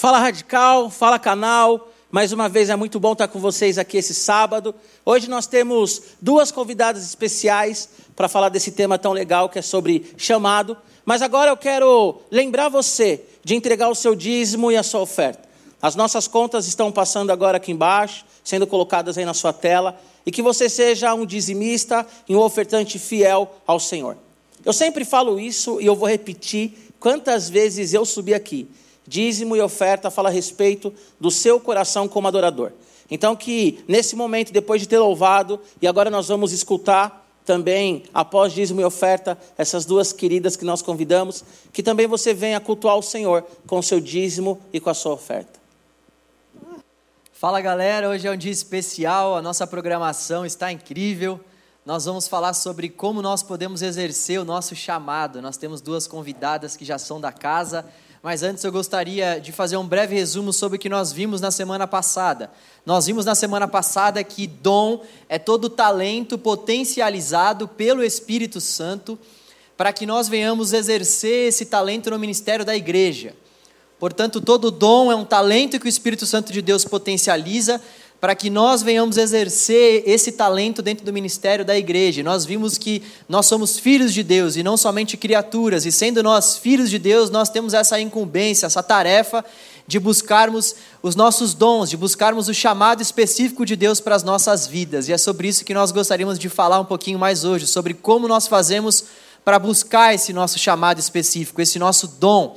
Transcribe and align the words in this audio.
Fala 0.00 0.18
Radical, 0.18 0.88
fala 0.88 1.18
canal. 1.18 1.90
Mais 2.10 2.32
uma 2.32 2.48
vez 2.48 2.70
é 2.70 2.74
muito 2.74 2.98
bom 2.98 3.12
estar 3.12 3.28
com 3.28 3.38
vocês 3.38 3.76
aqui 3.76 3.98
esse 3.98 4.14
sábado. 4.14 4.74
Hoje 5.04 5.28
nós 5.28 5.46
temos 5.46 6.00
duas 6.22 6.50
convidadas 6.50 7.04
especiais 7.04 7.86
para 8.16 8.26
falar 8.26 8.48
desse 8.48 8.72
tema 8.72 8.98
tão 8.98 9.12
legal 9.12 9.50
que 9.50 9.58
é 9.58 9.62
sobre 9.62 10.10
chamado. 10.16 10.74
Mas 11.04 11.20
agora 11.20 11.50
eu 11.50 11.56
quero 11.58 12.18
lembrar 12.30 12.70
você 12.70 13.22
de 13.44 13.54
entregar 13.54 13.90
o 13.90 13.94
seu 13.94 14.14
dízimo 14.14 14.72
e 14.72 14.76
a 14.78 14.82
sua 14.82 15.02
oferta. 15.02 15.46
As 15.82 15.94
nossas 15.94 16.26
contas 16.26 16.66
estão 16.66 16.90
passando 16.90 17.28
agora 17.28 17.58
aqui 17.58 17.70
embaixo, 17.70 18.24
sendo 18.42 18.66
colocadas 18.66 19.18
aí 19.18 19.26
na 19.26 19.34
sua 19.34 19.52
tela, 19.52 20.00
e 20.24 20.30
que 20.30 20.40
você 20.40 20.70
seja 20.70 21.12
um 21.12 21.26
dizimista 21.26 22.06
e 22.26 22.34
um 22.34 22.40
ofertante 22.40 22.98
fiel 22.98 23.54
ao 23.66 23.78
Senhor. 23.78 24.16
Eu 24.64 24.72
sempre 24.72 25.04
falo 25.04 25.38
isso 25.38 25.78
e 25.78 25.84
eu 25.84 25.94
vou 25.94 26.08
repetir 26.08 26.94
quantas 26.98 27.50
vezes 27.50 27.92
eu 27.92 28.06
subi 28.06 28.32
aqui. 28.32 28.66
Dízimo 29.06 29.56
e 29.56 29.60
oferta 29.60 30.10
fala 30.10 30.28
a 30.28 30.32
respeito 30.32 30.92
do 31.18 31.30
seu 31.30 31.58
coração 31.58 32.06
como 32.06 32.28
adorador. 32.28 32.72
Então, 33.10 33.34
que 33.34 33.82
nesse 33.88 34.14
momento, 34.14 34.52
depois 34.52 34.80
de 34.80 34.88
ter 34.88 34.98
louvado, 34.98 35.60
e 35.82 35.86
agora 35.86 36.10
nós 36.10 36.28
vamos 36.28 36.52
escutar 36.52 37.26
também, 37.44 38.04
após 38.14 38.52
dízimo 38.52 38.80
e 38.80 38.84
oferta, 38.84 39.36
essas 39.58 39.84
duas 39.84 40.12
queridas 40.12 40.54
que 40.54 40.64
nós 40.64 40.82
convidamos, 40.82 41.42
que 41.72 41.82
também 41.82 42.06
você 42.06 42.32
venha 42.32 42.60
cultuar 42.60 42.96
o 42.96 43.02
Senhor 43.02 43.44
com 43.66 43.78
o 43.78 43.82
seu 43.82 44.00
dízimo 44.00 44.60
e 44.72 44.78
com 44.78 44.90
a 44.90 44.94
sua 44.94 45.12
oferta. 45.12 45.58
Fala 47.32 47.60
galera, 47.60 48.10
hoje 48.10 48.28
é 48.28 48.30
um 48.30 48.36
dia 48.36 48.52
especial, 48.52 49.34
a 49.34 49.42
nossa 49.42 49.66
programação 49.66 50.46
está 50.46 50.70
incrível 50.70 51.40
nós 51.84 52.04
vamos 52.04 52.28
falar 52.28 52.52
sobre 52.52 52.88
como 52.90 53.22
nós 53.22 53.42
podemos 53.42 53.80
exercer 53.80 54.38
o 54.38 54.44
nosso 54.44 54.76
chamado. 54.76 55.40
Nós 55.40 55.56
temos 55.56 55.80
duas 55.80 56.06
convidadas 56.06 56.76
que 56.76 56.84
já 56.84 56.98
são 56.98 57.20
da 57.20 57.32
casa, 57.32 57.86
mas 58.22 58.42
antes 58.42 58.62
eu 58.64 58.70
gostaria 58.70 59.40
de 59.40 59.50
fazer 59.50 59.78
um 59.78 59.86
breve 59.86 60.14
resumo 60.14 60.52
sobre 60.52 60.76
o 60.76 60.78
que 60.78 60.90
nós 60.90 61.10
vimos 61.10 61.40
na 61.40 61.50
semana 61.50 61.86
passada. 61.86 62.50
Nós 62.84 63.06
vimos 63.06 63.24
na 63.24 63.34
semana 63.34 63.66
passada 63.66 64.22
que 64.22 64.46
dom 64.46 65.02
é 65.28 65.38
todo 65.38 65.70
talento 65.70 66.36
potencializado 66.36 67.66
pelo 67.66 68.04
Espírito 68.04 68.60
Santo 68.60 69.18
para 69.74 69.92
que 69.92 70.04
nós 70.04 70.28
venhamos 70.28 70.74
exercer 70.74 71.48
esse 71.48 71.64
talento 71.64 72.10
no 72.10 72.18
ministério 72.18 72.64
da 72.64 72.76
igreja. 72.76 73.34
Portanto, 73.98 74.40
todo 74.40 74.70
dom 74.70 75.10
é 75.10 75.14
um 75.14 75.24
talento 75.24 75.80
que 75.80 75.86
o 75.86 75.88
Espírito 75.88 76.26
Santo 76.26 76.52
de 76.52 76.60
Deus 76.60 76.84
potencializa 76.84 77.80
para 78.20 78.34
que 78.34 78.50
nós 78.50 78.82
venhamos 78.82 79.16
exercer 79.16 80.02
esse 80.06 80.32
talento 80.32 80.82
dentro 80.82 81.06
do 81.06 81.12
ministério 81.12 81.64
da 81.64 81.76
igreja. 81.76 82.22
Nós 82.22 82.44
vimos 82.44 82.76
que 82.76 83.02
nós 83.26 83.46
somos 83.46 83.78
filhos 83.78 84.12
de 84.12 84.22
Deus 84.22 84.56
e 84.56 84.62
não 84.62 84.76
somente 84.76 85.16
criaturas, 85.16 85.86
e 85.86 85.92
sendo 85.92 86.22
nós 86.22 86.58
filhos 86.58 86.90
de 86.90 86.98
Deus, 86.98 87.30
nós 87.30 87.48
temos 87.48 87.72
essa 87.72 87.98
incumbência, 87.98 88.66
essa 88.66 88.82
tarefa 88.82 89.42
de 89.86 89.98
buscarmos 89.98 90.76
os 91.02 91.16
nossos 91.16 91.54
dons, 91.54 91.88
de 91.88 91.96
buscarmos 91.96 92.48
o 92.48 92.54
chamado 92.54 93.00
específico 93.00 93.64
de 93.64 93.74
Deus 93.74 94.00
para 94.00 94.14
as 94.14 94.22
nossas 94.22 94.66
vidas. 94.66 95.08
E 95.08 95.12
é 95.12 95.18
sobre 95.18 95.48
isso 95.48 95.64
que 95.64 95.74
nós 95.74 95.90
gostaríamos 95.90 96.38
de 96.38 96.48
falar 96.48 96.78
um 96.78 96.84
pouquinho 96.84 97.18
mais 97.18 97.42
hoje, 97.44 97.66
sobre 97.66 97.94
como 97.94 98.28
nós 98.28 98.46
fazemos 98.46 99.04
para 99.44 99.58
buscar 99.58 100.14
esse 100.14 100.32
nosso 100.32 100.58
chamado 100.58 101.00
específico, 101.00 101.60
esse 101.60 101.78
nosso 101.78 102.06
dom. 102.06 102.56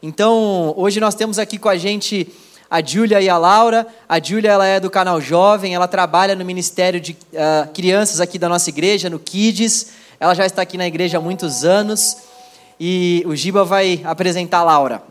Então, 0.00 0.72
hoje 0.76 1.00
nós 1.00 1.14
temos 1.14 1.38
aqui 1.38 1.58
com 1.58 1.68
a 1.68 1.76
gente 1.76 2.32
a 2.72 2.80
Júlia 2.82 3.20
e 3.20 3.28
a 3.28 3.36
Laura. 3.36 3.86
A 4.08 4.18
Júlia 4.18 4.50
ela 4.50 4.66
é 4.66 4.80
do 4.80 4.88
canal 4.88 5.20
Jovem, 5.20 5.74
ela 5.74 5.86
trabalha 5.86 6.34
no 6.34 6.42
Ministério 6.42 6.98
de 6.98 7.12
uh, 7.12 7.70
Crianças 7.74 8.18
aqui 8.18 8.38
da 8.38 8.48
nossa 8.48 8.70
igreja, 8.70 9.10
no 9.10 9.18
Kids. 9.18 9.88
Ela 10.18 10.32
já 10.32 10.46
está 10.46 10.62
aqui 10.62 10.78
na 10.78 10.86
igreja 10.86 11.18
há 11.18 11.20
muitos 11.20 11.66
anos. 11.66 12.16
E 12.80 13.22
o 13.26 13.36
Giba 13.36 13.62
vai 13.62 14.00
apresentar 14.04 14.60
a 14.60 14.64
Laura. 14.64 15.02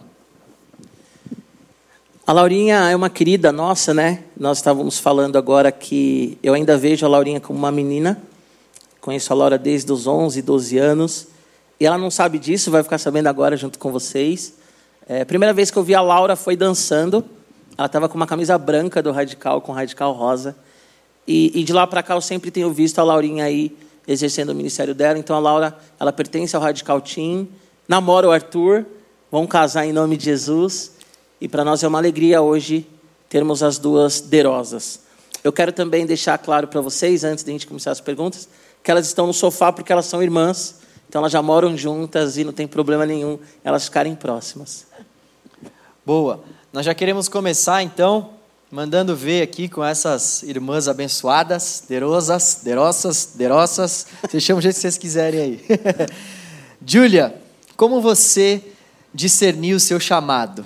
A 2.26 2.34
Laurinha 2.34 2.90
é 2.90 2.96
uma 2.96 3.12
querida 3.12 3.52
nossa, 3.52 3.94
né? 3.94 4.24
Nós 4.36 4.58
estávamos 4.58 4.98
falando 4.98 5.38
agora 5.38 5.72
que 5.72 6.40
eu 6.42 6.56
ainda 6.56 6.76
vejo 6.76 7.06
a 7.06 7.10
Laurinha 7.10 7.40
como 7.40 7.60
uma 7.60 7.72
menina. 7.72 8.20
Conheço 9.00 9.32
a 9.34 9.36
Laura 9.36 9.60
desde 9.60 9.92
os 9.92 10.08
11, 10.08 10.42
12 10.42 10.80
anos. 10.80 11.28
E 11.80 11.86
ela 11.86 12.00
não 12.00 12.10
sabe 12.10 12.40
disso, 12.40 12.72
vai 12.72 12.82
ficar 12.82 12.98
sabendo 12.98 13.28
agora 13.28 13.56
junto 13.56 13.78
com 13.78 13.92
vocês. 13.92 14.56
É, 15.08 15.24
primeira 15.24 15.54
vez 15.54 15.70
que 15.70 15.78
eu 15.78 15.84
vi 15.84 15.94
a 15.94 16.02
Laura 16.02 16.36
foi 16.36 16.56
dançando. 16.56 17.24
Ela 17.78 17.86
estava 17.86 18.10
com 18.10 18.16
uma 18.16 18.28
camisa 18.28 18.58
branca 18.58 19.02
do 19.02 19.12
Radical, 19.12 19.62
com 19.62 19.72
Radical 19.72 20.12
rosa. 20.14 20.56
E, 21.28 21.60
e 21.60 21.64
de 21.64 21.74
lá 21.74 21.86
para 21.88 22.04
cá 22.04 22.16
eu 22.16 22.22
sempre 22.22 22.52
tenho 22.52 22.72
visto 22.72 23.00
a 23.00 23.04
Laurinha 23.04 23.46
aí 23.46 23.76
exercendo 24.08 24.50
o 24.50 24.56
ministério 24.56 24.94
dela. 24.94 25.18
Então 25.18 25.36
a 25.36 25.40
Laura, 25.40 25.78
ela 26.00 26.12
pertence 26.12 26.56
ao 26.56 26.62
Radical 26.62 27.02
Team, 27.02 27.48
namora 27.88 28.28
o 28.28 28.32
Arthur, 28.32 28.86
vão 29.32 29.48
casar 29.48 29.86
em 29.86 29.94
nome 29.94 30.18
de 30.18 30.26
Jesus. 30.26 30.92
E 31.40 31.48
para 31.48 31.64
nós 31.64 31.84
é 31.84 31.88
uma 31.88 31.98
alegria 31.98 32.42
hoje 32.42 32.88
termos 33.30 33.64
as 33.64 33.78
duas 33.78 34.20
derosas. 34.20 35.02
Eu 35.44 35.52
quero 35.52 35.72
também 35.72 36.06
deixar 36.06 36.38
claro 36.38 36.68
para 36.68 36.82
vocês, 36.82 37.24
antes 37.24 37.44
de 37.44 37.50
a 37.50 37.54
gente 37.54 37.66
começar 37.66 37.92
as 37.92 38.02
perguntas, 38.02 38.48
que 38.84 38.92
elas 38.92 39.08
estão 39.08 39.26
no 39.26 39.34
sofá 39.34 39.72
porque 39.72 39.92
elas 39.92 40.06
são 40.06 40.22
irmãs. 40.22 40.82
Então 41.08 41.20
elas 41.20 41.32
já 41.32 41.42
moram 41.42 41.76
juntas 41.76 42.38
e 42.38 42.44
não 42.44 42.54
tem 42.54 42.68
problema 42.68 43.06
nenhum 43.06 43.40
elas 43.64 43.86
ficarem 43.86 44.16
próximas. 44.16 44.86
Boa. 46.06 46.44
Nós 46.74 46.86
já 46.86 46.96
queremos 46.96 47.28
começar 47.28 47.84
então 47.84 48.30
mandando 48.72 49.14
ver 49.14 49.42
aqui 49.42 49.68
com 49.68 49.84
essas 49.84 50.42
irmãs 50.42 50.88
abençoadas, 50.88 51.84
derosas, 51.86 52.62
derossas, 52.64 53.34
derossas, 53.36 54.08
vocês 54.22 54.42
chamam 54.42 54.62
do 54.62 54.64
jeito 54.64 54.76
que 54.76 54.82
vocês 54.82 54.98
quiserem 54.98 55.42
aí. 55.42 55.66
Júlia, 56.88 57.36
como 57.76 58.00
você 58.00 58.64
discerniu 59.14 59.76
o 59.76 59.80
seu 59.82 60.00
chamado? 60.00 60.66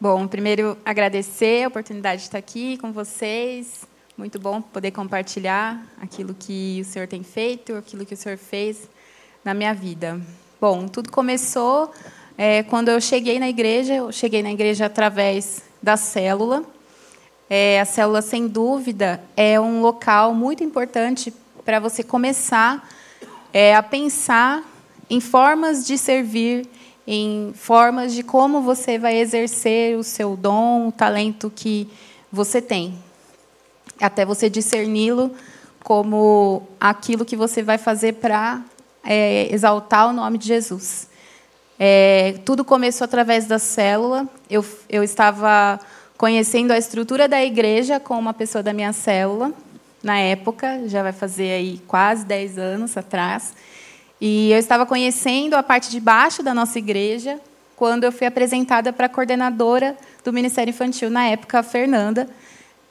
Bom, 0.00 0.26
primeiro 0.26 0.76
agradecer 0.84 1.62
a 1.62 1.68
oportunidade 1.68 2.22
de 2.22 2.26
estar 2.26 2.38
aqui 2.38 2.76
com 2.78 2.90
vocês. 2.92 3.86
Muito 4.18 4.40
bom 4.40 4.60
poder 4.60 4.90
compartilhar 4.90 5.86
aquilo 6.00 6.34
que 6.34 6.80
o 6.80 6.84
Senhor 6.84 7.06
tem 7.06 7.22
feito, 7.22 7.76
aquilo 7.76 8.04
que 8.04 8.14
o 8.14 8.16
Senhor 8.16 8.36
fez 8.36 8.90
na 9.44 9.54
minha 9.54 9.72
vida. 9.72 10.20
Bom, 10.60 10.88
tudo 10.88 11.12
começou 11.12 11.92
é, 12.36 12.62
quando 12.62 12.88
eu 12.88 13.00
cheguei 13.00 13.38
na 13.38 13.48
igreja, 13.48 13.94
eu 13.94 14.12
cheguei 14.12 14.42
na 14.42 14.50
igreja 14.50 14.86
através 14.86 15.62
da 15.82 15.96
célula. 15.96 16.64
É, 17.48 17.80
a 17.80 17.84
célula, 17.84 18.22
sem 18.22 18.48
dúvida, 18.48 19.22
é 19.36 19.60
um 19.60 19.82
local 19.82 20.34
muito 20.34 20.64
importante 20.64 21.32
para 21.64 21.78
você 21.78 22.02
começar 22.02 22.88
é, 23.52 23.74
a 23.74 23.82
pensar 23.82 24.62
em 25.10 25.20
formas 25.20 25.86
de 25.86 25.98
servir, 25.98 26.66
em 27.06 27.52
formas 27.54 28.14
de 28.14 28.22
como 28.22 28.62
você 28.62 28.98
vai 28.98 29.18
exercer 29.18 29.98
o 29.98 30.02
seu 30.02 30.36
dom, 30.36 30.88
o 30.88 30.92
talento 30.92 31.52
que 31.54 31.88
você 32.32 32.62
tem, 32.62 32.98
até 34.00 34.24
você 34.24 34.48
discerni-lo 34.48 35.30
como 35.84 36.62
aquilo 36.80 37.24
que 37.24 37.36
você 37.36 37.62
vai 37.62 37.76
fazer 37.76 38.14
para 38.14 38.62
é, 39.04 39.52
exaltar 39.52 40.08
o 40.08 40.12
nome 40.12 40.38
de 40.38 40.46
Jesus. 40.46 41.08
É, 41.84 42.36
tudo 42.44 42.64
começou 42.64 43.04
através 43.04 43.46
da 43.46 43.58
célula. 43.58 44.28
Eu, 44.48 44.64
eu 44.88 45.02
estava 45.02 45.80
conhecendo 46.16 46.70
a 46.70 46.78
estrutura 46.78 47.26
da 47.26 47.44
igreja 47.44 47.98
com 47.98 48.16
uma 48.16 48.32
pessoa 48.32 48.62
da 48.62 48.72
minha 48.72 48.92
célula, 48.92 49.52
na 50.00 50.16
época, 50.16 50.82
já 50.86 51.02
vai 51.02 51.12
fazer 51.12 51.50
aí 51.50 51.80
quase 51.88 52.24
10 52.24 52.56
anos 52.56 52.96
atrás. 52.96 53.52
E 54.20 54.52
eu 54.52 54.60
estava 54.60 54.86
conhecendo 54.86 55.54
a 55.54 55.62
parte 55.64 55.90
de 55.90 55.98
baixo 55.98 56.40
da 56.40 56.54
nossa 56.54 56.78
igreja 56.78 57.40
quando 57.74 58.04
eu 58.04 58.12
fui 58.12 58.28
apresentada 58.28 58.92
para 58.92 59.06
a 59.06 59.08
coordenadora 59.08 59.96
do 60.22 60.32
Ministério 60.32 60.70
Infantil, 60.70 61.10
na 61.10 61.26
época, 61.26 61.58
a 61.58 61.62
Fernanda, 61.64 62.28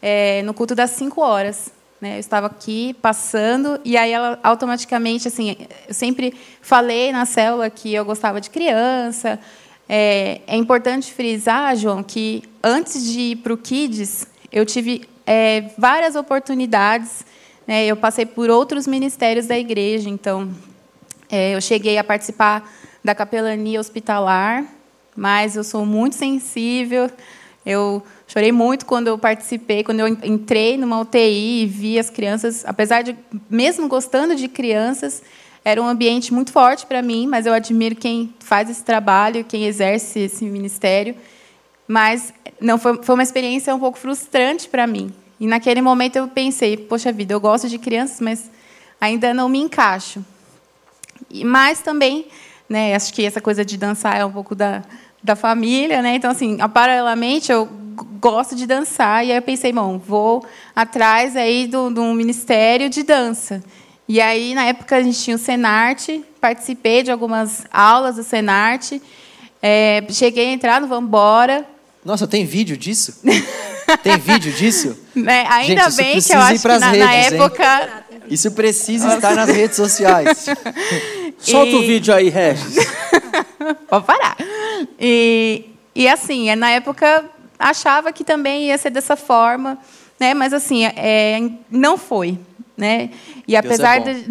é, 0.02 0.42
no 0.42 0.54
culto 0.54 0.76
das 0.76 0.90
5 0.90 1.22
horas. 1.22 1.72
Né? 2.02 2.16
Eu 2.16 2.20
estava 2.20 2.48
aqui 2.48 2.96
passando 3.00 3.80
e 3.86 3.96
aí 3.96 4.12
ela 4.12 4.40
automaticamente, 4.42 5.28
assim, 5.28 5.56
eu 5.88 5.94
sempre 5.94 6.34
falei 6.60 7.12
na 7.12 7.26
célula 7.26 7.70
que 7.70 7.94
eu 7.94 8.04
gostava 8.04 8.42
de 8.42 8.50
criança. 8.50 9.40
É, 9.88 10.42
é 10.48 10.58
importante 10.58 11.14
frisar, 11.14 11.76
João, 11.76 12.02
que 12.02 12.44
antes 12.64 13.06
de 13.06 13.20
ir 13.20 13.36
para 13.38 13.54
o 13.54 13.58
Kids, 13.58 14.26
eu 14.52 14.66
tive 14.66 15.08
é, 15.28 15.70
várias 15.78 16.16
oportunidades. 16.16 17.24
Né? 17.68 17.86
Eu 17.86 17.96
passei 17.96 18.26
por 18.26 18.50
outros 18.50 18.88
ministérios 18.88 19.46
da 19.46 19.58
igreja, 19.58 20.10
então 20.10 20.50
é, 21.30 21.56
eu 21.56 21.62
cheguei 21.62 22.00
a 22.00 22.04
participar 22.04 22.68
da 23.04 23.14
capelania 23.14 23.80
hospitalar, 23.80 24.66
mas 25.16 25.56
eu 25.56 25.64
sou 25.64 25.86
muito 25.86 26.16
sensível. 26.16 27.12
Eu 27.66 28.04
Chorei 28.32 28.54
muito 28.54 28.86
quando 28.86 29.08
eu 29.08 29.18
participei, 29.18 29.84
quando 29.84 30.00
eu 30.00 30.08
entrei 30.08 30.78
numa 30.78 31.02
UTI 31.02 31.64
e 31.64 31.66
vi 31.66 32.00
as 32.00 32.10
crianças, 32.10 32.64
apesar 32.66 33.02
de, 33.02 33.14
mesmo 33.50 33.90
gostando 33.90 34.38
de 34.38 34.48
crianças, 34.48 35.22
era 35.66 35.82
um 35.82 35.86
ambiente 35.86 36.34
muito 36.34 36.50
forte 36.50 36.86
para 36.86 37.02
mim, 37.02 37.28
mas 37.28 37.46
eu 37.46 37.52
admiro 37.52 37.94
quem 37.94 38.34
faz 38.40 38.70
esse 38.70 38.86
trabalho, 38.86 39.44
quem 39.44 39.66
exerce 39.66 40.18
esse 40.18 40.46
ministério. 40.46 41.14
Mas 41.86 42.34
não 42.62 42.78
foi, 42.78 43.04
foi 43.04 43.16
uma 43.16 43.24
experiência 43.24 43.76
um 43.76 43.80
pouco 43.80 43.98
frustrante 43.98 44.70
para 44.70 44.88
mim. 44.88 45.14
E 45.38 45.46
naquele 45.46 45.82
momento 45.82 46.16
eu 46.16 46.30
pensei, 46.30 46.78
poxa 46.78 47.12
vida, 47.12 47.34
eu 47.34 47.40
gosto 47.42 47.68
de 47.68 47.78
crianças, 47.78 48.22
mas 48.22 48.50
ainda 49.02 49.34
não 49.34 49.50
me 49.50 49.60
encaixo. 49.60 50.24
Mas 51.44 51.82
também, 51.82 52.28
né, 52.70 52.96
acho 52.96 53.14
que 53.14 53.26
essa 53.26 53.42
coisa 53.42 53.66
de 53.66 53.76
dançar 53.76 54.16
é 54.16 54.24
um 54.24 54.32
pouco 54.32 54.56
da, 54.56 54.82
da 55.24 55.36
família, 55.36 56.02
né? 56.02 56.16
Então, 56.16 56.32
assim, 56.32 56.58
paralelamente, 56.74 57.52
eu 57.52 57.68
gosto 58.20 58.56
de 58.56 58.66
dançar. 58.66 59.26
E 59.26 59.32
aí 59.32 59.38
eu 59.38 59.42
pensei, 59.42 59.72
bom, 59.72 59.98
vou 59.98 60.46
atrás 60.76 61.36
aí 61.36 61.68
do, 61.68 61.90
do 61.90 62.04
ministério 62.14 62.90
de 62.90 63.04
dança. 63.04 63.64
E 64.08 64.20
aí, 64.20 64.54
na 64.54 64.66
época, 64.66 64.96
a 64.98 65.04
gente 65.04 65.20
tinha 65.22 65.36
o 65.36 65.40
Senarte, 65.40 66.24
participei 66.40 67.04
de 67.04 67.12
algumas 67.12 67.66
aulas 67.72 68.16
do 68.16 68.24
Senarte. 68.24 69.02
É, 69.62 70.04
cheguei 70.10 70.50
a 70.50 70.54
entrar 70.54 70.82
no 70.82 70.88
Vambora. 70.88 71.66
Nossa, 72.04 72.28
tem 72.28 72.46
vídeo 72.46 72.76
disso? 72.76 73.22
tem 74.04 74.18
vídeo 74.18 74.52
disso? 74.52 74.98
É, 75.28 75.46
ainda 75.48 75.90
Gente, 75.90 75.98
bem 75.98 76.22
que 76.22 76.34
eu 76.34 76.40
acho 76.40 76.62
que 76.62 76.68
na, 76.70 76.92
redes, 76.92 77.06
na 77.06 77.14
época... 77.14 78.06
Hein? 78.10 78.22
Isso 78.30 78.50
precisa 78.52 79.16
estar 79.16 79.36
nas 79.36 79.50
redes 79.54 79.76
sociais. 79.76 80.46
Solta 81.38 81.72
e... 81.72 81.76
o 81.76 81.82
vídeo 81.82 82.14
aí, 82.14 82.30
Regis. 82.30 82.76
Pode 83.90 84.06
parar. 84.06 84.38
E, 85.00 85.66
e 85.96 86.08
assim, 86.08 86.54
na 86.56 86.72
época 86.72 87.26
achava 87.58 88.12
que 88.12 88.24
também 88.24 88.68
ia 88.68 88.78
ser 88.78 88.90
dessa 88.90 89.16
forma, 89.16 89.78
né? 90.20 90.34
mas 90.34 90.54
assim, 90.54 90.86
é, 90.86 91.40
não 91.70 91.98
foi. 91.98 92.40
Né? 92.78 93.12
E 93.48 93.56
apesar 93.56 93.98
é 93.98 94.14
de, 94.14 94.26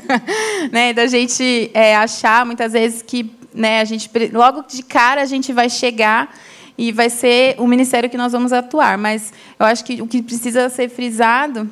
né, 0.72 0.92
da 0.92 1.06
gente 1.06 1.70
é, 1.74 1.94
achar 1.96 2.46
muitas 2.46 2.72
vezes 2.72 3.02
que 3.02 3.30
né, 3.52 3.80
a 3.80 3.84
gente 3.84 4.10
logo 4.32 4.62
de 4.62 4.82
cara 4.82 5.20
a 5.20 5.26
gente 5.26 5.52
vai 5.52 5.68
chegar 5.68 6.34
e 6.76 6.90
vai 6.90 7.10
ser 7.10 7.54
o 7.58 7.66
ministério 7.66 8.08
que 8.08 8.16
nós 8.16 8.32
vamos 8.32 8.52
atuar. 8.52 8.96
Mas 8.96 9.32
eu 9.58 9.66
acho 9.66 9.84
que 9.84 10.00
o 10.00 10.06
que 10.06 10.22
precisa 10.22 10.68
ser 10.68 10.88
frisado 10.88 11.68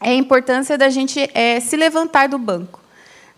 é 0.00 0.10
a 0.10 0.14
importância 0.14 0.76
da 0.76 0.88
gente 0.88 1.30
é, 1.32 1.60
se 1.60 1.76
levantar 1.76 2.28
do 2.28 2.38
banco. 2.38 2.83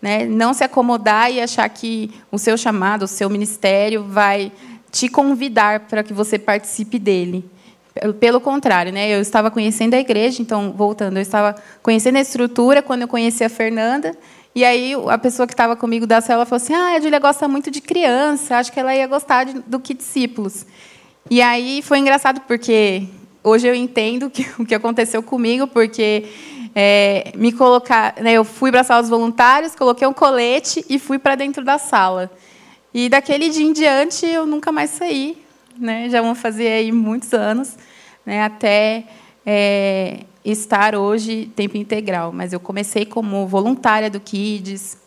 Né? 0.01 0.27
Não 0.27 0.53
se 0.53 0.63
acomodar 0.63 1.33
e 1.33 1.41
achar 1.41 1.69
que 1.69 2.11
o 2.31 2.39
seu 2.39 2.57
chamado, 2.57 3.05
o 3.05 3.09
seu 3.09 3.31
ministério 3.31 4.05
vai 4.05 4.53
te 4.91 5.09
convidar 5.09 5.81
para 5.81 6.03
que 6.03 6.13
você 6.13 6.39
participe 6.39 6.99
dele. 6.99 7.45
Pelo 8.21 8.41
contrário, 8.41 8.93
né? 8.93 9.09
eu 9.09 9.21
estava 9.21 9.51
conhecendo 9.51 9.95
a 9.95 9.99
igreja, 9.99 10.43
então, 10.43 10.73
voltando, 10.77 11.17
eu 11.17 11.23
estava 11.23 11.55
conhecendo 11.83 12.17
a 12.17 12.21
estrutura 12.21 12.83
quando 12.83 13.03
eu 13.03 13.09
conheci 13.09 13.43
a 13.43 13.49
Fernanda, 13.49 14.15
e 14.55 14.65
aí 14.65 14.95
a 15.09 15.19
pessoa 15.19 15.47
que 15.47 15.53
estava 15.53 15.77
comigo 15.77 16.07
da 16.07 16.21
célula 16.21 16.47
falou 16.47 16.63
assim, 16.63 16.75
ah, 16.75 16.95
a 16.95 17.01
Júlia 17.01 17.19
gosta 17.19 17.47
muito 17.47 17.71
de 17.71 17.81
criança, 17.81 18.57
acho 18.57 18.73
que 18.73 18.81
ela 18.81 18.95
ia 18.95 19.07
gostar 19.07 19.45
de, 19.45 19.61
do 19.67 19.79
que 19.79 19.93
discípulos. 19.93 20.67
E 21.31 21.43
aí 21.43 21.83
foi 21.83 21.99
engraçado, 21.99 22.41
porque 22.43 23.07
hoje 23.45 23.67
eu 23.67 23.75
entendo 23.75 24.31
que, 24.31 24.47
o 24.59 24.65
que 24.65 24.75
aconteceu 24.75 25.23
comigo, 25.23 25.67
porque 25.67 26.25
é, 26.79 27.33
me 27.35 27.53
colocar, 27.53 28.15
né, 28.21 28.35
eu 28.35 28.45
fui 28.45 28.71
para 28.71 28.83
a 28.83 28.85
sala 28.85 29.01
dos 29.01 29.09
voluntários, 29.09 29.75
coloquei 29.75 30.07
um 30.07 30.13
colete 30.13 30.85
e 30.91 30.99
fui 30.99 31.19
para 31.19 31.35
dentro 31.35 31.65
da 31.65 31.79
sala. 31.79 32.31
E 32.93 33.09
daquele 33.09 33.49
dia 33.49 33.65
em 33.65 33.73
diante 33.73 34.27
eu 34.27 34.45
nunca 34.45 34.71
mais 34.71 34.91
saí, 34.91 35.39
né? 35.79 36.11
Já 36.11 36.21
vão 36.21 36.35
fazer 36.35 36.69
aí 36.69 36.93
muitos 36.93 37.33
anos, 37.33 37.79
né? 38.27 38.43
Até 38.43 39.05
é, 39.45 40.21
estar 40.45 40.95
hoje 40.95 41.51
tempo 41.57 41.79
integral. 41.79 42.31
Mas 42.31 42.53
eu 42.53 42.61
comecei 42.61 43.07
como 43.07 43.47
voluntária 43.47 44.11
do 44.11 44.21
Kids, 44.21 44.99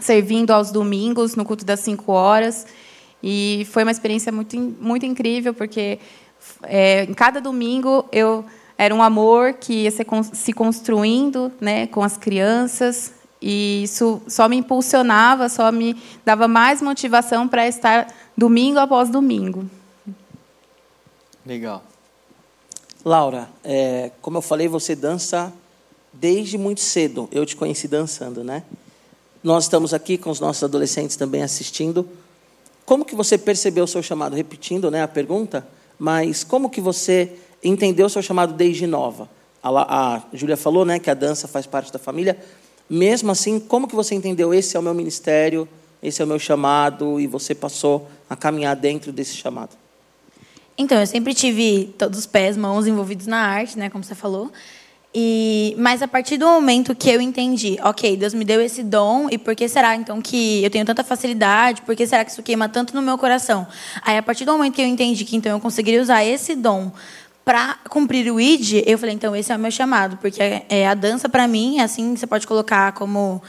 servindo 0.00 0.50
aos 0.50 0.70
domingos 0.70 1.34
no 1.36 1.44
culto 1.44 1.64
das 1.64 1.80
cinco 1.80 2.12
horas, 2.12 2.66
e 3.22 3.66
foi 3.70 3.82
uma 3.82 3.92
experiência 3.92 4.30
muito 4.30 4.58
muito 4.78 5.06
incrível 5.06 5.54
porque 5.54 5.98
é, 6.64 7.04
em 7.04 7.14
cada 7.14 7.40
domingo 7.40 8.06
eu 8.12 8.44
era 8.78 8.94
um 8.94 9.02
amor 9.02 9.54
que 9.54 9.82
ia 9.82 9.90
se 9.90 10.52
construindo, 10.52 11.52
né, 11.60 11.88
com 11.88 12.00
as 12.00 12.16
crianças, 12.16 13.12
e 13.42 13.82
isso 13.82 14.22
só 14.28 14.48
me 14.48 14.56
impulsionava, 14.56 15.48
só 15.48 15.72
me 15.72 16.00
dava 16.24 16.46
mais 16.46 16.80
motivação 16.80 17.48
para 17.48 17.66
estar 17.66 18.06
domingo 18.36 18.78
após 18.78 19.10
domingo. 19.10 19.68
Legal. 21.44 21.82
Laura, 23.04 23.48
é, 23.64 24.12
como 24.22 24.38
eu 24.38 24.42
falei, 24.42 24.68
você 24.68 24.94
dança 24.94 25.52
desde 26.12 26.56
muito 26.56 26.80
cedo. 26.80 27.28
Eu 27.32 27.44
te 27.46 27.56
conheci 27.56 27.88
dançando, 27.88 28.44
né? 28.44 28.62
Nós 29.42 29.64
estamos 29.64 29.94
aqui 29.94 30.18
com 30.18 30.30
os 30.30 30.40
nossos 30.40 30.62
adolescentes 30.62 31.16
também 31.16 31.42
assistindo. 31.42 32.08
Como 32.84 33.04
que 33.04 33.14
você 33.14 33.38
percebeu 33.38 33.84
o 33.84 33.88
seu 33.88 34.02
chamado? 34.02 34.34
Repetindo, 34.36 34.90
né, 34.90 35.02
a 35.02 35.08
pergunta. 35.08 35.66
Mas 35.98 36.42
como 36.42 36.68
que 36.70 36.80
você 36.80 37.38
entendeu 37.62 38.06
o 38.06 38.10
seu 38.10 38.22
chamado 38.22 38.52
desde 38.52 38.86
nova? 38.86 39.28
A, 39.62 40.16
a 40.16 40.22
Júlia 40.32 40.56
falou, 40.56 40.84
né, 40.84 40.98
que 40.98 41.10
a 41.10 41.14
dança 41.14 41.48
faz 41.48 41.66
parte 41.66 41.92
da 41.92 41.98
família. 41.98 42.38
Mesmo 42.88 43.30
assim, 43.30 43.60
como 43.60 43.86
que 43.86 43.94
você 43.94 44.14
entendeu 44.14 44.54
esse 44.54 44.76
é 44.76 44.80
o 44.80 44.82
meu 44.82 44.94
ministério, 44.94 45.68
esse 46.02 46.22
é 46.22 46.24
o 46.24 46.28
meu 46.28 46.38
chamado 46.38 47.20
e 47.20 47.26
você 47.26 47.54
passou 47.54 48.08
a 48.30 48.36
caminhar 48.36 48.74
dentro 48.76 49.12
desse 49.12 49.34
chamado? 49.34 49.76
Então, 50.76 50.98
eu 50.98 51.06
sempre 51.06 51.34
tive 51.34 51.92
todos 51.98 52.18
os 52.18 52.26
pés, 52.26 52.56
mãos 52.56 52.86
envolvidos 52.86 53.26
na 53.26 53.38
arte, 53.38 53.76
né, 53.78 53.90
como 53.90 54.04
você 54.04 54.14
falou. 54.14 54.50
E 55.14 55.74
mas 55.78 56.02
a 56.02 56.08
partir 56.08 56.36
do 56.36 56.46
momento 56.46 56.94
que 56.94 57.08
eu 57.08 57.20
entendi, 57.20 57.78
OK, 57.82 58.16
Deus 58.16 58.34
me 58.34 58.44
deu 58.44 58.60
esse 58.60 58.82
dom 58.82 59.28
e 59.30 59.38
por 59.38 59.56
que 59.56 59.66
será 59.66 59.96
então 59.96 60.20
que 60.20 60.62
eu 60.62 60.70
tenho 60.70 60.84
tanta 60.84 61.02
facilidade? 61.02 61.80
Por 61.82 61.96
que 61.96 62.06
será 62.06 62.24
que 62.24 62.30
isso 62.30 62.42
queima 62.42 62.68
tanto 62.68 62.94
no 62.94 63.00
meu 63.00 63.16
coração? 63.16 63.66
Aí 64.02 64.18
a 64.18 64.22
partir 64.22 64.44
do 64.44 64.52
momento 64.52 64.74
que 64.74 64.82
eu 64.82 64.86
entendi 64.86 65.24
que 65.24 65.34
então 65.34 65.52
eu 65.52 65.60
conseguiria 65.60 66.02
usar 66.02 66.24
esse 66.24 66.54
dom 66.54 66.92
para 67.48 67.78
cumprir 67.88 68.30
o 68.30 68.38
ID, 68.38 68.82
eu 68.84 68.98
falei, 68.98 69.14
então 69.14 69.34
esse 69.34 69.50
é 69.50 69.56
o 69.56 69.58
meu 69.58 69.70
chamado, 69.70 70.18
porque 70.18 70.62
é, 70.68 70.86
a 70.86 70.92
dança 70.92 71.30
para 71.30 71.48
mim, 71.48 71.80
assim, 71.80 72.14
você 72.14 72.26
pode 72.26 72.46
colocar 72.46 72.92
como 72.92 73.42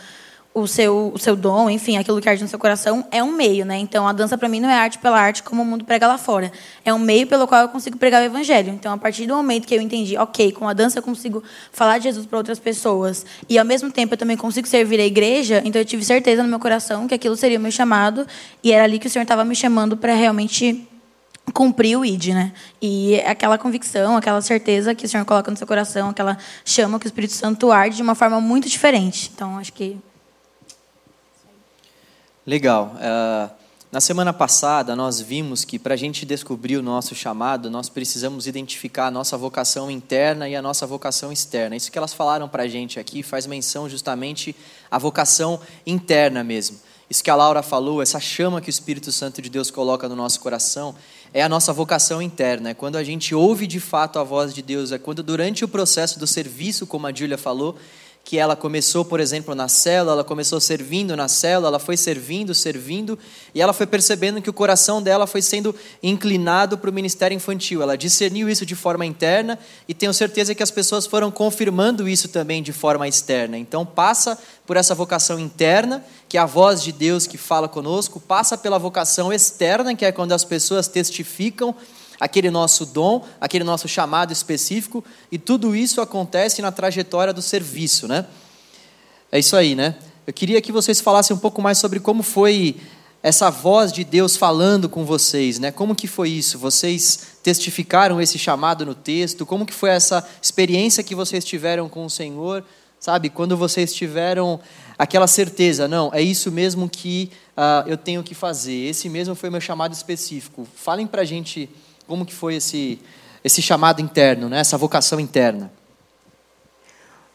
o 0.53 0.65
seu, 0.67 1.11
o 1.13 1.19
seu 1.19 1.35
dom, 1.35 1.69
enfim, 1.69 1.97
aquilo 1.97 2.21
que 2.21 2.29
arde 2.29 2.41
no 2.41 2.47
seu 2.47 2.57
coração, 2.57 3.05
é 3.11 3.21
um 3.21 3.33
meio, 3.33 3.65
né? 3.65 3.77
Então 3.77 4.07
a 4.07 4.13
dança 4.13 4.37
para 4.37 4.47
mim 4.47 4.61
não 4.61 4.69
é 4.69 4.73
arte 4.73 4.99
pela 4.99 5.19
arte 5.19 5.43
como 5.43 5.63
o 5.63 5.65
mundo 5.65 5.83
prega 5.83 6.07
lá 6.07 6.17
fora. 6.17 6.49
É 6.85 6.93
um 6.93 6.97
meio 6.97 7.27
pelo 7.27 7.45
qual 7.45 7.63
eu 7.63 7.67
consigo 7.67 7.97
pregar 7.97 8.21
o 8.21 8.25
evangelho. 8.25 8.69
Então 8.73 8.93
a 8.93 8.97
partir 8.97 9.27
do 9.27 9.35
momento 9.35 9.67
que 9.67 9.75
eu 9.75 9.81
entendi, 9.81 10.17
OK, 10.17 10.53
com 10.53 10.69
a 10.69 10.71
dança 10.71 10.99
eu 10.99 11.03
consigo 11.03 11.43
falar 11.69 11.97
de 11.97 12.05
Jesus 12.05 12.25
para 12.25 12.37
outras 12.37 12.57
pessoas 12.57 13.25
e 13.49 13.59
ao 13.59 13.65
mesmo 13.65 13.91
tempo 13.91 14.13
eu 14.13 14.17
também 14.17 14.37
consigo 14.37 14.65
servir 14.65 15.01
a 15.01 15.05
igreja, 15.05 15.61
então 15.65 15.81
eu 15.81 15.85
tive 15.85 16.05
certeza 16.05 16.41
no 16.41 16.47
meu 16.47 16.59
coração 16.59 17.05
que 17.05 17.15
aquilo 17.15 17.35
seria 17.35 17.59
o 17.59 17.61
meu 17.61 17.71
chamado 17.71 18.25
e 18.63 18.71
era 18.71 18.85
ali 18.85 18.97
que 18.97 19.07
o 19.07 19.09
Senhor 19.09 19.23
estava 19.23 19.43
me 19.43 19.57
chamando 19.57 19.97
para 19.97 20.13
realmente 20.13 20.88
cumprir 21.51 21.97
o 21.97 22.05
ID, 22.05 22.27
né? 22.27 22.53
E 22.81 23.19
aquela 23.21 23.57
convicção, 23.57 24.17
aquela 24.17 24.41
certeza 24.41 24.95
que 24.95 25.05
o 25.05 25.09
Senhor 25.09 25.25
coloca 25.25 25.49
no 25.49 25.57
seu 25.57 25.67
coração, 25.67 26.09
aquela 26.09 26.37
chama 26.63 26.99
que 26.99 27.05
o 27.05 27.07
Espírito 27.07 27.33
Santo 27.33 27.71
arde 27.71 27.97
de 27.97 28.01
uma 28.01 28.15
forma 28.15 28.39
muito 28.39 28.69
diferente. 28.69 29.31
Então, 29.33 29.57
acho 29.57 29.73
que. 29.73 29.97
Legal. 32.45 32.95
Uh, 32.95 33.59
na 33.91 33.99
semana 33.99 34.31
passada, 34.31 34.95
nós 34.95 35.19
vimos 35.19 35.65
que 35.65 35.79
para 35.79 35.95
a 35.95 35.97
gente 35.97 36.23
descobrir 36.23 36.77
o 36.77 36.83
nosso 36.83 37.15
chamado, 37.15 37.71
nós 37.71 37.89
precisamos 37.89 38.45
identificar 38.45 39.07
a 39.07 39.11
nossa 39.11 39.35
vocação 39.35 39.89
interna 39.89 40.47
e 40.47 40.55
a 40.55 40.61
nossa 40.61 40.85
vocação 40.85 41.31
externa. 41.31 41.75
Isso 41.75 41.91
que 41.91 41.97
elas 41.97 42.13
falaram 42.13 42.47
para 42.47 42.63
a 42.63 42.67
gente 42.67 42.99
aqui 42.99 43.23
faz 43.23 43.47
menção 43.47 43.89
justamente 43.89 44.55
à 44.91 44.99
vocação 44.99 45.59
interna 45.87 46.43
mesmo. 46.43 46.77
Isso 47.09 47.23
que 47.23 47.31
a 47.31 47.35
Laura 47.35 47.63
falou, 47.63 47.99
essa 47.99 48.19
chama 48.19 48.61
que 48.61 48.69
o 48.69 48.69
Espírito 48.69 49.11
Santo 49.11 49.41
de 49.41 49.49
Deus 49.49 49.71
coloca 49.71 50.07
no 50.07 50.15
nosso 50.15 50.39
coração, 50.39 50.93
é 51.33 51.41
a 51.43 51.49
nossa 51.49 51.71
vocação 51.71 52.21
interna, 52.21 52.69
é 52.69 52.73
quando 52.73 52.95
a 52.95 53.03
gente 53.03 53.35
ouve 53.35 53.67
de 53.67 53.79
fato 53.79 54.17
a 54.19 54.23
voz 54.23 54.53
de 54.53 54.61
Deus, 54.61 54.91
é 54.91 54.97
quando 54.97 55.21
durante 55.21 55.63
o 55.63 55.67
processo 55.67 56.19
do 56.19 56.25
serviço, 56.25 56.87
como 56.87 57.05
a 57.05 57.13
Júlia 57.13 57.37
falou, 57.37 57.77
que 58.23 58.37
ela 58.37 58.55
começou, 58.55 59.03
por 59.03 59.19
exemplo, 59.19 59.55
na 59.55 59.67
célula, 59.67 60.13
ela 60.13 60.23
começou 60.23 60.59
servindo 60.59 61.15
na 61.15 61.27
célula, 61.27 61.69
ela 61.69 61.79
foi 61.79 61.97
servindo, 61.97 62.53
servindo, 62.53 63.17
e 63.55 63.61
ela 63.61 63.73
foi 63.73 63.87
percebendo 63.87 64.39
que 64.39 64.49
o 64.49 64.53
coração 64.53 65.01
dela 65.01 65.25
foi 65.25 65.41
sendo 65.41 65.75
inclinado 66.03 66.77
para 66.77 66.91
o 66.91 66.93
ministério 66.93 67.35
infantil. 67.35 67.81
Ela 67.81 67.97
discerniu 67.97 68.47
isso 68.47 68.67
de 68.67 68.75
forma 68.75 69.03
interna 69.03 69.57
e 69.87 69.95
tenho 69.95 70.13
certeza 70.13 70.53
que 70.53 70.61
as 70.61 70.69
pessoas 70.69 71.07
foram 71.07 71.31
confirmando 71.31 72.07
isso 72.07 72.27
também 72.27 72.61
de 72.61 72.71
forma 72.71 73.07
externa. 73.07 73.57
Então, 73.57 73.83
passa 73.83 74.37
por 74.63 74.77
essa 74.77 74.93
vocação 74.93 75.39
interna, 75.39 76.05
que 76.27 76.37
é 76.37 76.39
a 76.39 76.45
voz 76.45 76.83
de 76.83 76.91
Deus 76.91 77.25
que 77.25 77.37
fala 77.37 77.67
conosco, 77.67 78.19
passa 78.19 78.55
pela 78.55 78.77
vocação 78.77 79.33
externa, 79.33 79.95
que 79.95 80.05
é 80.05 80.11
quando 80.11 80.33
as 80.33 80.43
pessoas 80.43 80.87
testificam 80.87 81.75
aquele 82.19 82.49
nosso 82.49 82.85
dom, 82.85 83.25
aquele 83.39 83.63
nosso 83.63 83.87
chamado 83.87 84.33
específico, 84.33 85.03
e 85.31 85.37
tudo 85.37 85.75
isso 85.75 86.01
acontece 86.01 86.61
na 86.61 86.71
trajetória 86.71 87.33
do 87.33 87.41
serviço, 87.41 88.07
né? 88.07 88.25
É 89.31 89.39
isso 89.39 89.55
aí, 89.55 89.75
né? 89.75 89.95
Eu 90.27 90.33
queria 90.33 90.61
que 90.61 90.71
vocês 90.71 90.99
falassem 90.99 91.35
um 91.35 91.39
pouco 91.39 91.61
mais 91.61 91.77
sobre 91.77 91.99
como 91.99 92.21
foi 92.21 92.75
essa 93.21 93.49
voz 93.49 93.91
de 93.91 94.03
Deus 94.03 94.37
falando 94.37 94.87
com 94.87 95.05
vocês, 95.05 95.59
né? 95.59 95.71
Como 95.71 95.95
que 95.95 96.07
foi 96.07 96.29
isso? 96.29 96.57
Vocês 96.57 97.37
testificaram 97.43 98.21
esse 98.21 98.39
chamado 98.39 98.85
no 98.85 98.95
texto? 98.95 99.45
Como 99.45 99.65
que 99.65 99.73
foi 99.73 99.89
essa 99.89 100.27
experiência 100.41 101.03
que 101.03 101.15
vocês 101.15 101.43
tiveram 101.43 101.89
com 101.89 102.05
o 102.05 102.09
Senhor? 102.09 102.63
Sabe, 102.99 103.29
quando 103.29 103.55
vocês 103.55 103.93
tiveram 103.93 104.59
aquela 104.97 105.25
certeza, 105.25 105.87
não, 105.87 106.11
é 106.13 106.21
isso 106.21 106.51
mesmo 106.51 106.89
que 106.89 107.31
uh, 107.55 107.87
eu 107.87 107.95
tenho 107.95 108.21
que 108.21 108.35
fazer, 108.35 108.89
esse 108.89 109.07
mesmo 109.07 109.35
foi 109.35 109.49
meu 109.49 109.61
chamado 109.61 109.93
específico. 109.93 110.67
Falem 110.75 111.07
para 111.07 111.21
a 111.21 111.25
gente 111.25 111.69
como 112.09 112.25
que 112.25 112.33
foi 112.33 112.55
esse, 112.55 112.99
esse 113.43 113.61
chamado 113.61 114.01
interno, 114.01 114.49
né? 114.49 114.59
essa 114.59 114.79
vocação 114.79 115.19
interna? 115.19 115.71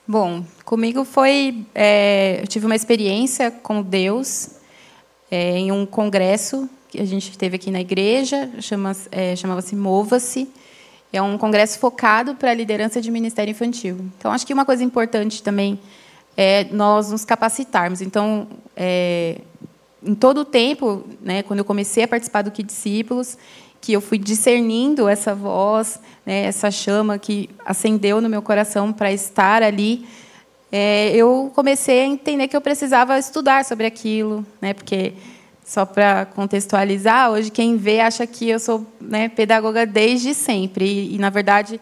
Bom, 0.04 0.44
comigo 0.64 1.04
foi. 1.04 1.64
É, 1.72 2.40
eu 2.42 2.46
tive 2.48 2.66
uma 2.66 2.74
experiência 2.74 3.52
com 3.52 3.80
Deus 3.80 4.56
é, 5.30 5.56
em 5.56 5.70
um 5.70 5.86
congresso 5.86 6.68
que 6.88 7.00
a 7.00 7.04
gente 7.04 7.38
teve 7.38 7.54
aqui 7.54 7.70
na 7.70 7.80
igreja, 7.80 8.50
chama, 8.60 8.96
é, 9.12 9.36
chamava-se 9.36 9.76
Mova-se. 9.76 10.50
É 11.12 11.22
um 11.22 11.38
congresso 11.38 11.78
focado 11.78 12.34
para 12.34 12.50
a 12.50 12.54
liderança 12.54 13.00
de 13.00 13.12
ministério 13.12 13.52
infantil. 13.52 14.10
Então, 14.18 14.32
acho 14.32 14.44
que 14.44 14.52
uma 14.52 14.64
coisa 14.64 14.82
importante 14.82 15.40
também 15.40 15.78
é 16.36 16.64
nós 16.64 17.12
nos 17.12 17.24
capacitarmos. 17.24 18.00
Então, 18.00 18.48
é, 18.76 19.40
em 20.04 20.16
todo 20.16 20.38
o 20.38 20.44
tempo, 20.44 21.04
né, 21.20 21.44
quando 21.44 21.60
eu 21.60 21.64
comecei 21.64 22.02
a 22.02 22.08
participar 22.08 22.42
do 22.42 22.50
Que 22.50 22.64
Discípulos, 22.64 23.38
que 23.84 23.92
eu 23.92 24.00
fui 24.00 24.16
discernindo 24.16 25.06
essa 25.06 25.34
voz, 25.34 26.00
né, 26.24 26.44
essa 26.44 26.70
chama 26.70 27.18
que 27.18 27.50
acendeu 27.66 28.18
no 28.18 28.30
meu 28.30 28.40
coração 28.40 28.90
para 28.90 29.12
estar 29.12 29.62
ali, 29.62 30.06
é, 30.72 31.14
eu 31.14 31.52
comecei 31.54 32.00
a 32.00 32.06
entender 32.06 32.48
que 32.48 32.56
eu 32.56 32.62
precisava 32.62 33.18
estudar 33.18 33.62
sobre 33.62 33.84
aquilo, 33.84 34.44
né, 34.58 34.72
porque 34.72 35.12
só 35.66 35.84
para 35.84 36.24
contextualizar, 36.24 37.30
hoje 37.30 37.50
quem 37.50 37.76
vê 37.76 38.00
acha 38.00 38.26
que 38.26 38.48
eu 38.48 38.58
sou 38.58 38.86
né, 38.98 39.28
pedagoga 39.28 39.84
desde 39.84 40.32
sempre. 40.32 40.86
E, 40.86 41.16
e, 41.16 41.18
na 41.18 41.28
verdade, 41.28 41.78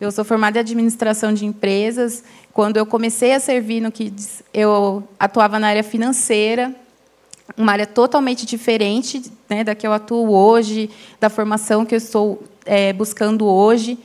eu 0.00 0.10
sou 0.10 0.24
formada 0.24 0.58
em 0.58 0.60
administração 0.60 1.32
de 1.32 1.46
empresas. 1.46 2.24
Quando 2.52 2.78
eu 2.78 2.86
comecei 2.86 3.32
a 3.32 3.38
servir 3.38 3.80
no 3.80 3.92
que 3.92 4.12
eu 4.52 5.04
atuava 5.20 5.60
na 5.60 5.68
área 5.68 5.84
financeira, 5.84 6.74
uma 7.56 7.72
área 7.72 7.86
totalmente 7.86 8.46
diferente 8.46 9.22
né, 9.48 9.62
da 9.62 9.74
que 9.74 9.86
eu 9.86 9.92
atuo 9.92 10.30
hoje, 10.30 10.90
da 11.20 11.28
formação 11.28 11.84
que 11.84 11.94
eu 11.94 11.98
estou 11.98 12.42
é, 12.64 12.92
buscando 12.92 13.46
hoje. 13.46 13.98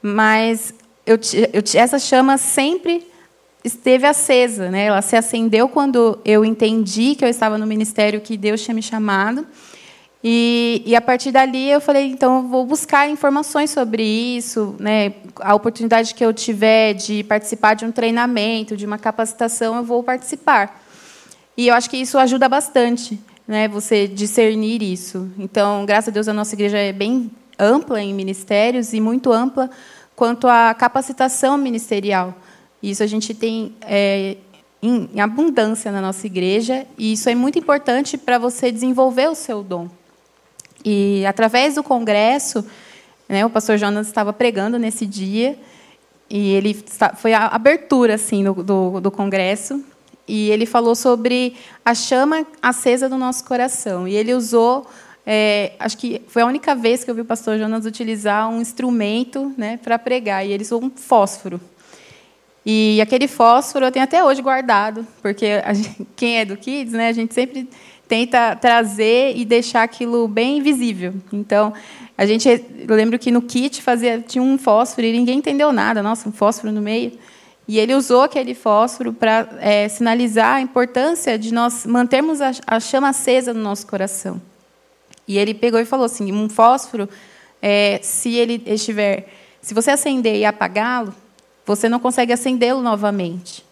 Mas 0.00 0.74
eu, 1.06 1.18
eu, 1.52 1.62
essa 1.74 1.98
chama 1.98 2.36
sempre 2.38 3.06
esteve 3.64 4.06
acesa, 4.06 4.70
né? 4.70 4.86
Ela 4.86 5.02
se 5.02 5.16
acendeu 5.16 5.68
quando 5.68 6.18
eu 6.24 6.44
entendi 6.44 7.14
que 7.14 7.24
eu 7.24 7.28
estava 7.28 7.56
no 7.56 7.66
ministério 7.66 8.20
que 8.20 8.36
Deus 8.36 8.62
tinha 8.62 8.74
me 8.74 8.82
chamado. 8.82 9.46
E, 10.24 10.82
e 10.86 10.94
a 10.94 11.00
partir 11.00 11.32
dali 11.32 11.68
eu 11.68 11.80
falei, 11.80 12.06
então 12.06 12.38
eu 12.38 12.48
vou 12.48 12.64
buscar 12.64 13.08
informações 13.08 13.70
sobre 13.70 14.02
isso, 14.04 14.76
né? 14.78 15.14
A 15.40 15.54
oportunidade 15.54 16.14
que 16.14 16.24
eu 16.24 16.32
tiver 16.32 16.94
de 16.94 17.24
participar 17.24 17.74
de 17.74 17.84
um 17.84 17.90
treinamento, 17.90 18.76
de 18.76 18.86
uma 18.86 18.98
capacitação, 18.98 19.76
eu 19.76 19.84
vou 19.84 20.02
participar. 20.02 20.81
E 21.56 21.68
eu 21.68 21.74
acho 21.74 21.90
que 21.90 21.96
isso 21.96 22.18
ajuda 22.18 22.48
bastante, 22.48 23.20
né? 23.46 23.68
Você 23.68 24.08
discernir 24.08 24.82
isso. 24.82 25.30
Então, 25.38 25.84
graças 25.84 26.08
a 26.08 26.10
Deus, 26.12 26.28
a 26.28 26.32
nossa 26.32 26.54
igreja 26.54 26.78
é 26.78 26.92
bem 26.92 27.30
ampla 27.58 28.00
em 28.00 28.14
ministérios 28.14 28.92
e 28.92 29.00
muito 29.00 29.32
ampla 29.32 29.70
quanto 30.16 30.48
à 30.48 30.72
capacitação 30.74 31.56
ministerial. 31.58 32.34
Isso 32.82 33.02
a 33.02 33.06
gente 33.06 33.34
tem 33.34 33.74
é, 33.82 34.36
em, 34.82 35.20
abundância 35.20 35.92
na 35.92 36.00
nossa 36.00 36.26
igreja, 36.26 36.86
e 36.98 37.12
isso 37.12 37.28
é 37.28 37.34
muito 37.34 37.58
importante 37.58 38.18
para 38.18 38.38
você 38.38 38.72
desenvolver 38.72 39.28
o 39.28 39.34
seu 39.34 39.62
dom. 39.62 39.88
E 40.84 41.24
através 41.26 41.76
do 41.76 41.82
congresso, 41.82 42.66
né, 43.28 43.46
o 43.46 43.50
pastor 43.50 43.78
Jonas 43.78 44.08
estava 44.08 44.32
pregando 44.32 44.78
nesse 44.78 45.06
dia, 45.06 45.56
e 46.28 46.50
ele 46.54 46.84
foi 47.16 47.34
a 47.34 47.46
abertura 47.46 48.14
assim 48.14 48.42
do, 48.42 48.54
do, 48.62 49.00
do 49.00 49.10
congresso, 49.10 49.84
e 50.26 50.50
ele 50.50 50.66
falou 50.66 50.94
sobre 50.94 51.54
a 51.84 51.94
chama 51.94 52.46
acesa 52.60 53.08
do 53.08 53.18
nosso 53.18 53.44
coração. 53.44 54.06
E 54.06 54.14
ele 54.14 54.32
usou, 54.34 54.86
é, 55.26 55.72
acho 55.78 55.98
que 55.98 56.22
foi 56.28 56.42
a 56.42 56.46
única 56.46 56.74
vez 56.74 57.04
que 57.04 57.10
eu 57.10 57.14
vi 57.14 57.20
o 57.20 57.24
pastor 57.24 57.58
Jonas 57.58 57.86
utilizar 57.86 58.48
um 58.48 58.60
instrumento 58.60 59.52
né, 59.56 59.78
para 59.82 59.98
pregar, 59.98 60.46
e 60.46 60.52
ele 60.52 60.62
usou 60.62 60.82
um 60.82 60.90
fósforo. 60.90 61.60
E 62.64 63.00
aquele 63.00 63.26
fósforo 63.26 63.86
eu 63.86 63.92
tenho 63.92 64.04
até 64.04 64.22
hoje 64.22 64.40
guardado, 64.40 65.06
porque 65.20 65.60
gente, 65.74 66.06
quem 66.14 66.38
é 66.38 66.44
do 66.44 66.56
Kids, 66.56 66.92
né, 66.92 67.08
a 67.08 67.12
gente 67.12 67.34
sempre 67.34 67.68
tenta 68.06 68.54
trazer 68.54 69.36
e 69.36 69.44
deixar 69.44 69.82
aquilo 69.82 70.28
bem 70.28 70.62
visível. 70.62 71.14
Então, 71.32 71.72
a 72.16 72.26
gente, 72.26 72.46
eu 72.46 72.94
lembro 72.94 73.18
que 73.18 73.30
no 73.30 73.40
kit 73.40 73.80
fazia, 73.80 74.20
tinha 74.20 74.42
um 74.42 74.58
fósforo 74.58 75.06
e 75.06 75.12
ninguém 75.12 75.38
entendeu 75.38 75.72
nada, 75.72 76.02
nossa, 76.02 76.28
um 76.28 76.32
fósforo 76.32 76.72
no 76.72 76.82
meio. 76.82 77.12
E 77.66 77.78
ele 77.78 77.94
usou 77.94 78.22
aquele 78.22 78.54
fósforo 78.54 79.12
para 79.12 79.48
é, 79.60 79.88
sinalizar 79.88 80.56
a 80.56 80.60
importância 80.60 81.38
de 81.38 81.54
nós 81.54 81.86
mantermos 81.86 82.40
a, 82.40 82.52
a, 82.66 82.80
chama 82.80 83.10
acesa 83.10 83.54
no 83.54 83.60
nosso 83.60 83.86
coração. 83.86 84.40
E 85.26 85.38
ele 85.38 85.54
pegou 85.54 85.78
e 85.78 85.84
falou 85.84 86.06
assim: 86.06 86.32
um 86.32 86.48
fósforo, 86.48 87.08
é, 87.60 88.00
se 88.02 88.34
ele 88.34 88.62
estiver, 88.66 89.28
se 89.60 89.74
você 89.74 89.92
acender 89.92 90.36
e 90.36 90.44
apagá-lo, 90.44 91.14
você 91.64 91.88
não 91.88 92.00
consegue 92.00 92.32
acendê-lo 92.32 92.82
novamente. 92.82 93.64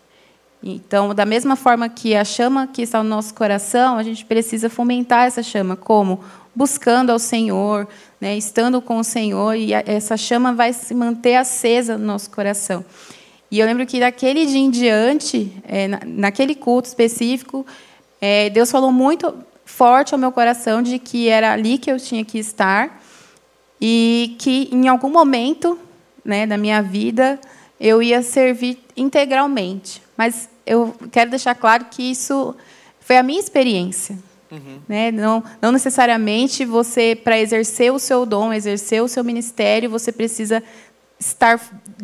Então, 0.62 1.14
da 1.14 1.24
mesma 1.24 1.56
forma 1.56 1.88
que 1.88 2.14
a 2.14 2.24
chama 2.24 2.66
que 2.66 2.82
está 2.82 3.02
no 3.02 3.08
nosso 3.08 3.34
coração, 3.34 3.96
a 3.96 4.02
gente 4.02 4.24
precisa 4.24 4.68
fomentar 4.68 5.26
essa 5.26 5.42
chama. 5.42 5.74
Como? 5.74 6.22
Buscando 6.54 7.10
ao 7.10 7.18
Senhor, 7.18 7.88
né, 8.20 8.36
estando 8.36 8.82
com 8.82 8.98
o 8.98 9.04
Senhor, 9.04 9.54
e 9.54 9.72
essa 9.72 10.16
chama 10.16 10.52
vai 10.52 10.72
se 10.72 10.94
manter 10.94 11.36
acesa 11.36 11.96
no 11.96 12.04
nosso 12.04 12.30
coração. 12.30 12.84
E 13.50 13.58
eu 13.58 13.66
lembro 13.66 13.84
que 13.84 13.98
daquele 13.98 14.46
dia 14.46 14.58
em 14.58 14.70
diante, 14.70 15.52
é, 15.66 15.88
naquele 16.06 16.54
culto 16.54 16.88
específico, 16.88 17.66
é, 18.20 18.48
Deus 18.50 18.70
falou 18.70 18.92
muito 18.92 19.34
forte 19.64 20.14
ao 20.14 20.20
meu 20.20 20.30
coração 20.30 20.82
de 20.82 20.98
que 20.98 21.28
era 21.28 21.52
ali 21.52 21.78
que 21.78 21.90
eu 21.90 21.98
tinha 21.98 22.24
que 22.24 22.38
estar 22.38 23.02
e 23.80 24.36
que 24.38 24.68
em 24.70 24.88
algum 24.88 25.10
momento 25.10 25.78
né, 26.24 26.46
da 26.46 26.56
minha 26.56 26.82
vida 26.82 27.40
eu 27.80 28.02
ia 28.02 28.22
servir 28.22 28.78
integralmente. 28.96 30.02
Mas 30.16 30.48
eu 30.66 30.94
quero 31.10 31.30
deixar 31.30 31.54
claro 31.54 31.86
que 31.90 32.02
isso 32.02 32.54
foi 33.00 33.16
a 33.16 33.22
minha 33.22 33.40
experiência. 33.40 34.16
Uhum. 34.50 34.80
Né? 34.88 35.10
Não, 35.10 35.42
não 35.62 35.72
necessariamente 35.72 36.64
você, 36.64 37.16
para 37.16 37.38
exercer 37.38 37.92
o 37.92 37.98
seu 37.98 38.26
dom, 38.26 38.52
exercer 38.52 39.02
o 39.02 39.08
seu 39.08 39.24
ministério, 39.24 39.88
você 39.88 40.12
precisa 40.12 40.62
estar 41.20 41.60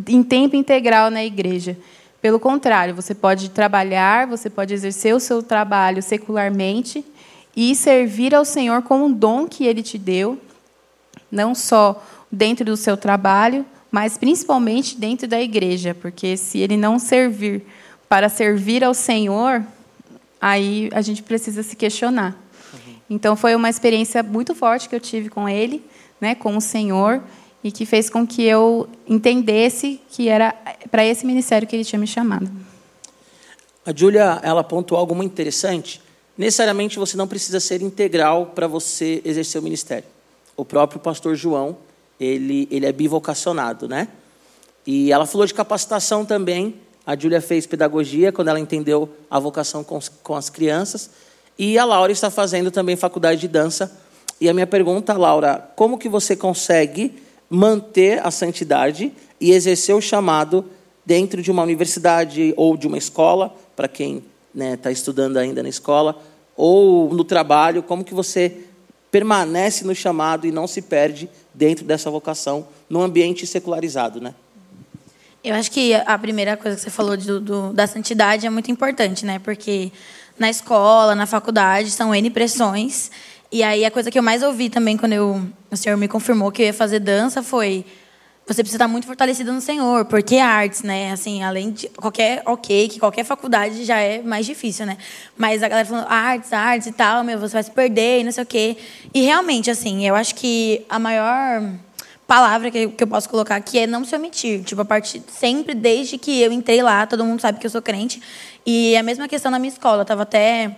em 0.07 0.23
tempo 0.23 0.55
integral 0.55 1.11
na 1.11 1.25
igreja. 1.25 1.77
Pelo 2.21 2.39
contrário, 2.39 2.95
você 2.95 3.15
pode 3.15 3.51
trabalhar, 3.51 4.27
você 4.27 4.51
pode 4.51 4.75
exercer 4.75 5.15
o 5.15 5.21
seu 5.21 5.43
trabalho 5.43 6.03
secularmente 6.03 7.05
e 7.57 7.75
servir 7.75 8.35
ao 8.35 8.45
Senhor 8.45 8.83
com 8.83 9.07
um 9.07 9.13
dom 9.13 9.49
que 9.49 9.65
Ele 9.65 9.83
te 9.83 9.97
deu, 9.97 10.39
não 11.33 11.55
só 11.55 12.05
dentro 12.31 12.65
do 12.65 12.77
seu 12.77 12.97
trabalho, 12.97 13.65
mas 13.91 14.19
principalmente 14.19 14.99
dentro 14.99 15.27
da 15.27 15.41
igreja, 15.41 15.95
porque 15.95 16.37
se 16.37 16.59
ele 16.59 16.77
não 16.77 16.99
servir 16.99 17.65
para 18.09 18.29
servir 18.29 18.85
ao 18.85 18.93
Senhor, 18.93 19.65
aí 20.41 20.91
a 20.93 21.01
gente 21.01 21.23
precisa 21.23 21.63
se 21.63 21.75
questionar. 21.75 22.37
Uhum. 22.75 22.95
Então 23.09 23.37
foi 23.37 23.55
uma 23.55 23.71
experiência 23.71 24.23
muito 24.23 24.55
forte 24.55 24.89
que 24.89 24.95
eu 24.95 25.01
tive 25.01 25.29
com 25.29 25.49
ele, 25.49 25.83
né, 26.21 26.35
com 26.35 26.57
o 26.57 26.61
Senhor, 26.61 27.23
e 27.67 27.73
que 27.73 27.85
fez 27.85 28.09
com 28.09 28.25
que 28.25 28.45
eu 28.45 28.89
entendesse 29.09 30.01
que 30.11 30.29
era 30.29 30.55
para 30.89 31.05
esse 31.05 31.27
ministério 31.27 31.67
que 31.67 31.75
ele 31.75 31.85
tinha 31.85 31.99
me 31.99 32.07
chamado. 32.07 32.49
A 33.85 33.93
Júlia, 33.95 34.41
ela 34.45 34.63
pontuou 34.63 35.01
algo 35.01 35.17
muito 35.17 35.33
interessante. 35.33 36.01
Necessariamente 36.39 36.97
você 36.97 37.17
não 37.17 37.27
precisa 37.27 37.59
ser 37.59 37.83
integral 37.83 38.53
para 38.55 38.69
você 38.69 39.21
exercer 39.25 39.61
o 39.61 39.65
ministério. 39.65 40.05
O 40.57 40.65
próprio 40.65 41.01
pastor 41.01 41.35
João, 41.35 41.77
ele, 42.21 42.69
ele 42.71 42.87
é 42.87 42.93
bivocacionado, 42.93 43.89
né? 43.89 44.07
E 44.87 45.11
ela 45.11 45.27
falou 45.27 45.45
de 45.45 45.53
capacitação 45.53 46.25
também. 46.25 46.77
A 47.05 47.19
Júlia 47.19 47.41
fez 47.41 47.67
pedagogia 47.67 48.31
quando 48.31 48.47
ela 48.47 48.61
entendeu 48.61 49.09
a 49.29 49.41
vocação 49.41 49.83
com, 49.83 49.99
com 50.23 50.37
as 50.37 50.49
crianças. 50.49 51.11
E 51.59 51.77
a 51.79 51.85
Laura 51.85 52.13
está 52.13 52.31
fazendo 52.31 52.71
também 52.71 52.95
faculdade 52.95 53.41
de 53.41 53.49
dança. 53.49 53.91
E 54.41 54.49
a 54.49 54.55
minha 54.55 54.67
pergunta, 54.69 55.15
Laura, 55.15 55.69
como 55.75 55.99
que 55.99 56.09
você 56.09 56.37
consegue 56.37 57.26
manter 57.49 58.25
a 58.25 58.31
santidade 58.31 59.13
e 59.41 59.53
exercer 59.53 59.95
o 59.95 60.01
chamado 60.01 60.65
dentro 61.05 61.41
de 61.41 61.51
uma 61.51 61.63
universidade 61.63 62.53
ou 62.57 62.77
de 62.77 62.87
uma 62.87 62.99
escola, 62.99 63.55
para 63.75 63.87
quem 63.87 64.17
está 64.17 64.25
né, 64.55 64.77
tá 64.77 64.91
estudando 64.91 65.37
ainda 65.37 65.63
na 65.63 65.69
escola, 65.69 66.21
ou 66.57 67.13
no 67.15 67.23
trabalho, 67.23 67.83
como 67.83 68.03
que 68.03 68.15
você 68.15 68.65
permanece 69.11 69.85
no 69.85 69.95
chamado 69.95 70.47
e 70.47 70.51
não 70.51 70.67
se 70.67 70.83
perde 70.83 71.29
dentro 71.55 71.85
dessa 71.85 72.11
vocação 72.11 72.67
num 72.89 73.03
ambiente 73.03 73.47
secularizado, 73.47 74.21
né? 74.21 74.35
Eu 75.45 75.55
acho 75.55 75.71
que 75.71 75.95
a 75.95 76.19
primeira 76.19 76.57
coisa 76.57 76.77
que 76.77 76.83
você 76.83 76.91
falou 76.91 77.17
do, 77.17 77.41
do, 77.41 77.73
da 77.73 77.87
santidade 77.87 78.47
é 78.47 78.51
muito 78.51 78.71
importante, 78.71 79.25
né? 79.25 79.39
Porque 79.39 79.93
na 80.37 80.51
escola, 80.51 81.15
na 81.15 81.25
faculdade, 81.25 81.91
são 81.91 82.13
N 82.13 82.31
pressões. 82.31 83.11
E 83.51 83.63
aí 83.63 83.85
a 83.85 83.91
coisa 83.91 84.11
que 84.11 84.19
eu 84.19 84.23
mais 84.23 84.43
ouvi 84.43 84.69
também 84.69 84.97
quando 84.97 85.13
eu, 85.13 85.43
o 85.71 85.77
Senhor 85.77 85.97
me 85.97 86.09
confirmou 86.09 86.51
que 86.51 86.63
eu 86.63 86.67
ia 86.67 86.75
fazer 86.75 87.01
dança 87.01 87.43
foi 87.43 87.85
você 88.47 88.63
precisa 88.63 88.77
estar 88.77 88.87
muito 88.89 89.09
fortalecida 89.09 89.53
no 89.53 89.61
Senhor, 89.61 90.05
porque 90.05 90.37
artes, 90.37 90.85
né? 90.85 91.11
Assim, 91.11 91.43
além 91.43 91.73
de 91.73 91.89
qualquer 91.89 92.43
ok, 92.47 92.89
que 92.89 93.01
qualquer 93.01 93.25
faculdade 93.25 93.85
já 93.85 93.99
é 93.99 94.23
mais 94.23 94.47
difícil, 94.47 94.87
né? 94.87 94.97
Mas 95.37 95.65
a 95.65 95.69
galera 95.69 95.87
falando 95.87 96.07
artes, 96.09 96.53
artes 96.53 96.87
e 96.87 96.93
tal, 96.93 97.25
meu, 97.25 97.41
você 97.41 97.55
vai 97.55 97.63
se 97.65 97.73
perder 97.73 98.21
e 98.21 98.25
não 98.25 98.31
sei 98.31 98.45
o 98.45 98.47
quê. 98.47 98.77
E 99.13 99.23
realmente, 99.23 99.69
assim, 99.69 100.07
eu 100.07 100.15
acho 100.15 100.33
que 100.37 100.87
a 100.89 100.97
maior 100.97 101.61
palavra 102.25 102.71
que, 102.71 102.93
eu 102.97 103.07
posso 103.09 103.29
colocar 103.29 103.57
aqui 103.57 103.81
é 103.81 103.87
não 103.87 104.05
se 104.05 104.15
omitir. 104.15 104.63
Tipo, 104.63 104.83
a 104.83 104.85
partir 104.85 105.23
sempre 105.27 105.75
desde 105.75 106.17
que 106.17 106.41
eu 106.41 106.53
entrei 106.53 106.81
lá, 106.83 107.05
todo 107.05 107.25
mundo 107.25 107.41
sabe 107.41 107.59
que 107.59 107.67
eu 107.67 107.71
sou 107.71 107.83
crente. 107.83 108.23
E 108.65 108.97
a 108.97 109.03
mesma 109.03 109.27
questão 109.27 109.51
na 109.51 109.59
minha 109.59 109.73
escola, 109.73 110.03
eu 110.03 110.07
tava 110.07 110.23
até 110.23 110.77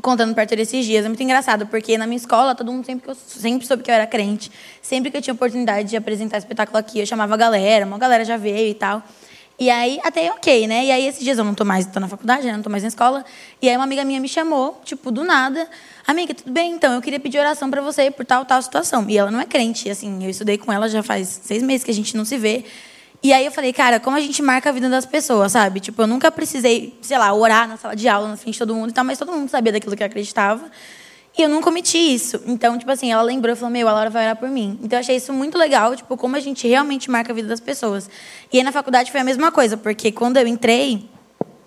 contando 0.00 0.34
perto 0.34 0.56
desses 0.56 0.86
dias. 0.86 1.04
É 1.04 1.08
muito 1.08 1.22
engraçado, 1.22 1.66
porque 1.66 1.98
na 1.98 2.06
minha 2.06 2.16
escola, 2.16 2.54
todo 2.54 2.72
mundo 2.72 2.84
sempre, 2.86 3.14
sempre 3.14 3.66
soube 3.66 3.82
que 3.82 3.90
eu 3.90 3.94
era 3.94 4.06
crente. 4.06 4.50
Sempre 4.80 5.10
que 5.10 5.16
eu 5.16 5.22
tinha 5.22 5.34
oportunidade 5.34 5.90
de 5.90 5.96
apresentar 5.96 6.38
espetáculo 6.38 6.78
aqui, 6.78 7.00
eu 7.00 7.06
chamava 7.06 7.34
a 7.34 7.36
galera, 7.36 7.84
uma 7.84 7.98
galera 7.98 8.24
já 8.24 8.36
veio 8.36 8.70
e 8.70 8.74
tal. 8.74 9.02
E 9.58 9.70
aí, 9.70 10.00
até 10.02 10.30
ok, 10.32 10.66
né? 10.66 10.86
E 10.86 10.90
aí, 10.90 11.06
esses 11.06 11.22
dias 11.22 11.38
eu 11.38 11.44
não 11.44 11.54
tô 11.54 11.64
mais, 11.64 11.86
tô 11.86 12.00
na 12.00 12.08
faculdade, 12.08 12.46
né? 12.46 12.52
Não 12.54 12.62
tô 12.62 12.70
mais 12.70 12.82
na 12.82 12.88
escola. 12.88 13.24
E 13.60 13.68
aí, 13.68 13.76
uma 13.76 13.84
amiga 13.84 14.04
minha 14.04 14.18
me 14.18 14.28
chamou, 14.28 14.80
tipo, 14.84 15.10
do 15.10 15.22
nada. 15.22 15.68
Amiga, 16.06 16.34
tudo 16.34 16.50
bem? 16.50 16.72
Então, 16.72 16.94
eu 16.94 17.02
queria 17.02 17.20
pedir 17.20 17.38
oração 17.38 17.70
para 17.70 17.80
você 17.80 18.10
por 18.10 18.24
tal, 18.24 18.44
tal 18.44 18.60
situação. 18.60 19.08
E 19.08 19.16
ela 19.16 19.30
não 19.30 19.40
é 19.40 19.44
crente, 19.44 19.88
assim, 19.88 20.24
eu 20.24 20.30
estudei 20.30 20.58
com 20.58 20.72
ela 20.72 20.88
já 20.88 21.02
faz 21.02 21.40
seis 21.44 21.62
meses 21.62 21.84
que 21.84 21.90
a 21.90 21.94
gente 21.94 22.16
não 22.16 22.24
se 22.24 22.36
vê. 22.38 22.64
E 23.22 23.32
aí 23.32 23.46
eu 23.46 23.52
falei, 23.52 23.72
cara, 23.72 24.00
como 24.00 24.16
a 24.16 24.20
gente 24.20 24.42
marca 24.42 24.70
a 24.70 24.72
vida 24.72 24.88
das 24.88 25.06
pessoas, 25.06 25.52
sabe? 25.52 25.78
Tipo, 25.78 26.02
eu 26.02 26.06
nunca 26.08 26.28
precisei, 26.30 26.98
sei 27.00 27.16
lá, 27.16 27.32
orar 27.32 27.68
na 27.68 27.76
sala 27.76 27.94
de 27.94 28.08
aula, 28.08 28.28
na 28.28 28.36
frente 28.36 28.54
de 28.54 28.58
todo 28.58 28.74
mundo 28.74 28.90
e 28.90 28.92
tal, 28.92 29.04
mas 29.04 29.16
todo 29.16 29.30
mundo 29.30 29.48
sabia 29.48 29.72
daquilo 29.72 29.94
que 29.94 30.02
eu 30.02 30.06
acreditava. 30.06 30.68
E 31.38 31.42
eu 31.42 31.48
não 31.48 31.62
cometi 31.62 31.96
isso. 31.96 32.42
Então, 32.46 32.76
tipo 32.76 32.90
assim, 32.90 33.12
ela 33.12 33.22
lembrou 33.22 33.54
e 33.54 33.56
falou: 33.56 33.70
Meu, 33.70 33.88
a 33.88 33.92
Laura 33.92 34.10
vai 34.10 34.24
orar 34.24 34.36
por 34.36 34.48
mim. 34.48 34.78
Então, 34.82 34.98
eu 34.98 35.00
achei 35.00 35.16
isso 35.16 35.32
muito 35.32 35.56
legal, 35.56 35.94
tipo, 35.94 36.16
como 36.16 36.36
a 36.36 36.40
gente 36.40 36.66
realmente 36.66 37.10
marca 37.10 37.32
a 37.32 37.34
vida 37.34 37.48
das 37.48 37.60
pessoas. 37.60 38.10
E 38.52 38.58
aí 38.58 38.64
na 38.64 38.72
faculdade 38.72 39.10
foi 39.10 39.20
a 39.20 39.24
mesma 39.24 39.50
coisa, 39.52 39.76
porque 39.76 40.12
quando 40.12 40.36
eu 40.36 40.46
entrei, 40.46 41.08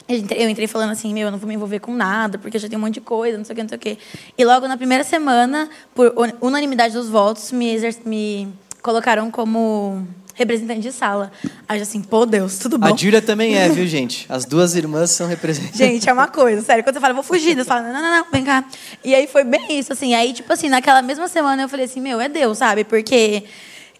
eu 0.07 0.49
entrei 0.49 0.67
falando 0.67 0.91
assim: 0.91 1.13
Meu, 1.13 1.27
eu 1.27 1.31
não 1.31 1.39
vou 1.39 1.47
me 1.47 1.55
envolver 1.55 1.79
com 1.79 1.93
nada, 1.93 2.37
porque 2.37 2.57
eu 2.57 2.61
já 2.61 2.67
tenho 2.67 2.79
um 2.79 2.85
monte 2.85 2.95
de 2.95 3.01
coisa, 3.01 3.37
não 3.37 3.45
sei 3.45 3.53
o 3.53 3.55
que, 3.55 3.61
não 3.63 3.69
sei 3.69 3.77
o 3.77 3.81
que. 3.81 3.97
E 4.37 4.45
logo 4.45 4.67
na 4.67 4.77
primeira 4.77 5.03
semana, 5.03 5.69
por 5.95 6.13
unanimidade 6.41 6.93
dos 6.93 7.09
votos, 7.09 7.51
me, 7.51 7.75
me 8.05 8.53
colocaram 8.83 9.31
como 9.31 10.05
representante 10.35 10.81
de 10.81 10.91
sala. 10.91 11.31
Aí 11.67 11.81
assim, 11.81 12.01
pô, 12.01 12.25
Deus, 12.25 12.59
tudo 12.59 12.77
bom? 12.77 12.93
A 12.93 12.95
Júlia 12.95 13.21
também 13.21 13.57
é, 13.57 13.67
viu, 13.69 13.87
gente? 13.87 14.25
As 14.29 14.45
duas 14.45 14.75
irmãs 14.75 15.09
são 15.11 15.27
representantes. 15.27 15.77
Gente, 15.77 16.07
é 16.07 16.13
uma 16.13 16.27
coisa, 16.27 16.61
sério. 16.61 16.83
Quando 16.83 16.95
você 16.95 17.01
fala, 17.01 17.13
vou 17.13 17.23
fugir, 17.23 17.55
você 17.55 17.63
fala, 17.63 17.81
não, 17.81 18.01
não, 18.01 18.17
não, 18.17 18.25
vem 18.31 18.43
cá. 18.43 18.63
E 19.03 19.15
aí 19.15 19.25
foi 19.25 19.43
bem 19.43 19.79
isso, 19.79 19.91
assim. 19.93 20.13
Aí, 20.13 20.33
tipo 20.33 20.51
assim, 20.51 20.69
naquela 20.69 21.01
mesma 21.01 21.27
semana 21.27 21.63
eu 21.63 21.69
falei 21.69 21.85
assim, 21.85 22.01
meu, 22.01 22.19
é 22.19 22.29
Deus, 22.29 22.57
sabe? 22.57 22.83
Porque 22.83 23.43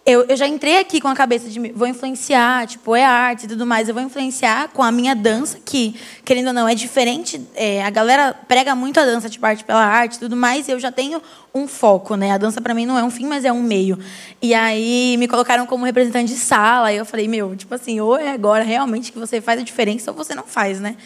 eu, 0.06 0.24
eu 0.30 0.38
já 0.38 0.48
entrei 0.48 0.78
aqui 0.78 1.02
com 1.02 1.08
a 1.08 1.16
cabeça 1.16 1.50
de 1.50 1.72
vou 1.72 1.88
influenciar, 1.88 2.68
tipo, 2.68 2.96
é 2.96 3.04
arte 3.04 3.46
e 3.46 3.48
tudo 3.48 3.66
mais. 3.66 3.90
Eu 3.90 3.96
vou 3.96 4.04
influenciar 4.04 4.70
com 4.70 4.84
a 4.84 4.92
minha 4.92 5.16
dança, 5.16 5.58
que, 5.66 5.96
querendo 6.24 6.48
ou 6.48 6.54
não, 6.54 6.68
é 6.68 6.76
diferente. 6.76 7.42
É, 7.56 7.84
a 7.84 7.90
galera 7.90 8.32
prega 8.48 8.76
muito 8.76 9.00
a 9.00 9.04
dança, 9.04 9.28
tipo, 9.28 9.44
arte 9.44 9.64
pela 9.64 9.84
arte 9.84 10.18
e 10.18 10.20
tudo 10.20 10.36
mais. 10.36 10.68
E 10.68 10.72
eu 10.72 10.80
já 10.80 10.92
tenho 10.92 11.20
um 11.56 11.68
foco, 11.68 12.16
né? 12.16 12.34
A 12.34 12.38
dança, 12.38 12.62
para 12.62 12.76
mim, 12.76 12.86
não 12.86 13.00
é 13.00 13.04
um 13.04 13.10
fim, 13.10 13.26
mas 13.26 13.44
é 13.46 13.52
um 13.52 13.64
meio. 13.64 13.98
E 14.40 14.54
aí 14.54 15.18
me 15.18 15.28
colocaram 15.28 15.66
como 15.66 15.84
representante 15.86 16.32
de 16.32 16.40
sala. 16.40 16.94
E 16.94 16.98
eu 16.98 17.06
falei, 17.06 17.28
meu, 17.28 17.56
tipo 17.56 17.74
assim, 17.74 18.00
ou 18.00 18.16
é 18.16 18.30
agora 18.30 18.64
realmente 18.64 19.12
que 19.12 19.18
você 19.18 19.42
faz 19.42 19.60
a 19.60 19.64
diferença, 19.64 20.12
ou 20.12 20.18
você 20.18 20.36
não 20.36 20.44
faz, 20.44 20.80
né? 20.80 20.98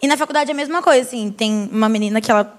E 0.00 0.06
na 0.06 0.16
faculdade 0.16 0.50
é 0.50 0.54
a 0.54 0.56
mesma 0.56 0.80
coisa, 0.80 1.02
assim. 1.02 1.30
Tem 1.30 1.68
uma 1.70 1.88
menina 1.88 2.18
que 2.18 2.30
ela 2.30 2.58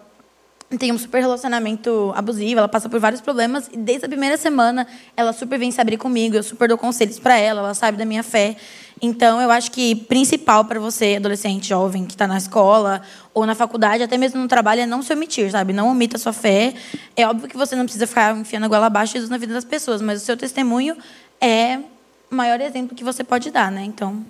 tem 0.77 0.91
um 0.91 0.97
super 0.97 1.19
relacionamento 1.19 2.13
abusivo, 2.15 2.59
ela 2.59 2.67
passa 2.67 2.87
por 2.87 2.99
vários 2.99 3.21
problemas 3.21 3.69
e 3.73 3.77
desde 3.77 4.05
a 4.05 4.09
primeira 4.09 4.37
semana 4.37 4.85
ela 5.17 5.33
super 5.33 5.57
vem 5.57 5.71
se 5.71 5.81
abrir 5.81 5.97
comigo, 5.97 6.35
eu 6.35 6.43
super 6.43 6.67
dou 6.67 6.77
conselhos 6.77 7.17
para 7.17 7.37
ela, 7.37 7.61
ela 7.61 7.73
sabe 7.73 7.97
da 7.97 8.05
minha 8.05 8.21
fé. 8.21 8.55
Então 9.01 9.41
eu 9.41 9.49
acho 9.49 9.71
que 9.71 9.95
principal 9.95 10.65
para 10.65 10.79
você, 10.79 11.15
adolescente, 11.15 11.69
jovem 11.69 12.05
que 12.05 12.13
está 12.13 12.27
na 12.27 12.37
escola 12.37 13.01
ou 13.33 13.45
na 13.45 13.55
faculdade, 13.55 14.03
até 14.03 14.17
mesmo 14.17 14.39
no 14.39 14.47
trabalho, 14.47 14.81
é 14.81 14.85
não 14.85 15.01
se 15.01 15.11
omitir, 15.11 15.49
sabe? 15.49 15.73
Não 15.73 15.87
omita 15.87 16.17
a 16.17 16.19
sua 16.19 16.33
fé. 16.33 16.73
É 17.15 17.27
óbvio 17.27 17.47
que 17.47 17.57
você 17.57 17.75
não 17.75 17.85
precisa 17.85 18.05
ficar 18.05 18.37
enfiando 18.37 18.65
a 18.65 18.67
goela 18.67 18.87
abaixo 18.87 19.13
Jesus 19.13 19.29
na 19.29 19.37
vida 19.37 19.53
das 19.53 19.65
pessoas, 19.65 20.01
mas 20.01 20.21
o 20.21 20.25
seu 20.25 20.37
testemunho 20.37 20.95
é 21.41 21.79
o 22.29 22.35
maior 22.35 22.61
exemplo 22.61 22.95
que 22.95 23.03
você 23.03 23.23
pode 23.23 23.49
dar, 23.49 23.71
né? 23.71 23.83
Então, 23.83 24.23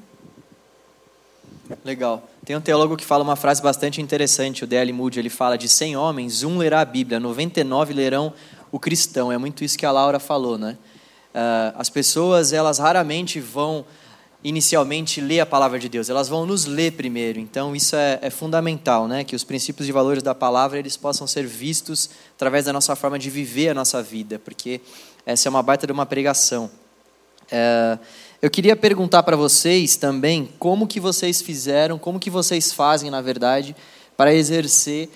Legal. 1.84 2.29
Tem 2.46 2.56
um 2.56 2.62
teólogo 2.62 2.96
que 2.96 3.06
fala 3.06 3.24
uma 3.24 3.36
frase 3.36 3.62
bastante 3.62 4.02
interessante, 4.02 4.64
o 4.64 4.68
D.L. 4.68 4.92
Moody, 4.94 5.20
ele 5.20 5.30
fala 5.30 5.58
de 5.58 5.68
100 5.68 5.98
homens, 5.98 6.44
um 6.44 6.58
lerá 6.58 6.82
a 6.82 6.86
Bíblia, 6.86 7.20
99 7.20 7.94
lerão 7.94 8.34
o 8.72 8.80
cristão. 8.80 9.32
É 9.32 9.38
muito 9.38 9.64
isso 9.64 9.78
que 9.78 9.86
a 9.86 9.92
Laura 9.92 10.20
falou, 10.20 10.58
né? 10.58 10.78
Uh, 11.34 11.76
as 11.76 11.90
pessoas, 11.90 12.54
elas 12.54 12.80
raramente 12.80 13.40
vão 13.40 13.86
inicialmente 14.44 15.20
ler 15.20 15.42
a 15.42 15.46
palavra 15.46 15.78
de 15.78 15.90
Deus, 15.90 16.10
elas 16.10 16.30
vão 16.30 16.46
nos 16.46 16.66
ler 16.66 16.94
primeiro. 16.94 17.40
Então 17.40 17.76
isso 17.76 17.96
é, 17.96 18.20
é, 18.22 18.30
fundamental, 18.30 19.08
né? 19.08 19.24
Que 19.24 19.36
os 19.36 19.44
princípios 19.44 19.88
e 19.88 19.92
valores 19.92 20.24
da 20.24 20.34
palavra 20.34 20.80
eles 20.80 20.96
possam 20.96 21.28
ser 21.28 21.46
vistos 21.46 22.10
através 22.36 22.66
da 22.66 22.74
nossa 22.74 22.96
forma 22.96 23.20
de 23.20 23.30
viver 23.30 23.70
a 23.70 23.74
nossa 23.74 24.02
vida, 24.02 24.40
porque 24.40 24.82
essa 25.26 25.48
é 25.48 25.50
uma 25.50 25.62
baita 25.62 25.86
de 25.86 25.94
uma 25.94 26.06
pregação. 26.06 26.72
Uh, 27.52 28.00
eu 28.42 28.50
queria 28.50 28.76
perguntar 28.76 29.24
para 29.24 29.36
vocês 29.36 29.98
também 29.98 30.50
como 30.58 30.88
que 30.88 31.00
vocês 31.00 31.42
fizeram, 31.42 32.00
como 32.00 32.20
que 32.20 32.30
vocês 32.30 32.72
fazem, 32.72 33.12
na 33.12 33.22
verdade, 33.22 33.76
para 34.16 34.34
exercer 34.34 35.10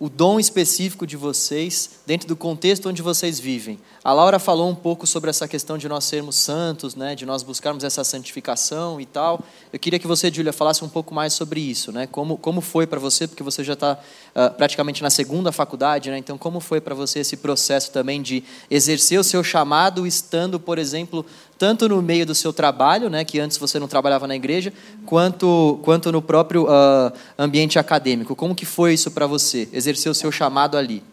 o 0.00 0.08
dom 0.08 0.40
específico 0.40 1.06
de 1.06 1.16
vocês 1.16 2.00
dentro 2.06 2.26
do 2.26 2.34
contexto 2.34 2.88
onde 2.88 3.02
vocês 3.02 3.38
vivem. 3.38 3.78
A 4.04 4.12
Laura 4.12 4.40
falou 4.40 4.68
um 4.68 4.74
pouco 4.74 5.06
sobre 5.06 5.30
essa 5.30 5.46
questão 5.46 5.78
de 5.78 5.88
nós 5.88 6.02
sermos 6.02 6.34
santos, 6.34 6.96
né, 6.96 7.14
de 7.14 7.24
nós 7.24 7.44
buscarmos 7.44 7.84
essa 7.84 8.02
santificação 8.02 9.00
e 9.00 9.06
tal. 9.06 9.40
Eu 9.72 9.78
queria 9.78 9.96
que 9.96 10.08
você, 10.08 10.28
Júlia, 10.28 10.52
falasse 10.52 10.84
um 10.84 10.88
pouco 10.88 11.14
mais 11.14 11.34
sobre 11.34 11.60
isso, 11.60 11.92
né? 11.92 12.08
Como 12.08 12.36
como 12.36 12.60
foi 12.60 12.84
para 12.84 12.98
você, 12.98 13.28
porque 13.28 13.44
você 13.44 13.62
já 13.62 13.74
está 13.74 13.92
uh, 13.94 14.54
praticamente 14.56 15.04
na 15.04 15.10
segunda 15.10 15.52
faculdade, 15.52 16.10
né? 16.10 16.18
Então, 16.18 16.36
como 16.36 16.58
foi 16.58 16.80
para 16.80 16.96
você 16.96 17.20
esse 17.20 17.36
processo 17.36 17.92
também 17.92 18.20
de 18.20 18.42
exercer 18.68 19.20
o 19.20 19.24
seu 19.24 19.44
chamado, 19.44 20.04
estando, 20.04 20.58
por 20.58 20.78
exemplo, 20.78 21.24
tanto 21.56 21.88
no 21.88 22.02
meio 22.02 22.26
do 22.26 22.34
seu 22.34 22.52
trabalho, 22.52 23.08
né, 23.08 23.24
que 23.24 23.38
antes 23.38 23.56
você 23.56 23.78
não 23.78 23.86
trabalhava 23.86 24.26
na 24.26 24.34
igreja, 24.34 24.72
quanto 25.06 25.78
quanto 25.84 26.10
no 26.10 26.20
próprio 26.20 26.64
uh, 26.64 27.12
ambiente 27.38 27.78
acadêmico. 27.78 28.34
Como 28.34 28.52
que 28.52 28.66
foi 28.66 28.94
isso 28.94 29.12
para 29.12 29.28
você, 29.28 29.68
exercer 29.72 30.10
o 30.10 30.14
seu 30.14 30.32
chamado 30.32 30.76
ali? 30.76 31.04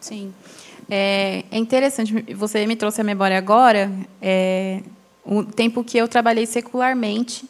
Sim. 0.00 0.32
É, 0.88 1.44
é, 1.50 1.58
interessante, 1.58 2.34
você 2.34 2.66
me 2.66 2.76
trouxe 2.76 3.00
a 3.00 3.04
memória 3.04 3.36
agora, 3.36 3.90
é, 4.22 4.80
o 5.24 5.44
tempo 5.44 5.84
que 5.84 5.98
eu 5.98 6.08
trabalhei 6.08 6.46
secularmente. 6.46 7.48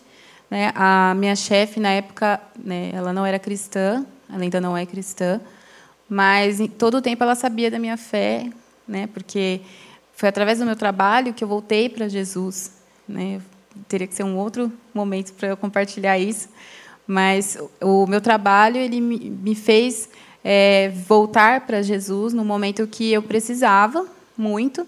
Né, 0.50 0.72
a 0.74 1.14
minha 1.14 1.36
chefe, 1.36 1.78
na 1.78 1.90
época, 1.90 2.40
né, 2.58 2.90
ela 2.92 3.12
não 3.12 3.24
era 3.24 3.38
cristã, 3.38 4.04
ela 4.28 4.42
ainda 4.42 4.60
não 4.60 4.76
é 4.76 4.84
cristã, 4.84 5.40
mas 6.08 6.58
em 6.58 6.66
todo 6.66 6.96
o 6.96 7.02
tempo 7.02 7.22
ela 7.22 7.36
sabia 7.36 7.70
da 7.70 7.78
minha 7.78 7.96
fé, 7.96 8.50
né, 8.86 9.06
porque 9.06 9.60
foi 10.12 10.28
através 10.28 10.58
do 10.58 10.66
meu 10.66 10.74
trabalho 10.74 11.32
que 11.32 11.44
eu 11.44 11.48
voltei 11.48 11.88
para 11.88 12.08
Jesus. 12.08 12.72
Né, 13.08 13.40
teria 13.86 14.08
que 14.08 14.14
ser 14.14 14.24
um 14.24 14.36
outro 14.36 14.72
momento 14.92 15.32
para 15.34 15.50
eu 15.50 15.56
compartilhar 15.56 16.18
isso, 16.18 16.48
mas 17.06 17.56
o 17.80 18.06
meu 18.06 18.20
trabalho 18.20 18.76
ele 18.76 19.00
me 19.00 19.54
fez 19.54 20.08
é, 20.44 20.92
voltar 21.06 21.62
para 21.62 21.82
Jesus 21.82 22.32
no 22.32 22.44
momento 22.44 22.86
que 22.86 23.12
eu 23.12 23.22
precisava 23.22 24.06
muito. 24.36 24.86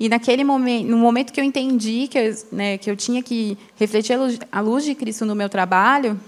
E 0.00 0.08
naquele 0.08 0.44
momento, 0.44 0.86
no 0.86 0.96
momento 0.96 1.32
que 1.32 1.40
eu 1.40 1.44
entendi 1.44 2.06
que 2.08 2.18
eu, 2.18 2.34
né, 2.52 2.78
que 2.78 2.90
eu 2.90 2.96
tinha 2.96 3.22
que 3.22 3.58
refletir 3.76 4.16
a 4.52 4.60
luz, 4.60 4.84
de 4.84 4.94
Cristo 4.94 5.24
no 5.24 5.34
meu 5.34 5.48
trabalho, 5.48 6.18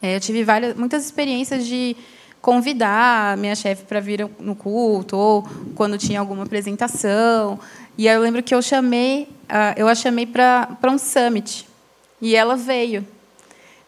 é, 0.00 0.16
eu 0.16 0.20
tive 0.20 0.42
várias, 0.42 0.74
muitas 0.74 1.04
experiências 1.04 1.66
de 1.66 1.96
convidar 2.40 3.34
a 3.34 3.36
minha 3.36 3.54
chefe 3.54 3.84
para 3.84 4.00
vir 4.00 4.28
no 4.38 4.54
culto 4.54 5.16
ou 5.16 5.46
quando 5.74 5.98
tinha 5.98 6.20
alguma 6.20 6.44
apresentação. 6.44 7.58
E 7.96 8.08
aí 8.08 8.14
eu 8.14 8.22
lembro 8.22 8.42
que 8.42 8.54
eu 8.54 8.62
chamei, 8.62 9.28
eu 9.76 9.88
a 9.88 9.94
chamei 9.94 10.24
para 10.24 10.78
um 10.84 10.98
summit 10.98 11.66
e 12.22 12.34
ela 12.34 12.56
veio. 12.56 13.06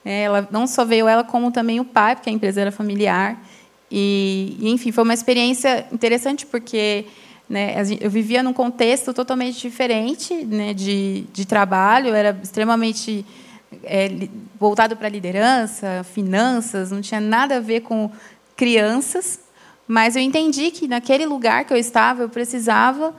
É, 0.05 0.23
ela 0.23 0.49
não 0.51 0.67
só 0.67 0.85
veio 0.85 1.07
ela 1.07 1.23
como 1.23 1.51
também 1.53 1.79
o 1.79 1.85
pai, 1.85 2.17
porque 2.17 2.31
a 2.31 2.33
empresa 2.33 2.61
era 2.61 2.73
familiar. 2.73 3.39
E, 3.91 4.57
enfim, 4.63 4.93
foi 4.93 5.03
uma 5.05 5.15
experiência 5.15 5.87
interessante 5.93 6.47
porque 6.47 7.07
né, 7.49 7.75
eu 8.01 8.09
vivia 8.09 8.43
num 8.43 8.53
contexto 8.53 9.13
totalmente 9.13 9.61
diferente 9.61 10.33
né, 10.45 10.73
de, 10.73 11.25
de 11.33 11.45
trabalho, 11.45 12.15
era 12.15 12.39
extremamente 12.43 13.27
é, 13.83 14.29
voltado 14.59 14.97
para 14.97 15.09
liderança, 15.09 16.05
finanças, 16.15 16.91
não 16.91 17.01
tinha 17.01 17.21
nada 17.21 17.57
a 17.57 17.61
ver 17.61 17.81
com 17.81 18.11
crianças, 18.57 19.41
mas 19.89 20.15
eu 20.15 20.23
entendi 20.23 20.71
que 20.71 20.87
naquele 20.87 21.27
lugar 21.27 21.65
que 21.65 21.73
eu 21.73 21.77
estava 21.77 22.23
eu 22.23 22.29
precisava 22.29 23.13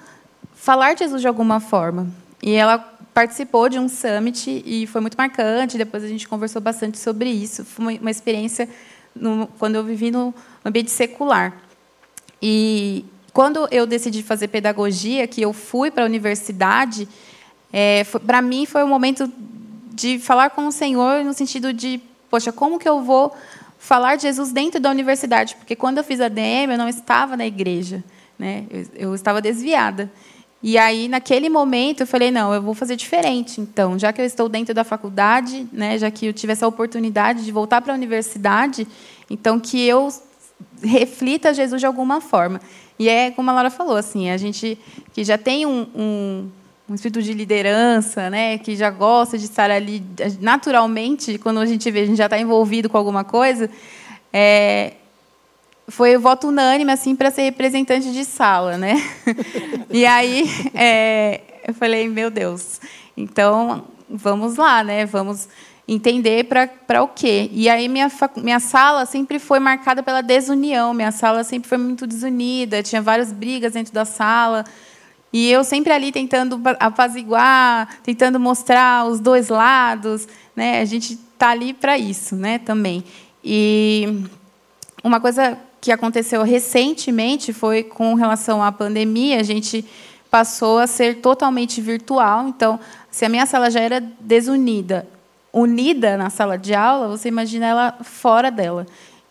falar 0.55 0.93
de 0.93 0.99
Jesus 0.99 1.21
de 1.21 1.27
alguma 1.27 1.59
forma. 1.59 2.07
E 2.41 2.53
ela 2.53 2.77
participou 3.13 3.67
de 3.67 3.77
um 3.77 3.89
summit 3.89 4.63
e 4.65 4.87
foi 4.87 5.01
muito 5.01 5.15
marcante. 5.17 5.77
Depois 5.77 6.03
a 6.03 6.07
gente 6.07 6.27
conversou 6.27 6.61
bastante 6.61 6.97
sobre 6.97 7.29
isso. 7.29 7.65
Foi 7.65 7.97
uma 7.97 8.11
experiência 8.11 8.69
no, 9.15 9.47
quando 9.59 9.75
eu 9.75 9.83
vivi 9.83 10.11
no 10.11 10.33
ambiente 10.63 10.91
secular. 10.91 11.53
E 12.41 13.05
quando 13.33 13.67
eu 13.71 13.85
decidi 13.85 14.23
fazer 14.23 14.47
pedagogia, 14.47 15.27
que 15.27 15.41
eu 15.41 15.53
fui 15.53 15.91
para 15.91 16.03
a 16.03 16.05
universidade, 16.05 17.07
é, 17.71 18.03
para 18.25 18.41
mim 18.41 18.65
foi 18.65 18.83
um 18.83 18.87
momento 18.87 19.31
de 19.93 20.19
falar 20.19 20.49
com 20.49 20.67
o 20.67 20.71
Senhor 20.71 21.23
no 21.23 21.33
sentido 21.33 21.71
de, 21.71 22.01
poxa, 22.29 22.51
como 22.51 22.79
que 22.79 22.87
eu 22.87 23.01
vou 23.01 23.33
falar 23.77 24.15
de 24.15 24.23
Jesus 24.23 24.51
dentro 24.51 24.79
da 24.79 24.89
universidade? 24.89 25.55
Porque 25.55 25.75
quando 25.75 25.99
eu 25.99 26.03
fiz 26.03 26.19
a 26.19 26.27
DM, 26.27 26.73
eu 26.73 26.77
não 26.77 26.89
estava 26.89 27.37
na 27.37 27.45
igreja, 27.45 28.03
né? 28.37 28.65
eu, 28.69 28.85
eu 28.95 29.15
estava 29.15 29.41
desviada. 29.41 30.11
E 30.63 30.77
aí, 30.77 31.07
naquele 31.07 31.49
momento, 31.49 32.01
eu 32.01 32.07
falei, 32.07 32.29
não, 32.29 32.53
eu 32.53 32.61
vou 32.61 32.75
fazer 32.75 32.95
diferente. 32.95 33.59
Então, 33.59 33.97
já 33.97 34.13
que 34.13 34.21
eu 34.21 34.25
estou 34.25 34.47
dentro 34.47 34.73
da 34.73 34.83
faculdade, 34.83 35.67
né, 35.73 35.97
já 35.97 36.11
que 36.11 36.27
eu 36.27 36.33
tive 36.33 36.53
essa 36.53 36.67
oportunidade 36.67 37.43
de 37.43 37.51
voltar 37.51 37.81
para 37.81 37.93
a 37.93 37.95
universidade, 37.95 38.87
então 39.29 39.59
que 39.59 39.81
eu 39.81 40.09
reflita 40.83 41.53
Jesus 41.53 41.79
de 41.79 41.87
alguma 41.87 42.21
forma. 42.21 42.61
E 42.99 43.09
é 43.09 43.31
como 43.31 43.49
a 43.49 43.53
Laura 43.53 43.71
falou, 43.71 43.95
assim, 43.95 44.29
a 44.29 44.37
gente 44.37 44.77
que 45.13 45.23
já 45.23 45.35
tem 45.35 45.65
um, 45.65 45.87
um, 45.95 46.49
um 46.87 46.93
espírito 46.93 47.23
de 47.23 47.33
liderança, 47.33 48.29
né, 48.29 48.59
que 48.59 48.75
já 48.75 48.91
gosta 48.91 49.39
de 49.39 49.45
estar 49.45 49.71
ali 49.71 50.03
naturalmente, 50.39 51.39
quando 51.39 51.59
a 51.59 51.65
gente 51.65 51.89
vê, 51.89 52.01
a 52.01 52.05
gente 52.05 52.17
já 52.17 52.25
está 52.25 52.37
envolvido 52.37 52.87
com 52.87 52.97
alguma 52.99 53.23
coisa, 53.23 53.67
é, 54.31 54.93
foi 55.87 56.17
voto 56.17 56.47
unânime 56.47 56.91
assim 56.91 57.15
para 57.15 57.31
ser 57.31 57.43
representante 57.43 58.11
de 58.11 58.23
sala, 58.23 58.77
né? 58.77 58.95
e 59.89 60.05
aí 60.05 60.49
é, 60.73 61.41
eu 61.67 61.73
falei, 61.73 62.07
meu 62.07 62.29
Deus, 62.29 62.79
então 63.15 63.85
vamos 64.09 64.55
lá, 64.55 64.83
né? 64.83 65.05
Vamos 65.05 65.47
entender 65.87 66.45
para 66.45 67.03
o 67.03 67.07
quê. 67.07 67.49
E 67.51 67.67
aí 67.67 67.87
minha, 67.87 68.09
minha 68.37 68.59
sala 68.59 69.05
sempre 69.05 69.39
foi 69.39 69.59
marcada 69.59 70.01
pela 70.01 70.21
desunião, 70.21 70.93
minha 70.93 71.11
sala 71.11 71.43
sempre 71.43 71.67
foi 71.67 71.77
muito 71.77 72.07
desunida, 72.07 72.83
tinha 72.83 73.01
várias 73.01 73.31
brigas 73.31 73.73
dentro 73.73 73.93
da 73.93 74.05
sala. 74.05 74.63
E 75.33 75.49
eu 75.49 75.63
sempre 75.63 75.93
ali 75.93 76.11
tentando 76.11 76.59
apaziguar, 76.79 77.87
tentando 78.03 78.39
mostrar 78.39 79.05
os 79.05 79.19
dois 79.19 79.47
lados, 79.47 80.27
né? 80.55 80.81
A 80.81 80.85
gente 80.85 81.13
está 81.13 81.49
ali 81.49 81.73
para 81.73 81.97
isso, 81.97 82.35
né? 82.35 82.59
Também. 82.59 83.03
E 83.43 84.23
uma 85.03 85.19
coisa 85.19 85.57
que 85.81 85.91
aconteceu 85.91 86.43
recentemente 86.43 87.51
foi 87.51 87.81
com 87.81 88.13
relação 88.13 88.63
à 88.63 88.71
pandemia, 88.71 89.39
a 89.39 89.43
gente 89.43 89.83
passou 90.29 90.77
a 90.77 90.85
ser 90.85 91.17
totalmente 91.17 91.81
virtual. 91.81 92.47
Então, 92.47 92.79
se 93.09 93.25
a 93.25 93.29
minha 93.29 93.47
sala 93.47 93.71
já 93.71 93.79
era 93.79 93.99
desunida, 94.19 95.07
unida 95.51 96.15
na 96.15 96.29
sala 96.29 96.55
de 96.57 96.75
aula, 96.75 97.09
você 97.09 97.27
imagina 97.27 97.65
ela 97.65 97.97
fora 98.03 98.51
dela. 98.51 98.85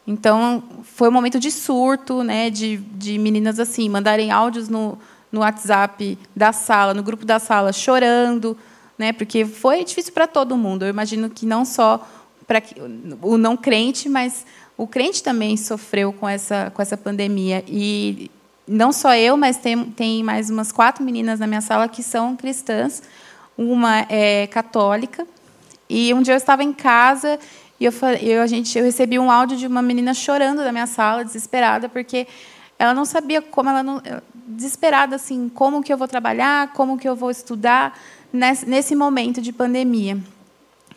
Então, 0.06 0.62
foi 0.82 1.08
um 1.08 1.12
momento 1.12 1.38
de 1.38 1.52
surto, 1.52 2.24
né, 2.24 2.50
de, 2.50 2.78
de 2.78 3.16
meninas 3.16 3.60
assim 3.60 3.88
mandarem 3.88 4.32
áudios 4.32 4.68
no, 4.68 4.98
no 5.30 5.40
WhatsApp 5.40 6.18
da 6.34 6.52
sala, 6.52 6.92
no 6.92 7.02
grupo 7.02 7.24
da 7.24 7.38
sala, 7.38 7.72
chorando, 7.72 8.58
né, 8.98 9.12
porque 9.12 9.46
foi 9.46 9.84
difícil 9.84 10.12
para 10.12 10.26
todo 10.26 10.56
mundo. 10.56 10.84
Eu 10.84 10.88
imagino 10.88 11.30
que 11.30 11.46
não 11.46 11.64
só 11.64 12.04
para 12.50 12.60
o 13.22 13.38
não 13.38 13.56
crente, 13.56 14.08
mas 14.08 14.44
o 14.76 14.84
crente 14.84 15.22
também 15.22 15.56
sofreu 15.56 16.12
com 16.12 16.28
essa, 16.28 16.72
com 16.74 16.82
essa 16.82 16.96
pandemia. 16.96 17.62
E 17.68 18.28
não 18.66 18.90
só 18.92 19.14
eu, 19.14 19.36
mas 19.36 19.56
tem, 19.56 19.84
tem 19.92 20.24
mais 20.24 20.50
umas 20.50 20.72
quatro 20.72 21.04
meninas 21.04 21.38
na 21.38 21.46
minha 21.46 21.60
sala 21.60 21.88
que 21.88 22.02
são 22.02 22.34
cristãs. 22.34 23.04
Uma 23.56 24.04
é 24.08 24.48
católica. 24.48 25.24
E 25.88 26.12
um 26.12 26.22
dia 26.22 26.34
eu 26.34 26.38
estava 26.38 26.64
em 26.64 26.72
casa 26.72 27.38
e 27.78 27.84
eu, 27.84 27.92
eu, 28.20 28.42
a 28.42 28.48
gente, 28.48 28.76
eu 28.76 28.84
recebi 28.84 29.16
um 29.16 29.30
áudio 29.30 29.56
de 29.56 29.68
uma 29.68 29.80
menina 29.80 30.12
chorando 30.12 30.64
da 30.64 30.72
minha 30.72 30.88
sala, 30.88 31.24
desesperada, 31.24 31.88
porque 31.88 32.26
ela 32.80 32.92
não 32.92 33.04
sabia 33.04 33.40
como 33.40 33.70
ela 33.70 33.84
não 33.84 34.02
desesperada 34.44 35.14
assim 35.14 35.48
como 35.48 35.82
que 35.82 35.92
eu 35.92 35.96
vou 35.96 36.08
trabalhar 36.08 36.72
como 36.72 36.98
que 36.98 37.08
eu 37.08 37.14
vou 37.14 37.30
estudar 37.30 37.96
nesse, 38.32 38.66
nesse 38.66 38.96
momento 38.96 39.40
de 39.40 39.52
pandemia 39.52 40.18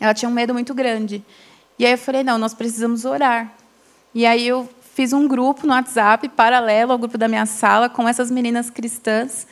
ela 0.03 0.13
tinha 0.13 0.27
um 0.27 0.33
medo 0.33 0.53
muito 0.53 0.73
grande. 0.73 1.23
E 1.79 1.85
aí 1.85 1.93
eu 1.93 1.97
falei 1.97 2.25
não 2.25 2.37
nós 2.37 2.53
precisamos 2.53 3.05
orar. 3.05 3.53
E 4.13 4.25
aí 4.25 4.45
eu 4.45 4.67
fiz 4.93 5.13
um 5.13 5.25
grupo 5.29 5.65
no 5.65 5.71
WhatsApp 5.71 6.27
paralelo 6.27 6.91
ao 6.91 6.97
grupo 6.97 7.17
da 7.17 7.29
minha 7.29 7.45
sala 7.45 7.87
com 7.87 8.05
essas 8.05 8.29
meninas 8.29 8.69
cristãs. 8.69 9.47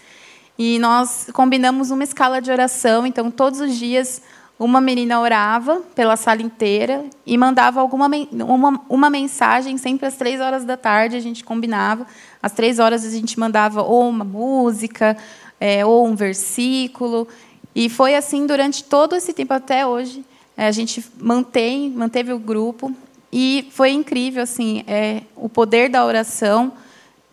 E 0.60 0.78
nós 0.78 1.30
combinamos 1.32 1.90
uma 1.90 2.04
escala 2.04 2.42
de 2.42 2.52
oração. 2.52 3.08
Então 3.08 3.32
todos 3.32 3.62
os 3.62 3.78
dias 3.78 4.22
uma 4.60 4.82
menina 4.82 5.22
orava 5.22 5.84
pela 5.96 6.18
sala 6.18 6.42
inteira 6.42 7.06
e 7.26 7.38
mandava 7.38 7.80
alguma 7.80 8.08
uma, 8.34 8.82
uma 8.90 9.10
mensagem 9.10 9.78
sempre 9.78 10.06
às 10.06 10.18
três 10.18 10.42
horas 10.42 10.66
da 10.66 10.76
tarde 10.76 11.16
a 11.16 11.22
gente 11.22 11.46
combinava. 11.46 12.06
Às 12.44 12.52
três 12.52 12.78
horas 12.78 13.06
a 13.06 13.10
gente 13.10 13.40
mandava 13.40 13.84
ou 13.84 14.10
uma 14.10 14.26
música 14.26 15.16
é, 15.62 15.86
ou 15.86 16.06
um 16.06 16.14
versículo. 16.14 17.26
E 17.74 17.88
foi 17.88 18.16
assim 18.16 18.46
durante 18.46 18.84
todo 18.84 19.16
esse 19.16 19.32
tempo 19.32 19.54
até 19.54 19.88
hoje 19.88 20.26
a 20.58 20.72
gente 20.72 21.04
mantém 21.20 21.90
manteve 21.90 22.34
o 22.34 22.40
grupo 22.40 22.94
e 23.32 23.68
foi 23.72 23.92
incrível, 23.92 24.44
assim, 24.44 24.84
é, 24.86 25.24
o 25.36 25.48
poder 25.48 25.90
da 25.90 26.06
oração 26.06 26.74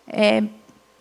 é, 0.06 0.44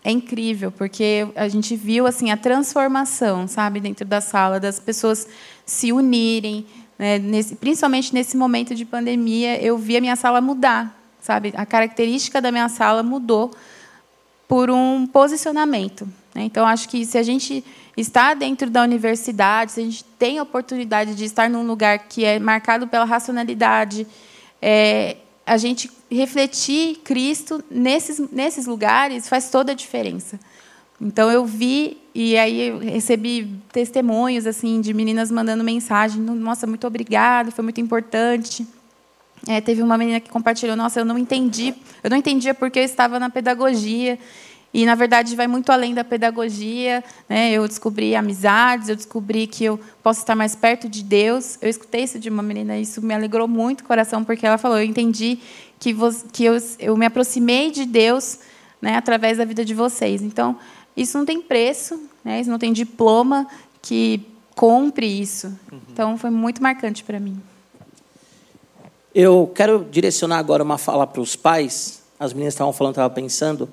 é 0.02 0.10
incrível, 0.10 0.72
porque 0.72 1.28
a 1.36 1.48
gente 1.48 1.76
viu 1.76 2.06
assim 2.06 2.30
a 2.30 2.36
transformação, 2.36 3.46
sabe, 3.46 3.80
dentro 3.80 4.04
da 4.04 4.20
sala, 4.20 4.58
das 4.58 4.80
pessoas 4.80 5.28
se 5.64 5.92
unirem, 5.92 6.66
né, 6.98 7.18
nesse, 7.18 7.54
principalmente 7.54 8.12
nesse 8.12 8.36
momento 8.36 8.74
de 8.74 8.84
pandemia, 8.84 9.62
eu 9.62 9.78
vi 9.78 9.96
a 9.96 10.00
minha 10.00 10.16
sala 10.16 10.40
mudar, 10.40 10.98
sabe, 11.20 11.52
a 11.56 11.64
característica 11.64 12.40
da 12.40 12.50
minha 12.50 12.68
sala 12.68 13.02
mudou 13.02 13.52
por 14.48 14.70
um 14.70 15.06
posicionamento. 15.06 16.08
Né? 16.34 16.44
Então, 16.44 16.66
acho 16.66 16.88
que 16.88 17.04
se 17.04 17.18
a 17.18 17.22
gente 17.22 17.64
está 18.00 18.32
dentro 18.34 18.70
da 18.70 18.82
universidade, 18.82 19.72
se 19.72 19.80
a 19.80 19.84
gente 19.84 20.04
tem 20.04 20.38
a 20.38 20.42
oportunidade 20.42 21.14
de 21.14 21.24
estar 21.24 21.50
num 21.50 21.66
lugar 21.66 21.98
que 21.98 22.24
é 22.24 22.38
marcado 22.38 22.86
pela 22.86 23.04
racionalidade, 23.04 24.06
é, 24.62 25.16
a 25.44 25.56
gente 25.56 25.90
refletir 26.10 26.98
Cristo 26.98 27.62
nesses, 27.70 28.18
nesses 28.30 28.66
lugares 28.66 29.28
faz 29.28 29.50
toda 29.50 29.72
a 29.72 29.74
diferença. 29.74 30.38
Então 31.00 31.30
eu 31.30 31.44
vi 31.44 31.98
e 32.14 32.36
aí 32.36 32.68
eu 32.68 32.78
recebi 32.78 33.56
testemunhos 33.72 34.46
assim 34.46 34.80
de 34.80 34.92
meninas 34.92 35.30
mandando 35.30 35.62
mensagem, 35.62 36.20
nossa, 36.20 36.66
muito 36.66 36.86
obrigada, 36.86 37.50
foi 37.50 37.62
muito 37.62 37.80
importante. 37.80 38.66
É, 39.46 39.60
teve 39.60 39.82
uma 39.82 39.96
menina 39.96 40.18
que 40.18 40.28
compartilhou, 40.28 40.76
nossa, 40.76 41.00
eu 41.00 41.04
não 41.04 41.16
entendi, 41.16 41.74
eu 42.02 42.10
não 42.10 42.16
entendia 42.16 42.52
porque 42.54 42.80
eu 42.80 42.82
estava 42.82 43.18
na 43.20 43.30
pedagogia 43.30 44.18
e, 44.78 44.86
na 44.86 44.94
verdade, 44.94 45.34
vai 45.34 45.48
muito 45.48 45.72
além 45.72 45.92
da 45.92 46.04
pedagogia. 46.04 47.02
Né? 47.28 47.50
Eu 47.50 47.66
descobri 47.66 48.14
amizades, 48.14 48.88
eu 48.88 48.94
descobri 48.94 49.48
que 49.48 49.64
eu 49.64 49.80
posso 50.04 50.20
estar 50.20 50.36
mais 50.36 50.54
perto 50.54 50.88
de 50.88 51.02
Deus. 51.02 51.58
Eu 51.60 51.68
escutei 51.68 52.04
isso 52.04 52.16
de 52.16 52.28
uma 52.28 52.44
menina, 52.44 52.78
e 52.78 52.82
isso 52.82 53.02
me 53.02 53.12
alegrou 53.12 53.48
muito 53.48 53.80
o 53.80 53.84
coração, 53.84 54.22
porque 54.22 54.46
ela 54.46 54.56
falou: 54.56 54.78
Eu 54.78 54.84
entendi 54.84 55.40
que, 55.80 55.92
você, 55.92 56.24
que 56.32 56.44
eu, 56.44 56.56
eu 56.78 56.96
me 56.96 57.04
aproximei 57.04 57.72
de 57.72 57.84
Deus 57.84 58.38
né, 58.80 58.96
através 58.96 59.38
da 59.38 59.44
vida 59.44 59.64
de 59.64 59.74
vocês. 59.74 60.22
Então, 60.22 60.56
isso 60.96 61.18
não 61.18 61.26
tem 61.26 61.42
preço, 61.42 62.00
né? 62.24 62.40
isso 62.40 62.48
não 62.48 62.56
tem 62.56 62.72
diploma 62.72 63.48
que 63.82 64.24
compre 64.54 65.06
isso. 65.06 65.48
Uhum. 65.72 65.80
Então, 65.92 66.16
foi 66.16 66.30
muito 66.30 66.62
marcante 66.62 67.02
para 67.02 67.18
mim. 67.18 67.42
Eu 69.12 69.50
quero 69.52 69.84
direcionar 69.90 70.38
agora 70.38 70.62
uma 70.62 70.78
fala 70.78 71.04
para 71.04 71.20
os 71.20 71.34
pais. 71.34 72.00
As 72.20 72.32
meninas 72.32 72.54
estavam 72.54 72.72
falando, 72.72 72.92
estavam 72.92 73.12
pensando. 73.12 73.68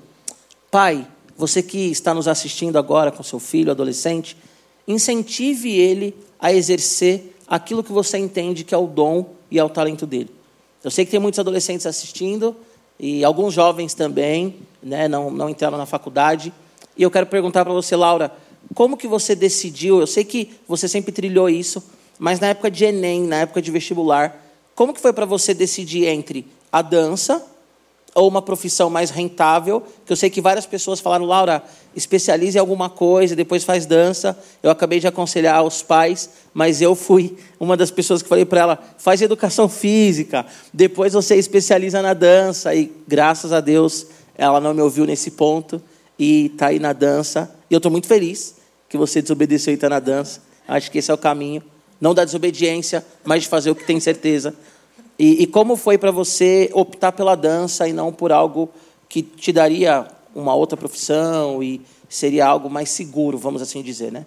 Pai, 0.76 1.06
você 1.38 1.62
que 1.62 1.90
está 1.90 2.12
nos 2.12 2.28
assistindo 2.28 2.76
agora 2.76 3.10
com 3.10 3.22
seu 3.22 3.38
filho, 3.38 3.70
adolescente, 3.70 4.36
incentive 4.86 5.74
ele 5.74 6.14
a 6.38 6.52
exercer 6.52 7.34
aquilo 7.48 7.82
que 7.82 7.92
você 7.92 8.18
entende 8.18 8.62
que 8.62 8.74
é 8.74 8.76
o 8.76 8.86
dom 8.86 9.24
e 9.50 9.58
é 9.58 9.64
o 9.64 9.70
talento 9.70 10.04
dele. 10.04 10.28
Eu 10.84 10.90
sei 10.90 11.06
que 11.06 11.10
tem 11.10 11.18
muitos 11.18 11.40
adolescentes 11.40 11.86
assistindo 11.86 12.54
e 13.00 13.24
alguns 13.24 13.54
jovens 13.54 13.94
também, 13.94 14.56
né, 14.82 15.08
não, 15.08 15.30
não 15.30 15.48
entraram 15.48 15.78
na 15.78 15.86
faculdade. 15.86 16.52
E 16.94 17.02
eu 17.02 17.10
quero 17.10 17.24
perguntar 17.24 17.64
para 17.64 17.72
você, 17.72 17.96
Laura, 17.96 18.30
como 18.74 18.98
que 18.98 19.08
você 19.08 19.34
decidiu? 19.34 19.98
Eu 19.98 20.06
sei 20.06 20.24
que 20.24 20.50
você 20.68 20.86
sempre 20.86 21.10
trilhou 21.10 21.48
isso, 21.48 21.82
mas 22.18 22.38
na 22.38 22.48
época 22.48 22.70
de 22.70 22.84
Enem, 22.84 23.22
na 23.22 23.36
época 23.36 23.62
de 23.62 23.70
vestibular, 23.70 24.44
como 24.74 24.92
que 24.92 25.00
foi 25.00 25.14
para 25.14 25.24
você 25.24 25.54
decidir 25.54 26.04
entre 26.04 26.46
a 26.70 26.82
dança 26.82 27.42
ou 28.16 28.26
uma 28.26 28.40
profissão 28.40 28.88
mais 28.88 29.10
rentável, 29.10 29.82
que 30.06 30.10
eu 30.10 30.16
sei 30.16 30.30
que 30.30 30.40
várias 30.40 30.64
pessoas 30.64 31.00
falaram, 31.00 31.26
Laura, 31.26 31.62
especialize 31.94 32.56
em 32.56 32.60
alguma 32.60 32.88
coisa, 32.88 33.36
depois 33.36 33.62
faz 33.62 33.84
dança. 33.84 34.36
Eu 34.62 34.70
acabei 34.70 34.98
de 34.98 35.06
aconselhar 35.06 35.56
aos 35.56 35.82
pais, 35.82 36.30
mas 36.54 36.80
eu 36.80 36.94
fui 36.94 37.36
uma 37.60 37.76
das 37.76 37.90
pessoas 37.90 38.22
que 38.22 38.28
falei 38.28 38.46
para 38.46 38.60
ela, 38.62 38.78
faz 38.96 39.20
educação 39.20 39.68
física, 39.68 40.46
depois 40.72 41.12
você 41.12 41.36
especializa 41.36 42.00
na 42.00 42.14
dança. 42.14 42.74
E 42.74 42.90
graças 43.06 43.52
a 43.52 43.60
Deus 43.60 44.06
ela 44.34 44.60
não 44.60 44.72
me 44.72 44.80
ouviu 44.80 45.04
nesse 45.04 45.32
ponto 45.32 45.80
e 46.18 46.46
está 46.46 46.68
aí 46.68 46.78
na 46.78 46.94
dança. 46.94 47.54
E 47.70 47.74
eu 47.74 47.78
estou 47.78 47.92
muito 47.92 48.06
feliz 48.06 48.56
que 48.88 48.96
você 48.96 49.20
desobedeceu 49.20 49.72
e 49.72 49.74
está 49.74 49.90
na 49.90 50.00
dança. 50.00 50.40
Acho 50.66 50.90
que 50.90 50.96
esse 50.96 51.10
é 51.10 51.14
o 51.14 51.18
caminho. 51.18 51.62
Não 52.00 52.14
da 52.14 52.24
desobediência, 52.24 53.04
mas 53.24 53.42
de 53.42 53.48
fazer 53.50 53.70
o 53.70 53.74
que 53.74 53.84
tem 53.84 54.00
certeza 54.00 54.54
e, 55.18 55.42
e 55.42 55.46
como 55.46 55.76
foi 55.76 55.96
para 55.96 56.10
você 56.10 56.70
optar 56.72 57.12
pela 57.12 57.34
dança 57.34 57.88
e 57.88 57.92
não 57.92 58.12
por 58.12 58.32
algo 58.32 58.70
que 59.08 59.22
te 59.22 59.52
daria 59.52 60.06
uma 60.34 60.54
outra 60.54 60.76
profissão 60.76 61.62
e 61.62 61.80
seria 62.08 62.46
algo 62.46 62.68
mais 62.68 62.90
seguro, 62.90 63.38
vamos 63.38 63.62
assim 63.62 63.82
dizer, 63.82 64.12
né? 64.12 64.26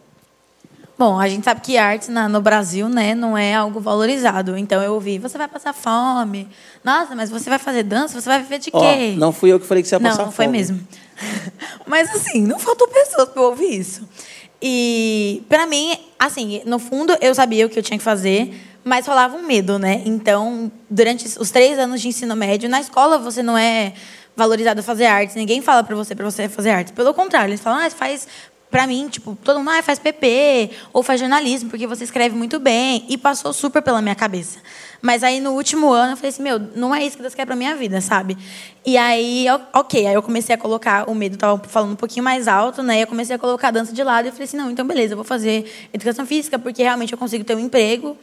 Bom, 0.98 1.18
a 1.18 1.30
gente 1.30 1.46
sabe 1.46 1.62
que 1.62 1.78
arte 1.78 2.12
na, 2.12 2.28
no 2.28 2.42
Brasil, 2.42 2.90
né, 2.90 3.16
não 3.16 3.38
é 3.38 3.56
algo 3.56 3.80
valorizado. 3.80 4.58
Então 4.58 4.84
eu 4.84 4.96
ouvi, 4.96 5.18
você 5.18 5.38
vai 5.38 5.48
passar 5.48 5.72
fome. 5.72 6.46
Nossa, 6.84 7.16
mas 7.16 7.30
você 7.30 7.50
vai 7.50 7.58
fazer 7.58 7.84
dança? 7.84 8.20
Você 8.20 8.28
vai 8.28 8.42
viver 8.42 8.60
de 8.60 8.70
quê? 8.70 9.14
Oh, 9.16 9.18
não 9.18 9.32
fui 9.32 9.50
eu 9.50 9.62
que 9.62 9.66
falei 9.66 9.82
que 9.82 9.88
você 9.88 9.96
ia 9.96 10.00
passar 10.00 10.26
não, 10.26 10.32
fome. 10.32 10.32
Não, 10.32 10.34
foi 10.34 10.48
mesmo. 10.48 10.88
mas 11.88 12.14
assim, 12.14 12.42
não 12.42 12.60
faltou 12.60 12.86
pessoas 12.90 13.30
para 13.30 13.42
ouvir 13.42 13.80
isso. 13.80 14.02
E 14.62 15.42
para 15.48 15.66
mim, 15.66 15.98
assim, 16.20 16.62
no 16.66 16.80
fundo 16.80 17.16
eu 17.22 17.34
sabia 17.34 17.66
o 17.66 17.70
que 17.70 17.80
eu 17.80 17.84
tinha 17.84 17.98
que 17.98 18.04
fazer, 18.04 18.54
mas 18.90 19.06
rolava 19.06 19.38
um 19.38 19.44
medo, 19.44 19.78
né? 19.78 20.02
Então, 20.04 20.72
durante 20.90 21.28
os 21.40 21.52
três 21.52 21.78
anos 21.78 22.02
de 22.02 22.08
ensino 22.08 22.36
médio, 22.36 22.68
na 22.68 22.82
escola 22.82 23.20
você 23.20 23.44
não 23.44 23.56
é 23.56 23.94
valorizado 24.36 24.82
fazer 24.82 25.06
artes. 25.06 25.36
Ninguém 25.36 25.62
fala 25.62 25.84
para 25.84 25.96
você 25.96 26.16
para 26.16 26.26
você 26.26 26.50
fazer 26.50 26.72
artes. 26.72 26.92
Pelo 26.92 27.14
contrário, 27.14 27.52
eles 27.52 27.62
falam, 27.62 27.86
ah, 27.86 27.90
faz 27.92 28.28
para 28.72 28.88
mim, 28.88 29.08
tipo, 29.08 29.38
todo 29.44 29.58
mundo 29.60 29.70
ah, 29.72 29.82
faz 29.84 30.00
PP 30.00 30.72
ou 30.92 31.04
faz 31.04 31.20
jornalismo, 31.20 31.70
porque 31.70 31.86
você 31.86 32.04
escreve 32.04 32.36
muito 32.36 32.60
bem. 32.60 33.06
E 33.08 33.16
passou 33.16 33.54
super 33.54 33.80
pela 33.80 34.02
minha 34.02 34.16
cabeça. 34.16 34.58
Mas 35.02 35.24
aí 35.24 35.40
no 35.40 35.52
último 35.52 35.92
ano 35.92 36.14
eu 36.14 36.18
falei 36.18 36.30
assim, 36.30 36.42
meu, 36.42 36.60
não 36.76 36.94
é 36.94 37.04
isso 37.04 37.16
que 37.16 37.22
Deus 37.22 37.36
quer 37.36 37.46
para 37.46 37.56
minha 37.56 37.76
vida, 37.76 38.02
sabe? 38.02 38.36
E 38.84 38.98
aí, 38.98 39.46
ok, 39.72 40.08
aí 40.08 40.16
eu 40.16 40.24
comecei 40.24 40.56
a 40.56 40.58
colocar 40.58 41.08
o 41.08 41.14
medo, 41.14 41.38
tava 41.38 41.62
falando 41.68 41.92
um 41.92 41.96
pouquinho 41.96 42.24
mais 42.24 42.48
alto, 42.48 42.82
né? 42.82 43.04
Eu 43.04 43.08
comecei 43.08 43.36
a 43.36 43.40
colocar 43.40 43.68
a 43.68 43.72
dança 43.72 43.94
de 43.94 44.04
lado 44.04 44.28
e 44.28 44.32
falei 44.32 44.46
assim, 44.46 44.58
não, 44.58 44.72
então 44.72 44.86
beleza, 44.86 45.14
eu 45.14 45.18
vou 45.18 45.26
fazer 45.26 45.72
educação 45.94 46.26
física, 46.26 46.58
porque 46.58 46.82
realmente 46.82 47.14
eu 47.14 47.20
consigo 47.20 47.44
ter 47.44 47.56
um 47.56 47.60
emprego. 47.60 48.18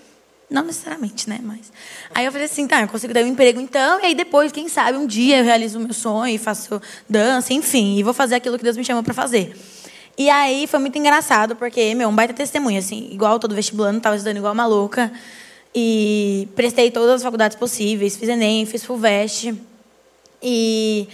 Não 0.49 0.63
necessariamente, 0.63 1.29
né? 1.29 1.41
Mas. 1.43 1.73
Aí 2.15 2.25
eu 2.25 2.31
falei 2.31 2.47
assim, 2.47 2.67
tá, 2.69 2.81
eu 2.81 2.89
consigo 2.89 3.13
ter 3.13 3.25
um 3.25 3.29
emprego 3.29 3.61
então, 3.61 4.01
e 4.01 4.07
aí 4.07 4.15
depois, 4.15 4.53
quem 4.53 4.69
sabe, 4.69 4.97
um 4.97 5.07
dia 5.07 5.39
eu 5.39 5.45
realizo 5.45 5.79
o 5.79 5.83
meu 5.83 5.93
sonho 5.93 6.39
faço 6.39 6.81
dança, 7.09 7.53
enfim, 7.53 7.99
e 7.99 8.03
vou 8.03 8.15
fazer 8.15 8.37
aquilo 8.37 8.57
que 8.57 8.65
Deus 8.65 8.77
me 8.77 8.85
chamou 8.85 9.03
para 9.03 9.13
fazer. 9.13 9.57
E 10.17 10.31
aí 10.31 10.67
foi 10.67 10.81
muito 10.81 10.97
engraçado, 10.97 11.57
porque, 11.57 11.95
meu, 11.95 12.09
um 12.09 12.15
baita 12.15 12.33
testemunho, 12.33 12.79
assim, 12.79 13.09
igual 13.13 13.39
todo 13.39 13.55
vestibulando, 13.55 13.99
estava 13.99 14.17
estudando 14.17 14.39
igual 14.39 14.55
uma 14.55 14.67
louca. 14.67 15.13
E 15.75 16.49
prestei 16.57 16.91
todas 16.91 17.17
as 17.17 17.23
faculdades 17.23 17.57
possíveis, 17.57 18.17
fiz 18.17 18.29
Enem, 18.29 18.65
fiz 18.65 18.83
FUVEST. 18.83 19.55
E 20.43 21.07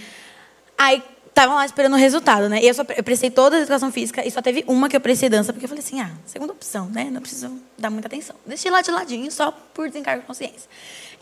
aí 0.78 1.02
estavam 1.32 1.56
lá 1.56 1.64
esperando 1.64 1.94
o 1.94 1.96
resultado, 1.96 2.48
né? 2.48 2.62
E 2.62 2.68
eu, 2.68 2.74
só, 2.74 2.84
eu 2.94 3.02
prestei 3.02 3.30
toda 3.30 3.56
a 3.56 3.60
educação 3.60 3.90
física 3.90 4.26
e 4.26 4.30
só 4.30 4.42
teve 4.42 4.64
uma 4.66 4.88
que 4.88 4.94
eu 4.94 5.00
prestei 5.00 5.30
dança, 5.30 5.52
porque 5.52 5.64
eu 5.64 5.68
falei 5.68 5.82
assim, 5.82 5.98
ah, 5.98 6.10
segunda 6.26 6.52
opção, 6.52 6.86
né? 6.90 7.08
Não 7.10 7.22
preciso 7.22 7.58
dar 7.78 7.90
muita 7.90 8.06
atenção. 8.06 8.36
Deixei 8.46 8.70
lá 8.70 8.82
de 8.82 8.90
ladinho, 8.90 9.30
só 9.32 9.50
por 9.72 9.88
desencargo 9.88 10.20
de 10.20 10.26
consciência. 10.26 10.68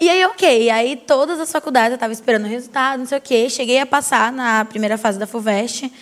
E 0.01 0.11
aí, 0.11 0.25
ok. 0.25 0.69
Aí, 0.71 0.97
todas 0.97 1.39
as 1.39 1.51
faculdades 1.53 1.93
eu 1.93 1.95
estava 1.95 2.13
esperando 2.13 2.45
o 2.45 2.49
resultado, 2.49 2.99
não 2.99 3.07
sei 3.07 3.19
o 3.19 3.21
quê. 3.21 3.49
Cheguei 3.49 3.79
a 3.79 3.87
passar 3.87 4.33
na 4.33 4.65
primeira 4.65 4.99
fase 4.99 5.19
da 5.19 5.27
FUVEST. 5.27 5.93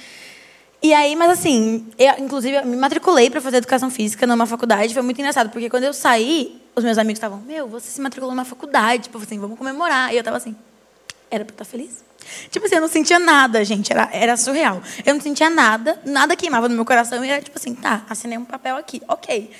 E 0.81 0.94
aí, 0.94 1.14
mas 1.14 1.31
assim, 1.31 1.87
eu, 1.99 2.14
inclusive, 2.18 2.57
eu 2.57 2.64
me 2.64 2.77
matriculei 2.77 3.29
para 3.29 3.40
fazer 3.40 3.59
educação 3.59 3.90
física 3.90 4.27
numa 4.27 4.47
faculdade. 4.47 4.94
Foi 4.94 5.03
muito 5.03 5.18
engraçado, 5.18 5.51
porque 5.51 5.68
quando 5.68 5.85
eu 5.85 5.92
saí, 5.92 6.62
os 6.75 6.83
meus 6.83 6.97
amigos 6.97 7.18
estavam, 7.18 7.40
meu, 7.40 7.68
você 7.68 7.90
se 7.90 8.01
matriculou 8.01 8.35
numa 8.35 8.44
faculdade, 8.44 9.05
tipo 9.05 9.18
assim, 9.18 9.38
vamos 9.38 9.59
comemorar. 9.59 10.12
E 10.12 10.16
eu 10.16 10.21
estava 10.21 10.37
assim, 10.37 10.57
era 11.31 11.44
para 11.44 11.53
estar 11.53 11.64
feliz? 11.64 12.08
Tipo 12.51 12.67
assim, 12.67 12.77
eu 12.77 12.81
não 12.81 12.88
sentia 12.88 13.19
nada, 13.19 13.64
gente, 13.64 13.93
era, 13.93 14.09
era 14.12 14.37
surreal. 14.37 14.83
Eu 15.05 15.14
não 15.14 15.21
sentia 15.21 15.51
nada, 15.51 16.01
nada 16.05 16.37
queimava 16.37 16.69
no 16.69 16.75
meu 16.75 16.85
coração. 16.85 17.25
E 17.25 17.29
era 17.29 17.43
tipo 17.43 17.59
assim, 17.59 17.75
tá, 17.75 18.03
assinei 18.09 18.38
um 18.38 18.45
papel 18.45 18.77
aqui, 18.77 19.03
ok. 19.09 19.51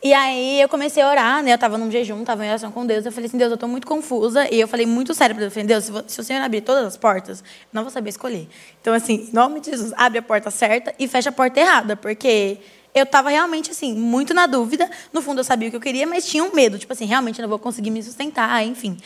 E 0.00 0.14
aí 0.14 0.60
eu 0.60 0.68
comecei 0.68 1.02
a 1.02 1.10
orar, 1.10 1.42
né? 1.42 1.50
Eu 1.50 1.56
estava 1.56 1.76
num 1.76 1.90
jejum, 1.90 2.20
estava 2.20 2.44
em 2.44 2.48
oração 2.48 2.70
com 2.70 2.86
Deus. 2.86 3.04
Eu 3.04 3.10
falei 3.10 3.26
assim, 3.26 3.36
Deus, 3.36 3.50
eu 3.50 3.54
estou 3.54 3.68
muito 3.68 3.86
confusa. 3.86 4.46
E 4.52 4.60
eu 4.60 4.68
falei 4.68 4.86
muito 4.86 5.12
sério 5.12 5.34
para 5.34 5.42
Deus. 5.42 5.52
falei, 5.52 5.66
Deus, 5.66 5.90
se, 6.06 6.20
o 6.20 6.24
Senhor 6.24 6.40
abrir 6.40 6.60
todas 6.60 6.86
as 6.86 6.96
portas, 6.96 7.42
não 7.72 7.82
vou 7.82 7.90
saber 7.90 8.10
escolher. 8.10 8.48
Então, 8.80 8.94
assim, 8.94 9.28
em 9.28 9.34
nome 9.34 9.58
de 9.60 9.70
Jesus, 9.70 9.92
abre 9.96 10.18
a 10.18 10.22
porta 10.22 10.52
certa 10.52 10.94
e 11.00 11.08
fecha 11.08 11.30
a 11.30 11.32
porta 11.32 11.58
errada. 11.58 11.96
Porque 11.96 12.58
eu 12.94 13.02
estava 13.02 13.28
realmente, 13.28 13.72
assim, 13.72 13.92
muito 13.92 14.32
na 14.32 14.46
dúvida. 14.46 14.88
No 15.12 15.20
fundo, 15.20 15.40
eu 15.40 15.44
sabia 15.44 15.66
o 15.66 15.70
que 15.70 15.76
eu 15.76 15.80
queria, 15.80 16.06
mas 16.06 16.24
tinha 16.24 16.44
um 16.44 16.54
medo. 16.54 16.78
Tipo 16.78 16.92
assim, 16.92 17.04
realmente 17.04 17.42
não 17.42 17.48
vou 17.48 17.58
conseguir 17.58 17.90
me 17.90 18.00
sustentar, 18.00 18.64
enfim. 18.64 18.96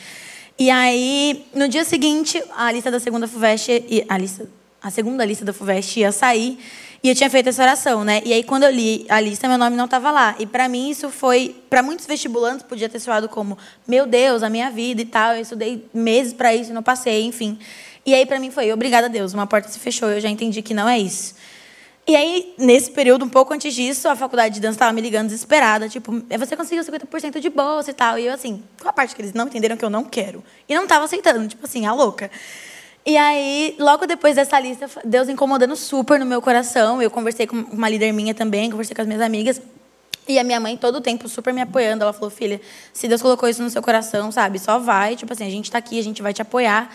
E 0.57 0.69
aí, 0.69 1.45
no 1.53 1.67
dia 1.67 1.83
seguinte, 1.83 2.41
a 2.55 2.71
lista 2.71 2.91
da 2.91 2.99
segunda 2.99 3.27
FUVEST, 3.27 4.05
a, 4.07 4.17
lista, 4.17 4.47
a 4.81 4.91
segunda 4.91 5.25
lista 5.25 5.43
da 5.43 5.51
FUVEST 5.51 5.99
ia 5.99 6.11
sair. 6.11 6.59
E 7.03 7.09
eu 7.09 7.15
tinha 7.15 7.29
feito 7.29 7.49
essa 7.49 7.61
oração, 7.61 8.03
né? 8.03 8.21
E 8.23 8.31
aí, 8.31 8.43
quando 8.43 8.63
eu 8.63 8.71
li 8.71 9.05
a 9.09 9.19
lista, 9.19 9.47
meu 9.47 9.57
nome 9.57 9.75
não 9.75 9.85
estava 9.85 10.09
lá. 10.11 10.35
E 10.39 10.45
para 10.45 10.69
mim, 10.69 10.89
isso 10.89 11.09
foi. 11.09 11.55
Para 11.69 11.83
muitos 11.83 12.05
vestibulantes, 12.05 12.63
podia 12.63 12.87
ter 12.87 12.99
soado 12.99 13.27
como: 13.27 13.57
meu 13.87 14.05
Deus, 14.05 14.41
a 14.41 14.49
minha 14.49 14.69
vida 14.69 15.01
e 15.01 15.05
tal. 15.05 15.35
Eu 15.35 15.41
estudei 15.41 15.85
meses 15.93 16.33
para 16.33 16.55
isso 16.55 16.69
e 16.71 16.73
não 16.73 16.83
passei, 16.83 17.23
enfim. 17.23 17.57
E 18.05 18.13
aí, 18.13 18.25
para 18.25 18.39
mim, 18.39 18.51
foi: 18.51 18.71
obrigada 18.71 19.07
a 19.07 19.09
Deus, 19.09 19.33
uma 19.33 19.47
porta 19.47 19.67
se 19.67 19.79
fechou. 19.79 20.09
Eu 20.09 20.21
já 20.21 20.29
entendi 20.29 20.61
que 20.61 20.73
não 20.73 20.87
é 20.87 20.97
isso. 20.97 21.35
E 22.05 22.15
aí, 22.17 22.53
nesse 22.57 22.91
período, 22.91 23.23
um 23.23 23.29
pouco 23.29 23.53
antes 23.53 23.73
disso, 23.73 24.09
a 24.09 24.15
faculdade 24.15 24.55
de 24.55 24.59
dança 24.59 24.75
estava 24.75 24.91
me 24.91 24.99
ligando 24.99 25.27
desesperada, 25.27 25.87
tipo, 25.87 26.21
é, 26.29 26.37
você 26.37 26.55
conseguiu 26.55 26.83
50% 26.83 27.39
de 27.39 27.49
bolsa 27.49 27.91
e 27.91 27.93
tal. 27.93 28.19
E 28.19 28.25
eu, 28.25 28.33
assim, 28.33 28.61
qual 28.81 28.89
a 28.89 28.93
parte 28.93 29.15
que 29.15 29.21
eles 29.21 29.33
não 29.33 29.47
entenderam 29.47 29.77
que 29.77 29.85
eu 29.85 29.89
não 29.89 30.03
quero? 30.03 30.43
E 30.67 30.75
não 30.75 30.83
estava 30.83 31.05
aceitando, 31.05 31.47
tipo 31.47 31.65
assim, 31.65 31.85
a 31.85 31.93
louca. 31.93 32.29
E 33.05 33.15
aí, 33.15 33.75
logo 33.79 34.05
depois 34.05 34.35
dessa 34.35 34.59
lista, 34.59 34.89
Deus 35.05 35.29
incomodando 35.29 35.75
super 35.77 36.19
no 36.19 36.25
meu 36.25 36.41
coração. 36.41 37.01
Eu 37.01 37.09
conversei 37.09 37.47
com 37.47 37.55
uma 37.55 37.87
líder 37.87 38.11
minha 38.11 38.33
também, 38.33 38.69
conversei 38.69 38.95
com 38.95 39.01
as 39.01 39.07
minhas 39.07 39.21
amigas. 39.21 39.61
E 40.27 40.39
a 40.39 40.43
minha 40.43 40.59
mãe, 40.59 40.77
todo 40.77 40.97
o 40.97 41.01
tempo, 41.01 41.27
super 41.27 41.53
me 41.53 41.61
apoiando. 41.61 42.03
Ela 42.03 42.13
falou, 42.13 42.29
filha, 42.29 42.61
se 42.93 43.07
Deus 43.07 43.21
colocou 43.21 43.47
isso 43.47 43.61
no 43.61 43.69
seu 43.69 43.81
coração, 43.81 44.31
sabe? 44.31 44.59
Só 44.59 44.79
vai. 44.79 45.15
Tipo 45.15 45.33
assim, 45.33 45.45
a 45.45 45.49
gente 45.49 45.65
está 45.65 45.77
aqui, 45.77 45.99
a 45.99 46.03
gente 46.03 46.21
vai 46.21 46.33
te 46.33 46.41
apoiar. 46.41 46.93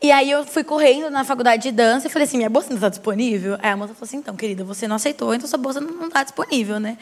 E 0.00 0.12
aí 0.12 0.30
eu 0.30 0.44
fui 0.44 0.62
correndo 0.62 1.10
na 1.10 1.24
faculdade 1.24 1.62
de 1.62 1.72
dança 1.72 2.06
e 2.06 2.10
falei 2.10 2.28
assim, 2.28 2.36
minha 2.36 2.50
bolsa 2.50 2.68
não 2.68 2.76
está 2.76 2.90
disponível? 2.90 3.56
Aí 3.62 3.70
a 3.70 3.76
moça 3.76 3.94
falou 3.94 4.04
assim, 4.06 4.18
então, 4.18 4.36
querida, 4.36 4.62
você 4.62 4.86
não 4.86 4.96
aceitou, 4.96 5.34
então 5.34 5.48
sua 5.48 5.58
bolsa 5.58 5.80
não 5.80 6.08
está 6.08 6.22
disponível, 6.22 6.78
né? 6.78 6.98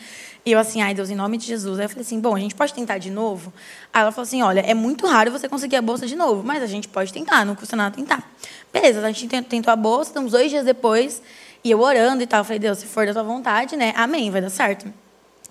E 0.46 0.52
eu 0.52 0.58
assim, 0.60 0.80
ai 0.80 0.94
Deus, 0.94 1.10
em 1.10 1.16
nome 1.16 1.36
de 1.36 1.44
Jesus. 1.44 1.80
Aí 1.80 1.86
eu 1.86 1.88
falei 1.88 2.02
assim, 2.02 2.20
bom, 2.20 2.36
a 2.36 2.38
gente 2.38 2.54
pode 2.54 2.72
tentar 2.72 2.98
de 2.98 3.10
novo? 3.10 3.52
Aí 3.92 4.00
ela 4.00 4.12
falou 4.12 4.22
assim, 4.22 4.42
olha, 4.42 4.60
é 4.60 4.74
muito 4.74 5.06
raro 5.08 5.32
você 5.32 5.48
conseguir 5.48 5.74
a 5.74 5.82
bolsa 5.82 6.06
de 6.06 6.14
novo, 6.14 6.44
mas 6.44 6.62
a 6.62 6.66
gente 6.66 6.86
pode 6.86 7.12
tentar, 7.12 7.44
não 7.44 7.56
custa 7.56 7.74
nada 7.74 7.96
tentar. 7.96 8.22
Beleza, 8.72 9.04
a 9.04 9.10
gente 9.10 9.26
tentou 9.42 9.72
a 9.72 9.76
bolsa, 9.76 10.18
uns 10.20 10.30
dois 10.30 10.48
dias 10.48 10.64
depois, 10.64 11.20
e 11.64 11.72
eu 11.72 11.80
orando 11.80 12.22
e 12.22 12.26
tal, 12.26 12.40
eu 12.40 12.44
falei, 12.44 12.60
Deus, 12.60 12.78
se 12.78 12.86
for 12.86 13.06
da 13.06 13.12
tua 13.12 13.24
vontade, 13.24 13.76
né, 13.76 13.92
amém, 13.96 14.30
vai 14.30 14.40
dar 14.40 14.50
certo. 14.50 14.86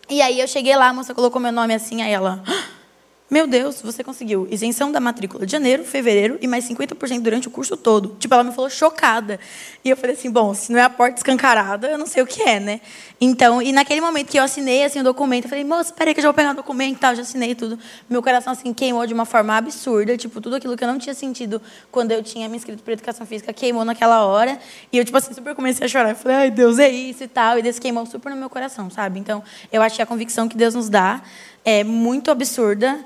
E 0.10 0.22
aí 0.22 0.40
eu 0.40 0.48
cheguei 0.48 0.76
lá, 0.78 0.90
a 0.90 0.94
moça 0.94 1.14
colocou 1.14 1.42
meu 1.42 1.52
nome 1.52 1.74
assim, 1.74 2.02
aí 2.02 2.14
ela... 2.14 2.42
Ah! 2.48 2.83
Meu 3.32 3.48
Deus, 3.48 3.82
você 3.82 4.04
conseguiu 4.04 4.48
isenção 4.52 4.92
da 4.92 5.00
matrícula 5.00 5.46
de 5.46 5.52
janeiro, 5.52 5.84
fevereiro 5.84 6.38
e 6.42 6.48
mais 6.48 6.66
50% 6.70 7.22
durante 7.22 7.48
o 7.48 7.52
curso 7.52 7.76
todo. 7.76 8.16
Tipo, 8.20 8.34
ela 8.34 8.44
me 8.44 8.52
falou 8.52 8.70
chocada. 8.70 9.40
E 9.84 9.90
eu 9.90 9.98
falei 9.98 10.16
assim, 10.16 10.30
bom, 10.30 10.54
se 10.54 10.72
não 10.72 10.78
é 10.78 10.84
a 10.84 10.90
porta 10.90 11.18
escancarada, 11.18 11.88
eu 11.88 11.98
não 11.98 12.06
sei 12.06 12.22
o 12.22 12.28
que 12.28 12.44
é, 12.44 12.60
né? 12.60 12.82
Então, 13.20 13.62
e 13.62 13.72
naquele 13.72 14.02
momento 14.02 14.30
que 14.30 14.38
eu 14.38 14.44
assinei 14.44 14.84
assim 14.84 15.00
o 15.00 15.04
documento, 15.04 15.46
eu 15.46 15.50
falei, 15.50 15.64
moça, 15.64 15.92
espera 15.92 16.14
que 16.14 16.20
eu 16.20 16.24
já 16.24 16.28
vou 16.28 16.34
pegar 16.34 16.52
o 16.52 16.56
documento 16.56 16.98
e 16.98 17.00
tal, 17.00 17.16
já 17.16 17.22
assinei 17.22 17.56
tudo. 17.56 17.80
Meu 18.10 18.22
coração 18.22 18.54
assim 18.54 18.74
queimou 18.74 19.08
de 19.08 19.14
uma 19.14 19.26
forma 19.26 19.56
absurda, 19.56 20.16
tipo, 20.18 20.40
tudo 20.40 20.58
aquilo 20.58 20.76
que 20.78 20.84
eu 20.84 20.88
não 20.88 21.00
tinha 21.00 21.16
sentido 21.16 21.62
quando 21.92 22.12
eu 22.12 22.22
tinha 22.22 22.48
me 22.50 22.58
inscrito 22.58 22.84
para 22.84 22.94
educação 22.94 23.26
física 23.26 23.52
queimou 23.52 23.86
naquela 23.86 24.26
hora. 24.26 24.60
E 24.92 24.98
eu 24.98 25.06
tipo 25.06 25.18
assim, 25.18 25.34
super 25.34 25.56
comecei 25.56 25.86
a 25.86 25.90
chorar. 25.90 26.10
Eu 26.10 26.16
falei, 26.16 26.38
ai, 26.38 26.52
Deus, 26.52 26.78
é 26.78 26.90
isso 26.90 27.24
e 27.24 27.28
tal, 27.28 27.58
e 27.58 27.64
Deus 27.64 27.80
queimou 27.80 28.06
super 28.06 28.30
no 28.30 28.36
meu 28.36 28.50
coração, 28.50 28.92
sabe? 28.92 29.20
Então, 29.20 29.42
eu 29.72 29.82
que 29.90 30.02
a 30.02 30.06
convicção 30.06 30.48
que 30.48 30.58
Deus 30.58 30.76
nos 30.76 30.88
dá 30.88 31.22
é 31.66 31.84
muito 31.84 32.30
absurda 32.30 33.04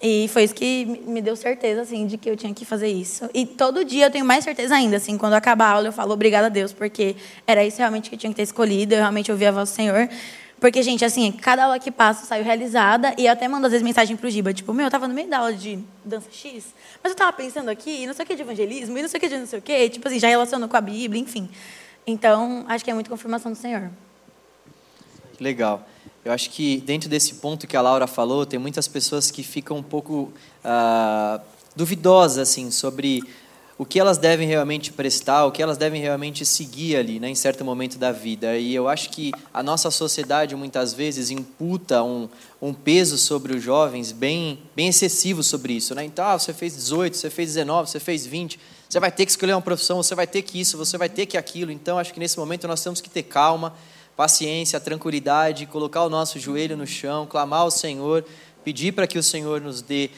e 0.00 0.28
foi 0.28 0.44
isso 0.44 0.54
que 0.54 0.84
me 0.84 1.22
deu 1.22 1.34
certeza, 1.34 1.80
assim, 1.80 2.06
de 2.06 2.18
que 2.18 2.28
eu 2.28 2.36
tinha 2.36 2.52
que 2.52 2.64
fazer 2.64 2.88
isso. 2.88 3.28
E 3.32 3.46
todo 3.46 3.84
dia 3.84 4.06
eu 4.06 4.10
tenho 4.10 4.24
mais 4.24 4.44
certeza 4.44 4.74
ainda, 4.74 4.96
assim, 4.98 5.16
quando 5.16 5.32
acabar 5.34 5.66
a 5.66 5.70
aula 5.72 5.88
eu 5.88 5.92
falo 5.92 6.12
obrigada 6.12 6.46
a 6.46 6.50
Deus, 6.50 6.72
porque 6.72 7.16
era 7.46 7.64
isso 7.64 7.78
realmente 7.78 8.10
que 8.10 8.16
eu 8.16 8.18
tinha 8.18 8.30
que 8.30 8.36
ter 8.36 8.42
escolhido, 8.42 8.94
eu 8.94 8.98
realmente 8.98 9.32
ouvi 9.32 9.46
a 9.46 9.50
voz 9.50 9.70
do 9.70 9.74
Senhor. 9.74 10.08
Porque, 10.60 10.82
gente, 10.82 11.04
assim, 11.04 11.32
cada 11.32 11.64
aula 11.64 11.78
que 11.78 11.90
passa 11.90 12.22
eu 12.22 12.26
saio 12.26 12.44
realizada 12.44 13.14
e 13.18 13.26
eu 13.26 13.32
até 13.32 13.46
mando 13.46 13.66
às 13.66 13.72
vezes 13.72 13.84
mensagem 13.84 14.16
pro 14.16 14.28
Giba, 14.28 14.54
tipo, 14.54 14.72
meu, 14.72 14.86
eu 14.86 14.90
tava 14.90 15.06
no 15.06 15.14
meio 15.14 15.28
da 15.28 15.38
aula 15.38 15.52
de 15.52 15.78
dança 16.04 16.28
X, 16.30 16.74
mas 17.02 17.12
eu 17.12 17.16
tava 17.16 17.32
pensando 17.32 17.68
aqui, 17.68 18.06
não 18.06 18.14
sei 18.14 18.24
o 18.24 18.28
que 18.28 18.34
de 18.34 18.42
evangelismo, 18.42 18.96
e 18.96 19.02
não 19.02 19.08
sei 19.08 19.18
o 19.18 19.20
que 19.20 19.28
de 19.28 19.38
não 19.38 19.46
sei 19.46 19.58
o 19.58 19.62
que, 19.62 19.90
tipo 19.90 20.08
assim, 20.08 20.18
já 20.18 20.28
relacionou 20.28 20.68
com 20.68 20.76
a 20.76 20.80
Bíblia, 20.80 21.20
enfim. 21.20 21.48
Então, 22.06 22.64
acho 22.68 22.84
que 22.84 22.90
é 22.90 22.94
muito 22.94 23.10
confirmação 23.10 23.52
do 23.52 23.58
Senhor. 23.58 23.90
Legal. 25.38 25.86
Eu 26.26 26.32
acho 26.32 26.50
que 26.50 26.78
dentro 26.78 27.08
desse 27.08 27.34
ponto 27.34 27.68
que 27.68 27.76
a 27.76 27.80
Laura 27.80 28.08
falou, 28.08 28.44
tem 28.44 28.58
muitas 28.58 28.88
pessoas 28.88 29.30
que 29.30 29.44
ficam 29.44 29.76
um 29.76 29.82
pouco 29.82 30.32
ah, 30.64 31.40
duvidosas 31.76 32.38
assim 32.38 32.68
sobre 32.72 33.22
o 33.78 33.84
que 33.84 34.00
elas 34.00 34.18
devem 34.18 34.48
realmente 34.48 34.92
prestar, 34.92 35.46
o 35.46 35.52
que 35.52 35.62
elas 35.62 35.76
devem 35.76 36.02
realmente 36.02 36.44
seguir 36.44 36.96
ali, 36.96 37.20
né, 37.20 37.28
em 37.28 37.36
certo 37.36 37.64
momento 37.64 37.96
da 37.96 38.10
vida. 38.10 38.56
E 38.56 38.74
eu 38.74 38.88
acho 38.88 39.10
que 39.10 39.30
a 39.54 39.62
nossa 39.62 39.88
sociedade 39.88 40.56
muitas 40.56 40.92
vezes 40.92 41.30
imputa 41.30 42.02
um, 42.02 42.28
um 42.60 42.74
peso 42.74 43.16
sobre 43.16 43.54
os 43.54 43.62
jovens 43.62 44.10
bem, 44.10 44.58
bem 44.74 44.88
excessivo 44.88 45.44
sobre 45.44 45.74
isso. 45.74 45.94
Né? 45.94 46.06
Então, 46.06 46.24
ah, 46.24 46.36
você 46.36 46.52
fez 46.52 46.74
18, 46.74 47.16
você 47.16 47.30
fez 47.30 47.50
19, 47.50 47.88
você 47.88 48.00
fez 48.00 48.26
20, 48.26 48.58
você 48.88 48.98
vai 48.98 49.12
ter 49.12 49.26
que 49.26 49.30
escolher 49.30 49.52
uma 49.52 49.62
profissão, 49.62 50.02
você 50.02 50.16
vai 50.16 50.26
ter 50.26 50.42
que 50.42 50.60
isso, 50.60 50.76
você 50.76 50.98
vai 50.98 51.08
ter 51.08 51.26
que 51.26 51.36
aquilo. 51.36 51.70
Então, 51.70 52.00
acho 52.00 52.12
que 52.12 52.18
nesse 52.18 52.36
momento 52.36 52.66
nós 52.66 52.82
temos 52.82 53.00
que 53.00 53.08
ter 53.08 53.22
calma 53.22 53.72
paciência, 54.16 54.80
tranquilidade, 54.80 55.66
colocar 55.66 56.04
o 56.04 56.08
nosso 56.08 56.38
joelho 56.38 56.76
no 56.76 56.86
chão, 56.86 57.26
clamar 57.26 57.60
ao 57.60 57.70
Senhor, 57.70 58.24
pedir 58.64 58.92
para 58.92 59.06
que 59.06 59.18
o 59.18 59.22
Senhor 59.22 59.60
nos 59.60 59.82
dê 59.82 60.10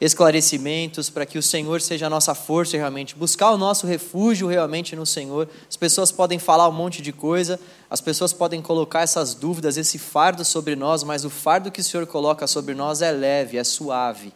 esclarecimentos, 0.00 1.10
para 1.10 1.26
que 1.26 1.38
o 1.38 1.42
Senhor 1.42 1.80
seja 1.80 2.06
a 2.06 2.10
nossa 2.10 2.34
força 2.34 2.76
realmente, 2.76 3.16
buscar 3.16 3.50
o 3.50 3.58
nosso 3.58 3.86
refúgio 3.86 4.46
realmente 4.46 4.94
no 4.94 5.04
Senhor. 5.04 5.48
As 5.68 5.76
pessoas 5.76 6.12
podem 6.12 6.38
falar 6.38 6.68
um 6.68 6.72
monte 6.72 7.02
de 7.02 7.12
coisa, 7.12 7.58
as 7.90 8.00
pessoas 8.00 8.32
podem 8.32 8.62
colocar 8.62 9.00
essas 9.00 9.34
dúvidas, 9.34 9.76
esse 9.76 9.98
fardo 9.98 10.44
sobre 10.44 10.76
nós, 10.76 11.02
mas 11.02 11.24
o 11.24 11.30
fardo 11.30 11.70
que 11.70 11.80
o 11.80 11.84
Senhor 11.84 12.06
coloca 12.06 12.46
sobre 12.46 12.74
nós 12.74 13.02
é 13.02 13.10
leve, 13.10 13.58
é 13.58 13.64
suave. 13.64 14.32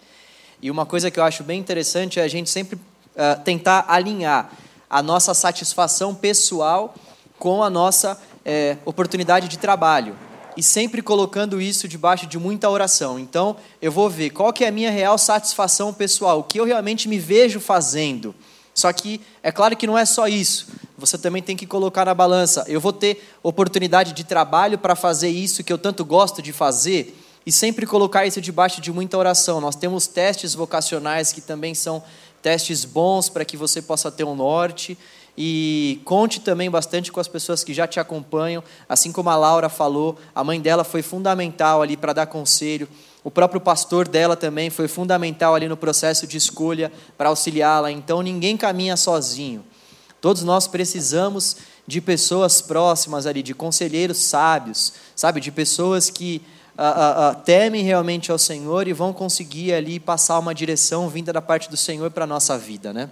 E 0.61 0.71
uma 0.71 0.87
coisa 0.87 1.11
que 1.11 1.19
eu 1.19 1.25
acho 1.25 1.45
bem 1.45 1.61
interessante 1.61 2.19
é 2.19 2.23
a 2.23 2.29
gente 2.29 2.51
sempre 2.51 2.77
uh, 2.77 3.41
tentar 3.45 3.85
alinhar 3.89 4.53
a 4.89 5.03
nossa 5.03 5.33
satisfação 5.33 6.15
pessoal 6.15 6.95
com 7.39 7.63
a 7.63 7.71
nossa 7.71 8.19
é, 8.45 8.77
oportunidade 8.85 9.49
de 9.49 9.59
trabalho 9.59 10.17
e 10.57 10.63
sempre 10.63 11.01
colocando 11.01 11.61
isso 11.61 11.89
debaixo 11.89 12.27
de 12.27 12.39
muita 12.39 12.69
oração. 12.69 13.19
Então, 13.19 13.57
eu 13.81 13.91
vou 13.91 14.09
ver 14.11 14.31
qual 14.31 14.53
que 14.53 14.65
é 14.65 14.69
a 14.69 14.73
minha 14.73 14.91
real 14.91 15.17
satisfação 15.17 15.93
pessoal, 15.93 16.41
o 16.41 16.45
que 16.45 16.59
eu 16.61 16.65
realmente 16.65 17.09
me 17.09 17.19
vejo 17.19 17.61
fazendo. 17.61 18.35
Só 18.75 18.93
que 18.93 19.21
é 19.43 19.53
claro 19.53 19.77
que 19.77 19.87
não 19.87 19.99
é 19.99 20.05
só 20.05 20.27
isso. 20.27 20.69
Você 20.97 21.19
também 21.19 21.43
tem 21.43 21.57
que 21.57 21.67
colocar 21.67 22.05
na 22.05 22.15
balança. 22.15 22.65
Eu 22.69 22.81
vou 22.81 22.93
ter 22.93 23.23
oportunidade 23.43 24.13
de 24.13 24.25
trabalho 24.25 24.79
para 24.79 24.95
fazer 24.95 25.29
isso 25.29 25.65
que 25.65 25.73
eu 25.73 25.79
tanto 25.79 26.05
gosto 26.05 26.41
de 26.41 26.53
fazer 26.53 27.19
e 27.45 27.53
sempre 27.53 27.87
colocar 27.87 28.25
isso 28.25 28.41
debaixo 28.41 28.81
de 28.81 28.93
muita 28.93 29.19
oração. 29.19 29.61
Nós 29.61 29.77
temos 29.77 30.07
testes 30.07 30.55
vocacionais 30.55 31.33
que 31.33 31.41
também 31.41 31.75
são 31.75 32.03
testes 32.41 32.85
bons 32.85 33.29
para 33.29 33.45
que 33.45 33.57
você 33.57 33.83
possa 33.83 34.11
ter 34.11 34.25
um 34.25 34.35
norte. 34.35 34.97
E 35.37 36.01
conte 36.05 36.41
também 36.41 36.71
bastante 36.71 37.11
com 37.11 37.19
as 37.19 37.29
pessoas 37.29 37.65
que 37.65 37.73
já 37.73 37.87
te 37.87 37.99
acompanham. 37.99 38.63
Assim 38.89 39.11
como 39.11 39.31
a 39.31 39.37
Laura 39.37 39.69
falou, 39.69 40.19
a 40.35 40.45
mãe 40.45 40.61
dela 40.61 40.85
foi 40.85 41.01
fundamental 41.03 41.81
ali 41.81 41.97
para 41.97 42.13
dar 42.13 42.27
conselho. 42.27 42.89
O 43.25 43.31
próprio 43.31 43.61
pastor 43.61 44.07
dela 44.07 44.37
também 44.37 44.69
foi 44.69 44.89
fundamental 44.89 45.55
ali 45.55 45.69
no 45.69 45.77
processo 45.77 46.27
de 46.27 46.37
escolha 46.37 46.93
para 47.17 47.31
auxiliá-la. 47.31 47.91
Então 47.91 48.21
ninguém 48.21 48.57
caminha 48.57 48.97
sozinho. 48.97 49.65
Todos 50.21 50.43
nós 50.43 50.69
precisamos 50.69 51.57
de 51.87 52.01
pessoas 52.01 52.61
próximas 52.61 53.27
ali, 53.27 53.43
de 53.43 53.55
conselheiros 53.55 54.19
sábios, 54.19 54.93
sabe, 55.17 55.41
de 55.41 55.51
pessoas 55.51 56.11
que 56.11 56.43
ah, 56.77 56.89
ah, 56.89 57.29
ah, 57.29 57.35
temem 57.35 57.83
realmente 57.83 58.31
ao 58.31 58.39
Senhor 58.39 58.87
e 58.87 58.93
vão 58.93 59.13
conseguir 59.13 59.73
ali 59.73 59.99
passar 59.99 60.39
uma 60.39 60.55
direção 60.55 61.09
vinda 61.09 61.33
da 61.33 61.43
parte 61.43 61.69
do 61.69 61.77
Senhor 61.77 62.11
para 62.11 62.25
a 62.25 62.27
nossa 62.27 62.57
vida, 62.57 62.93
né? 62.93 63.11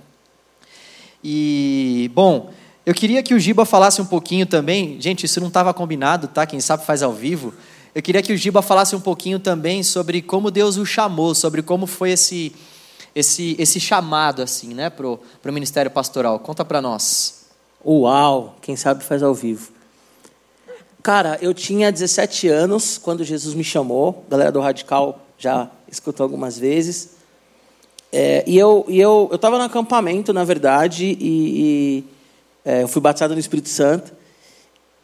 E, 1.23 2.11
bom, 2.15 2.51
eu 2.85 2.95
queria 2.95 3.23
que 3.23 3.35
o 3.35 3.39
Giba 3.39 3.65
falasse 3.65 4.01
um 4.01 4.07
pouquinho 4.07 4.47
também, 4.47 5.01
gente, 5.01 5.25
isso 5.25 5.41
não 5.41 5.49
estava 5.49 5.73
combinado, 5.75 6.29
tá? 6.29 6.47
Quem 6.47 6.61
sabe 6.61 6.85
faz 6.85 7.03
ao 7.03 7.13
vivo. 7.13 7.53
Eu 7.95 8.03
queria 8.03 8.23
que 8.23 8.33
o 8.33 8.37
Giba 8.37 8.63
falasse 8.63 8.95
um 8.97 9.01
pouquinho 9.01 9.39
também 9.39 9.83
sobre 9.83 10.23
como 10.23 10.51
Deus 10.51 10.77
o 10.77 10.87
chamou, 10.87 11.35
sobre 11.35 11.63
como 11.63 11.87
foi 11.87 12.13
esse 12.13 12.53
esse 13.13 13.57
esse 13.59 13.81
chamado 13.81 14.41
assim, 14.41 14.73
né, 14.73 14.89
pro 14.89 15.19
pro 15.43 15.53
ministério 15.53 15.91
pastoral. 15.91 16.39
Conta 16.39 16.65
para 16.65 16.81
nós. 16.81 17.47
Uau, 17.85 18.57
quem 18.61 18.77
sabe 18.77 19.03
faz 19.03 19.23
ao 19.23 19.35
vivo. 19.35 19.73
Cara, 21.03 21.39
eu 21.41 21.53
tinha 21.55 21.91
17 21.91 22.47
anos 22.49 22.99
quando 22.99 23.25
Jesus 23.25 23.55
me 23.55 23.65
chamou. 23.65 24.25
A 24.29 24.31
galera 24.31 24.53
do 24.53 24.61
Radical 24.61 25.27
já 25.39 25.71
escutou 25.91 26.25
algumas 26.25 26.59
vezes. 26.59 27.20
É, 28.13 28.43
e 28.47 28.59
eu 28.59 28.85
e 28.89 28.99
eu 28.99 29.29
eu 29.31 29.37
estava 29.37 29.57
no 29.59 29.65
acampamento, 29.65 30.33
na 30.33 30.45
verdade, 30.45 31.17
e, 31.21 31.29
e 31.29 32.05
é, 32.65 32.83
eu 32.83 32.89
fui 32.89 33.01
batizado 33.01 33.35
no 33.35 33.41
Espírito 33.41 33.69
Santo. 33.69 34.13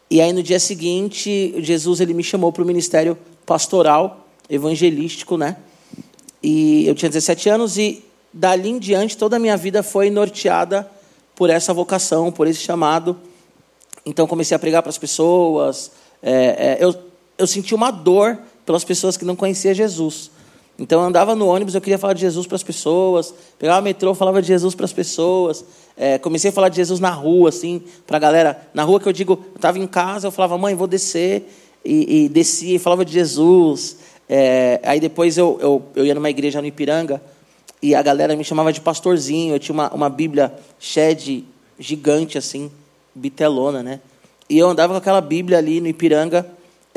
E 0.09 0.21
aí 0.21 0.31
no 0.31 0.41
dia 0.41 0.59
seguinte, 0.59 1.55
Jesus 1.59 1.99
ele 1.99 2.13
me 2.13 2.23
chamou 2.23 2.51
para 2.51 2.63
o 2.63 2.65
ministério 2.65 3.17
pastoral, 3.45 4.27
evangelístico, 4.49 5.37
né? 5.37 5.57
E 6.41 6.87
eu 6.87 6.95
tinha 6.95 7.09
17 7.09 7.49
anos 7.49 7.77
e 7.77 8.03
dali 8.31 8.69
em 8.69 8.79
diante 8.79 9.17
toda 9.17 9.35
a 9.35 9.39
minha 9.39 9.57
vida 9.57 9.81
foi 9.81 10.09
norteada 10.09 10.89
por 11.35 11.49
essa 11.49 11.73
vocação, 11.73 12.31
por 12.31 12.47
esse 12.47 12.59
chamado. 12.59 13.17
Então 14.05 14.27
comecei 14.27 14.55
a 14.55 14.59
pregar 14.59 14.81
para 14.81 14.89
as 14.89 14.97
pessoas. 14.97 15.91
É, 16.21 16.33
é, 16.33 16.77
eu, 16.79 16.95
eu 17.37 17.47
senti 17.47 17.75
uma 17.75 17.91
dor 17.91 18.37
pelas 18.65 18.83
pessoas 18.83 19.17
que 19.17 19.25
não 19.25 19.35
conheciam 19.35 19.73
Jesus. 19.73 20.31
Então 20.79 21.01
eu 21.01 21.07
andava 21.07 21.35
no 21.35 21.47
ônibus, 21.47 21.73
eu 21.73 21.81
queria 21.81 21.97
falar 21.97 22.13
de 22.13 22.21
Jesus 22.21 22.45
para 22.45 22.55
as 22.55 22.63
pessoas, 22.63 23.33
pegava 23.57 23.81
o 23.81 23.83
metrô, 23.83 24.13
falava 24.13 24.41
de 24.41 24.47
Jesus 24.47 24.75
para 24.75 24.85
as 24.85 24.93
pessoas. 24.93 25.65
É, 25.95 26.19
comecei 26.19 26.51
a 26.51 26.53
falar 26.53 26.69
de 26.69 26.75
Jesus 26.75 26.99
na 26.99 27.09
rua, 27.09 27.49
assim, 27.49 27.81
para 28.05 28.17
a 28.17 28.19
galera. 28.19 28.69
Na 28.73 28.83
rua 28.83 28.99
que 28.99 29.07
eu 29.07 29.13
digo, 29.13 29.33
eu 29.33 29.55
estava 29.55 29.79
em 29.79 29.87
casa, 29.87 30.27
eu 30.27 30.31
falava, 30.31 30.57
mãe, 30.57 30.75
vou 30.75 30.87
descer. 30.87 31.49
E, 31.83 32.25
e 32.25 32.29
descia 32.29 32.75
e 32.75 32.79
falava 32.79 33.03
de 33.03 33.13
Jesus. 33.13 33.97
É, 34.29 34.79
aí 34.83 34.99
depois 34.99 35.37
eu, 35.37 35.57
eu, 35.61 35.83
eu 35.95 36.05
ia 36.05 36.13
numa 36.13 36.29
igreja 36.29 36.61
no 36.61 36.67
Ipiranga 36.67 37.21
e 37.81 37.95
a 37.95 38.01
galera 38.01 38.35
me 38.35 38.43
chamava 38.43 38.71
de 38.71 38.81
pastorzinho. 38.81 39.55
Eu 39.55 39.59
tinha 39.59 39.73
uma, 39.73 39.89
uma 39.91 40.09
Bíblia 40.09 40.53
shed 40.79 41.43
gigante, 41.79 42.37
assim, 42.37 42.69
bitelona, 43.15 43.81
né? 43.81 43.99
E 44.49 44.57
eu 44.57 44.69
andava 44.69 44.93
com 44.93 44.97
aquela 44.97 45.21
Bíblia 45.21 45.57
ali 45.57 45.81
no 45.81 45.87
Ipiranga 45.87 46.45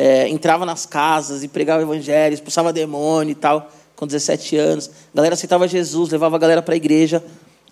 é, 0.00 0.26
entrava 0.30 0.64
nas 0.64 0.86
casas 0.86 1.44
e 1.44 1.48
pregava 1.48 1.80
o 1.80 1.82
evangelho, 1.82 2.32
expulsava 2.32 2.72
demônio 2.72 3.32
e 3.32 3.34
tal, 3.34 3.70
com 3.94 4.06
17 4.06 4.56
anos. 4.56 4.88
A 5.12 5.16
galera 5.16 5.34
aceitava 5.34 5.68
Jesus, 5.68 6.08
levava 6.08 6.36
a 6.36 6.38
galera 6.38 6.62
para 6.62 6.72
a 6.72 6.76
igreja. 6.76 7.22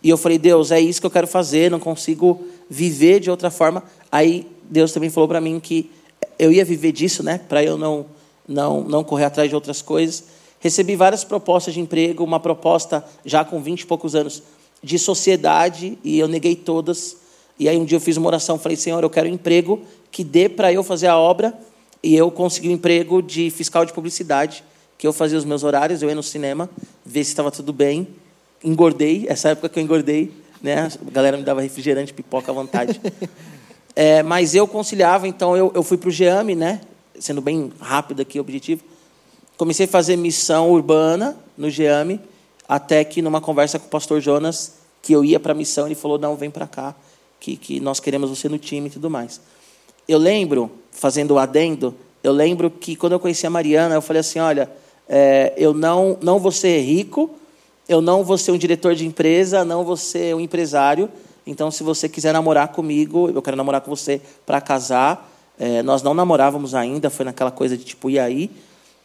E 0.03 0.11
eu 0.11 0.19
falei, 0.19 0.37
Deus, 0.37 0.71
é 0.71 0.79
isso 0.79 1.01
que 1.01 1.07
eu 1.07 1.11
quero 1.11 1.27
fazer, 1.27 1.71
não 1.71 1.81
consigo 1.81 2.47
viver 2.69 3.19
de 3.19 3.31
outra 3.31 3.51
forma. 3.51 3.83
Aí 4.13 4.47
Deus 4.69 4.93
também 4.93 5.09
falou 5.09 5.27
para 5.27 5.41
mim 5.41 5.59
que 5.59 5.91
eu 6.39 6.53
ia 6.53 6.67
viver 6.67 6.93
disso, 6.93 7.23
né, 7.23 7.41
para 7.49 7.65
eu 7.65 7.79
não, 7.79 8.05
não, 8.47 8.83
não 8.83 9.03
correr 9.03 9.25
atrás 9.25 9.49
de 9.49 9.55
outras 9.55 9.81
coisas. 9.81 10.25
Recebi 10.61 10.97
várias 10.97 11.25
propostas 11.25 11.73
de 11.73 11.81
emprego, 11.81 12.23
uma 12.23 12.39
proposta 12.39 13.03
já 13.25 13.43
com 13.43 13.59
20 13.63 13.81
e 13.81 13.87
poucos 13.87 14.15
anos 14.15 14.43
de 14.83 14.99
sociedade, 14.99 15.99
e 16.05 16.19
eu 16.19 16.29
neguei 16.29 16.55
todas. 16.55 17.17
E 17.59 17.71
aí 17.71 17.79
um 17.79 17.87
dia 17.87 17.97
eu 17.97 18.03
fiz 18.03 18.19
uma 18.19 18.27
oração, 18.27 18.59
falei, 18.59 18.77
Senhor, 18.77 19.03
eu 19.03 19.09
quero 19.09 19.27
um 19.31 19.33
emprego 19.33 19.81
que 20.11 20.23
dê 20.23 20.47
para 20.47 20.71
eu 20.71 20.85
fazer 20.85 21.07
a 21.07 21.17
obra 21.17 21.59
e 22.03 22.15
eu 22.15 22.31
consegui 22.31 22.69
um 22.69 22.73
emprego 22.73 23.21
de 23.23 23.51
fiscal 23.51 23.85
de 23.85 23.93
publicidade, 23.93 24.63
que 24.97 25.07
eu 25.07 25.13
fazia 25.13 25.39
os 25.39 25.45
meus 25.45 25.63
horários, 25.63 26.03
eu 26.03 26.09
ia 26.09 26.15
no 26.15 26.23
cinema, 26.23 26.69
ver 27.05 27.25
se 27.25 27.31
estava 27.31 27.51
tudo 27.51 27.73
bem. 27.73 28.09
Engordei, 28.63 29.27
essa 29.29 29.51
época 29.51 29.69
que 29.69 29.79
eu 29.79 29.83
engordei, 29.83 30.33
né? 30.61 30.89
A 31.07 31.11
galera 31.11 31.37
me 31.37 31.45
dava 31.45 31.61
refrigerante, 31.61 32.13
pipoca 32.13 32.51
à 32.51 32.55
vontade. 32.55 33.01
é, 33.95 34.23
mas 34.23 34.55
eu 34.55 34.67
conciliava, 34.67 35.29
então 35.29 35.57
eu, 35.57 35.71
eu 35.75 35.83
fui 35.83 35.97
para 35.97 36.09
o 36.09 36.13
GEAME, 36.13 36.55
né? 36.55 36.81
Sendo 37.19 37.41
bem 37.41 37.73
rápido 37.81 38.23
aqui 38.23 38.39
o 38.39 38.41
objetivo. 38.41 38.83
Comecei 39.57 39.87
a 39.87 39.89
fazer 39.89 40.17
missão 40.17 40.71
urbana 40.71 41.37
no 41.57 41.71
GEAME, 41.71 42.21
até 42.69 43.05
que 43.05 43.23
numa 43.23 43.41
conversa 43.41 43.79
com 43.79 43.87
o 43.87 43.91
pastor 43.91 44.21
Jonas, 44.21 44.75
que 45.03 45.13
eu 45.13 45.25
ia 45.25 45.41
para 45.41 45.53
a 45.53 45.55
missão, 45.55 45.87
ele 45.87 45.95
falou: 45.95 46.19
não, 46.19 46.37
vem 46.37 46.51
para 46.51 46.67
cá, 46.67 46.95
que, 47.41 47.57
que 47.57 47.81
nós 47.81 48.01
queremos 48.01 48.31
você 48.31 48.49
no 48.49 48.59
time 48.59 48.89
e 48.89 48.91
tudo 48.91 49.09
mais. 49.09 49.41
Eu 50.07 50.19
lembro, 50.19 50.71
fazendo 50.99 51.35
o 51.35 51.39
adendo, 51.39 51.95
eu 52.23 52.33
lembro 52.33 52.71
que 52.71 52.97
quando 52.97 53.13
eu 53.13 53.21
conheci 53.21 53.47
a 53.47 53.51
Mariana, 53.51 53.95
eu 53.95 54.03
falei 54.03 54.21
assim: 54.21 54.41
olha, 54.41 54.69
é, 55.09 55.55
eu 55.57 55.73
não, 55.73 56.19
não 56.21 56.39
vou 56.39 56.51
ser 56.51 56.81
rico, 56.81 57.31
eu 57.89 58.01
não 58.01 58.25
vou 58.25 58.37
ser 58.37 58.51
um 58.51 58.59
diretor 58.59 58.95
de 58.95 59.07
empresa, 59.07 59.65
não 59.65 59.85
vou 59.85 59.97
ser 59.97 60.35
um 60.35 60.41
empresário. 60.41 61.09
Então, 61.47 61.71
se 61.71 61.83
você 61.83 62.09
quiser 62.09 62.33
namorar 62.33 62.69
comigo, 62.69 63.31
eu 63.31 63.41
quero 63.41 63.57
namorar 63.57 63.81
com 63.81 63.91
você 63.91 64.21
para 64.45 64.61
casar. 64.61 65.31
É, 65.59 65.83
nós 65.83 66.03
não 66.03 66.15
namorávamos 66.15 66.75
ainda, 66.75 67.09
foi 67.09 67.25
naquela 67.25 67.51
coisa 67.51 67.77
de 67.77 67.85
tipo, 67.85 68.11
e 68.11 68.19
aí? 68.19 68.51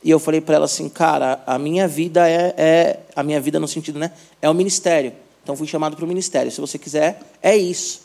E 0.04 0.10
eu 0.10 0.20
falei 0.20 0.42
para 0.42 0.56
ela 0.56 0.66
assim, 0.66 0.90
cara, 0.90 1.42
a 1.48 1.58
minha 1.58 1.88
vida 1.88 2.30
é, 2.30 2.54
é, 2.58 3.00
a 3.16 3.24
minha 3.24 3.40
vida 3.40 3.60
no 3.60 3.68
sentido, 3.68 3.98
né, 3.98 4.12
é 4.42 4.50
o 4.50 4.54
ministério. 4.54 5.14
Então 5.42 5.56
fui 5.56 5.66
chamado 5.66 5.96
para 5.96 6.04
o 6.06 6.08
ministério. 6.08 6.52
Se 6.52 6.60
você 6.60 6.78
quiser, 6.78 7.22
é 7.42 7.56
isso. 7.56 8.02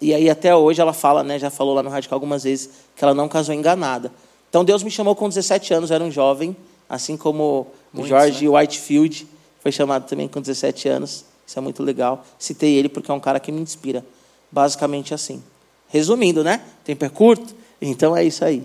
E 0.00 0.14
aí 0.14 0.30
até 0.30 0.54
hoje 0.54 0.80
ela 0.80 0.92
fala, 0.92 1.22
né, 1.22 1.38
já 1.38 1.50
falou 1.50 1.74
lá 1.74 1.82
no 1.82 1.90
Radical 1.90 2.16
algumas 2.16 2.44
vezes, 2.44 2.70
que 2.96 3.04
ela 3.04 3.14
não 3.14 3.28
casou 3.28 3.54
enganada. 3.54 4.10
Então 4.48 4.64
Deus 4.64 4.82
me 4.82 4.90
chamou 4.90 5.14
com 5.14 5.28
17 5.28 5.74
anos, 5.74 5.90
era 5.90 6.02
um 6.02 6.10
jovem, 6.10 6.56
assim 6.88 7.16
como 7.16 7.66
o 7.94 8.06
George 8.06 8.48
né? 8.48 8.58
Whitefield 8.58 9.26
foi 9.60 9.70
chamado 9.70 10.08
também 10.08 10.26
com 10.26 10.40
17 10.40 10.88
anos. 10.88 11.24
Isso 11.46 11.58
é 11.58 11.62
muito 11.62 11.82
legal. 11.82 12.24
Citei 12.38 12.74
ele 12.74 12.88
porque 12.88 13.10
é 13.10 13.14
um 13.14 13.20
cara 13.20 13.38
que 13.38 13.52
me 13.52 13.60
inspira. 13.60 14.04
Basicamente 14.50 15.12
assim. 15.12 15.42
Resumindo, 15.88 16.42
né? 16.42 16.62
Tempo 16.84 17.04
é 17.04 17.08
curto, 17.08 17.54
então 17.80 18.16
é 18.16 18.24
isso 18.24 18.44
aí. 18.44 18.64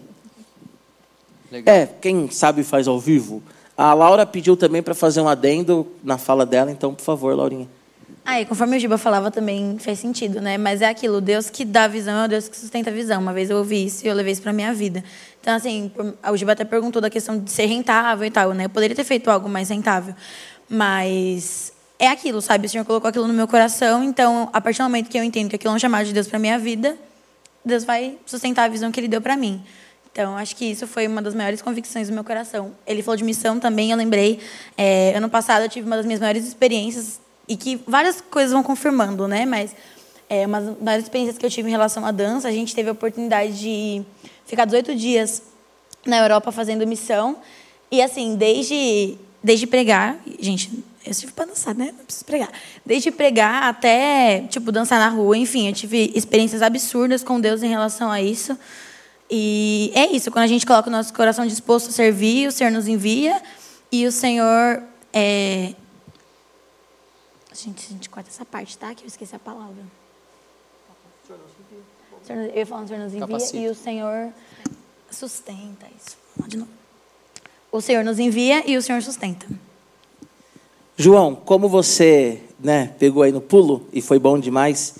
Legal. 1.51 1.75
É, 1.75 1.85
quem 2.01 2.29
sabe 2.29 2.63
faz 2.63 2.87
ao 2.87 2.99
vivo. 2.99 3.41
A 3.77 3.93
Laura 3.93 4.25
pediu 4.25 4.55
também 4.55 4.81
para 4.81 4.95
fazer 4.95 5.21
um 5.21 5.27
adendo 5.27 5.87
na 6.03 6.17
fala 6.17 6.45
dela, 6.45 6.71
então, 6.71 6.93
por 6.93 7.03
favor, 7.03 7.35
Laurinha. 7.35 7.67
Aí, 8.25 8.43
conforme 8.43 8.75
o 8.75 8.79
Giba 8.79 8.97
falava, 8.97 9.29
também 9.29 9.77
faz 9.77 9.99
sentido, 9.99 10.41
né? 10.41 10.57
Mas 10.57 10.81
é 10.81 10.87
aquilo, 10.87 11.21
Deus 11.21 11.47
que 11.47 11.63
dá 11.63 11.87
visão 11.87 12.23
é 12.23 12.25
o 12.25 12.27
Deus 12.27 12.49
que 12.49 12.57
sustenta 12.57 12.89
a 12.89 12.93
visão. 12.93 13.21
Uma 13.21 13.31
vez 13.31 13.51
eu 13.51 13.57
ouvi 13.57 13.85
isso 13.85 14.03
e 14.03 14.09
eu 14.09 14.15
levei 14.15 14.33
isso 14.33 14.41
para 14.41 14.51
minha 14.51 14.73
vida. 14.73 15.03
Então, 15.39 15.53
assim, 15.53 15.91
o 16.27 16.35
Giba 16.35 16.53
até 16.53 16.65
perguntou 16.65 16.99
da 16.99 17.09
questão 17.09 17.37
de 17.37 17.51
ser 17.51 17.67
rentável 17.67 18.25
e 18.25 18.31
tal, 18.31 18.51
né? 18.53 18.65
Eu 18.65 18.69
poderia 18.69 18.95
ter 18.95 19.03
feito 19.03 19.29
algo 19.29 19.47
mais 19.47 19.69
rentável, 19.69 20.15
mas 20.67 21.71
é 21.99 22.07
aquilo, 22.07 22.41
sabe? 22.41 22.65
O 22.65 22.69
Senhor 22.69 22.83
colocou 22.83 23.07
aquilo 23.07 23.27
no 23.27 23.33
meu 23.33 23.47
coração, 23.47 24.03
então, 24.03 24.49
a 24.51 24.59
partir 24.59 24.79
do 24.79 24.85
momento 24.85 25.07
que 25.07 25.19
eu 25.19 25.23
entendo 25.23 25.47
que 25.47 25.55
aquilo 25.55 25.73
é 25.73 25.75
um 25.75 25.79
chamado 25.79 26.07
de 26.07 26.13
Deus 26.13 26.27
para 26.27 26.39
minha 26.39 26.57
vida, 26.57 26.97
Deus 27.63 27.83
vai 27.83 28.17
sustentar 28.25 28.63
a 28.63 28.67
visão 28.67 28.91
que 28.91 28.99
Ele 28.99 29.07
deu 29.07 29.21
para 29.21 29.37
mim. 29.37 29.63
Então, 30.11 30.35
acho 30.35 30.55
que 30.55 30.65
isso 30.65 30.87
foi 30.87 31.05
uma 31.07 31.21
das 31.21 31.35
maiores 31.35 31.61
convicções 31.61 32.07
do 32.07 32.13
meu 32.13 32.23
coração. 32.23 32.71
Ele 32.87 33.03
falou 33.03 33.17
de 33.17 33.23
missão 33.23 33.59
também, 33.59 33.91
eu 33.91 33.97
lembrei. 33.97 34.39
É, 34.75 35.13
ano 35.15 35.29
passado 35.29 35.63
eu 35.63 35.69
tive 35.69 35.85
uma 35.85 35.97
das 35.97 36.05
minhas 36.05 36.21
maiores 36.21 36.47
experiências 36.47 37.19
e 37.47 37.55
que 37.55 37.75
várias 37.87 38.21
coisas 38.21 38.51
vão 38.51 38.63
confirmando, 38.63 39.27
né? 39.27 39.45
Mas 39.45 39.75
é, 40.29 40.45
uma 40.45 40.61
das 40.81 41.03
experiências 41.03 41.37
que 41.37 41.45
eu 41.45 41.49
tive 41.49 41.69
em 41.69 41.71
relação 41.71 42.05
à 42.05 42.11
dança, 42.11 42.47
a 42.47 42.51
gente 42.51 42.73
teve 42.73 42.89
a 42.89 42.91
oportunidade 42.91 43.59
de 43.59 44.03
ficar 44.45 44.65
18 44.65 44.95
dias 44.95 45.41
na 46.05 46.17
Europa 46.17 46.51
fazendo 46.51 46.85
missão. 46.85 47.37
E 47.91 48.01
assim, 48.01 48.35
desde, 48.35 49.17
desde 49.43 49.67
pregar, 49.67 50.17
gente, 50.39 50.71
eu 51.05 51.13
tive 51.13 51.31
para 51.31 51.45
dançar, 51.45 51.75
né? 51.75 51.93
Não 51.95 52.03
preciso 52.03 52.25
pregar. 52.25 52.49
Desde 52.83 53.11
pregar 53.11 53.63
até, 53.63 54.41
tipo, 54.49 54.71
dançar 54.71 54.99
na 54.99 55.09
rua, 55.09 55.37
enfim, 55.37 55.67
eu 55.67 55.73
tive 55.73 56.11
experiências 56.15 56.61
absurdas 56.61 57.23
com 57.23 57.39
Deus 57.39 57.61
em 57.61 57.69
relação 57.69 58.11
a 58.11 58.21
isso. 58.21 58.57
E 59.29 59.91
é 59.93 60.07
isso, 60.07 60.31
quando 60.31 60.43
a 60.43 60.47
gente 60.47 60.65
coloca 60.65 60.89
o 60.89 60.91
nosso 60.91 61.13
coração 61.13 61.45
disposto 61.45 61.89
a 61.89 61.91
servir, 61.91 62.47
o 62.47 62.51
Senhor 62.51 62.71
nos 62.71 62.87
envia 62.87 63.41
e 63.91 64.05
o 64.05 64.11
Senhor 64.11 64.83
é, 65.13 65.73
Gente, 67.55 67.87
a 67.89 67.93
gente 67.93 68.09
corta 68.09 68.29
essa 68.29 68.43
parte, 68.43 68.77
tá? 68.77 68.93
Que 68.93 69.03
eu 69.03 69.07
esqueci 69.07 69.33
a 69.33 69.39
palavra. 69.39 69.83
Eu 72.27 72.55
ia 72.55 72.65
falar, 72.65 72.83
o 72.83 72.87
Senhor 72.87 72.99
nos 72.99 73.13
envia 73.13 73.27
Capacita. 73.27 73.57
e 73.57 73.67
o 73.69 73.75
Senhor 73.75 74.33
sustenta 75.09 75.87
isso. 75.97 76.17
De 76.47 76.57
novo. 76.57 76.71
O 77.71 77.79
Senhor 77.79 78.03
nos 78.03 78.19
envia 78.19 78.69
e 78.69 78.75
o 78.75 78.81
Senhor 78.81 79.01
sustenta. 79.01 79.47
João, 80.97 81.33
como 81.33 81.69
você 81.69 82.43
né, 82.59 82.93
pegou 82.99 83.23
aí 83.23 83.31
no 83.31 83.41
pulo 83.41 83.87
e 83.93 84.01
foi 84.01 84.19
bom 84.19 84.37
demais, 84.37 84.95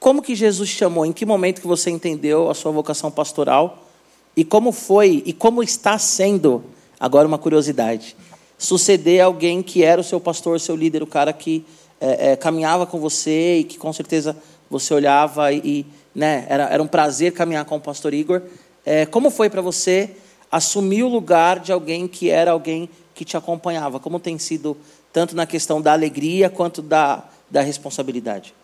como 0.00 0.22
que 0.22 0.34
Jesus 0.34 0.68
chamou? 0.68 1.04
Em 1.04 1.12
que 1.12 1.26
momento 1.26 1.60
que 1.60 1.66
você 1.66 1.90
entendeu 1.90 2.50
a 2.50 2.54
sua 2.54 2.72
vocação 2.72 3.10
pastoral? 3.10 3.88
E 4.36 4.44
como 4.44 4.72
foi 4.72 5.22
e 5.26 5.32
como 5.32 5.62
está 5.62 5.98
sendo, 5.98 6.64
agora 6.98 7.26
uma 7.26 7.38
curiosidade, 7.38 8.16
suceder 8.58 9.22
alguém 9.22 9.62
que 9.62 9.82
era 9.82 10.00
o 10.00 10.04
seu 10.04 10.20
pastor, 10.20 10.60
seu 10.60 10.76
líder, 10.76 11.02
o 11.02 11.06
cara 11.06 11.32
que 11.32 11.64
é, 12.00 12.32
é, 12.32 12.36
caminhava 12.36 12.86
com 12.86 12.98
você 12.98 13.58
e 13.58 13.64
que 13.64 13.78
com 13.78 13.92
certeza 13.92 14.36
você 14.70 14.92
olhava 14.92 15.52
e, 15.52 15.58
e, 15.64 15.86
né, 16.14 16.46
era, 16.48 16.64
era 16.64 16.82
um 16.82 16.86
prazer 16.86 17.32
caminhar 17.32 17.64
com 17.64 17.76
o 17.76 17.80
pastor 17.80 18.12
Igor. 18.12 18.42
É, 18.84 19.06
como 19.06 19.30
foi 19.30 19.48
para 19.48 19.62
você 19.62 20.10
assumir 20.50 21.02
o 21.02 21.08
lugar 21.08 21.58
de 21.58 21.72
alguém 21.72 22.06
que 22.06 22.30
era 22.30 22.50
alguém 22.50 22.88
que 23.14 23.24
te 23.24 23.36
acompanhava? 23.36 23.98
Como 23.98 24.18
tem 24.20 24.38
sido, 24.38 24.76
tanto 25.12 25.34
na 25.34 25.46
questão 25.46 25.80
da 25.80 25.92
alegria 25.92 26.50
quanto 26.50 26.82
da, 26.82 27.24
da 27.50 27.60
responsabilidade? 27.60 28.54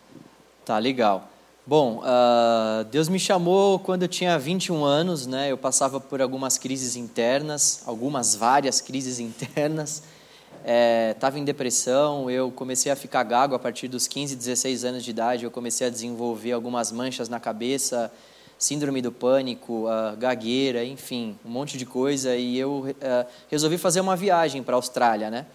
Tá, 0.65 0.77
legal. 0.77 1.30
Bom, 1.65 2.01
ah, 2.03 2.83
Deus 2.89 3.07
me 3.07 3.19
chamou 3.19 3.77
quando 3.77 4.01
eu 4.01 4.07
tinha 4.07 4.37
21 4.37 4.83
anos, 4.83 5.27
né? 5.27 5.51
Eu 5.51 5.57
passava 5.57 5.99
por 5.99 6.19
algumas 6.19 6.57
crises 6.57 6.95
internas, 6.95 7.83
algumas 7.85 8.35
várias 8.35 8.81
crises 8.81 9.19
internas. 9.21 10.01
Estava 11.13 11.37
em 11.37 11.43
depressão, 11.43 12.29
eu 12.29 12.51
comecei 12.51 12.91
a 12.91 12.95
ficar 12.95 13.23
gago 13.23 13.53
a 13.53 13.59
partir 13.59 13.87
dos 13.87 14.07
15, 14.07 14.35
16 14.35 14.85
anos 14.85 15.03
de 15.03 15.11
idade. 15.11 15.43
Eu 15.43 15.51
comecei 15.51 15.85
a 15.85 15.89
desenvolver 15.91 16.51
algumas 16.51 16.91
manchas 16.91 17.29
na 17.29 17.39
cabeça, 17.39 18.11
síndrome 18.57 18.99
do 18.99 19.11
pânico, 19.11 19.87
ah, 19.87 20.15
gagueira, 20.17 20.83
enfim, 20.83 21.37
um 21.45 21.49
monte 21.49 21.77
de 21.77 21.85
coisa. 21.85 22.35
E 22.35 22.57
eu 22.57 22.95
ah, 23.03 23.27
resolvi 23.51 23.77
fazer 23.77 24.01
uma 24.01 24.15
viagem 24.15 24.63
para 24.63 24.75
a 24.75 24.77
Austrália, 24.77 25.29
né? 25.29 25.45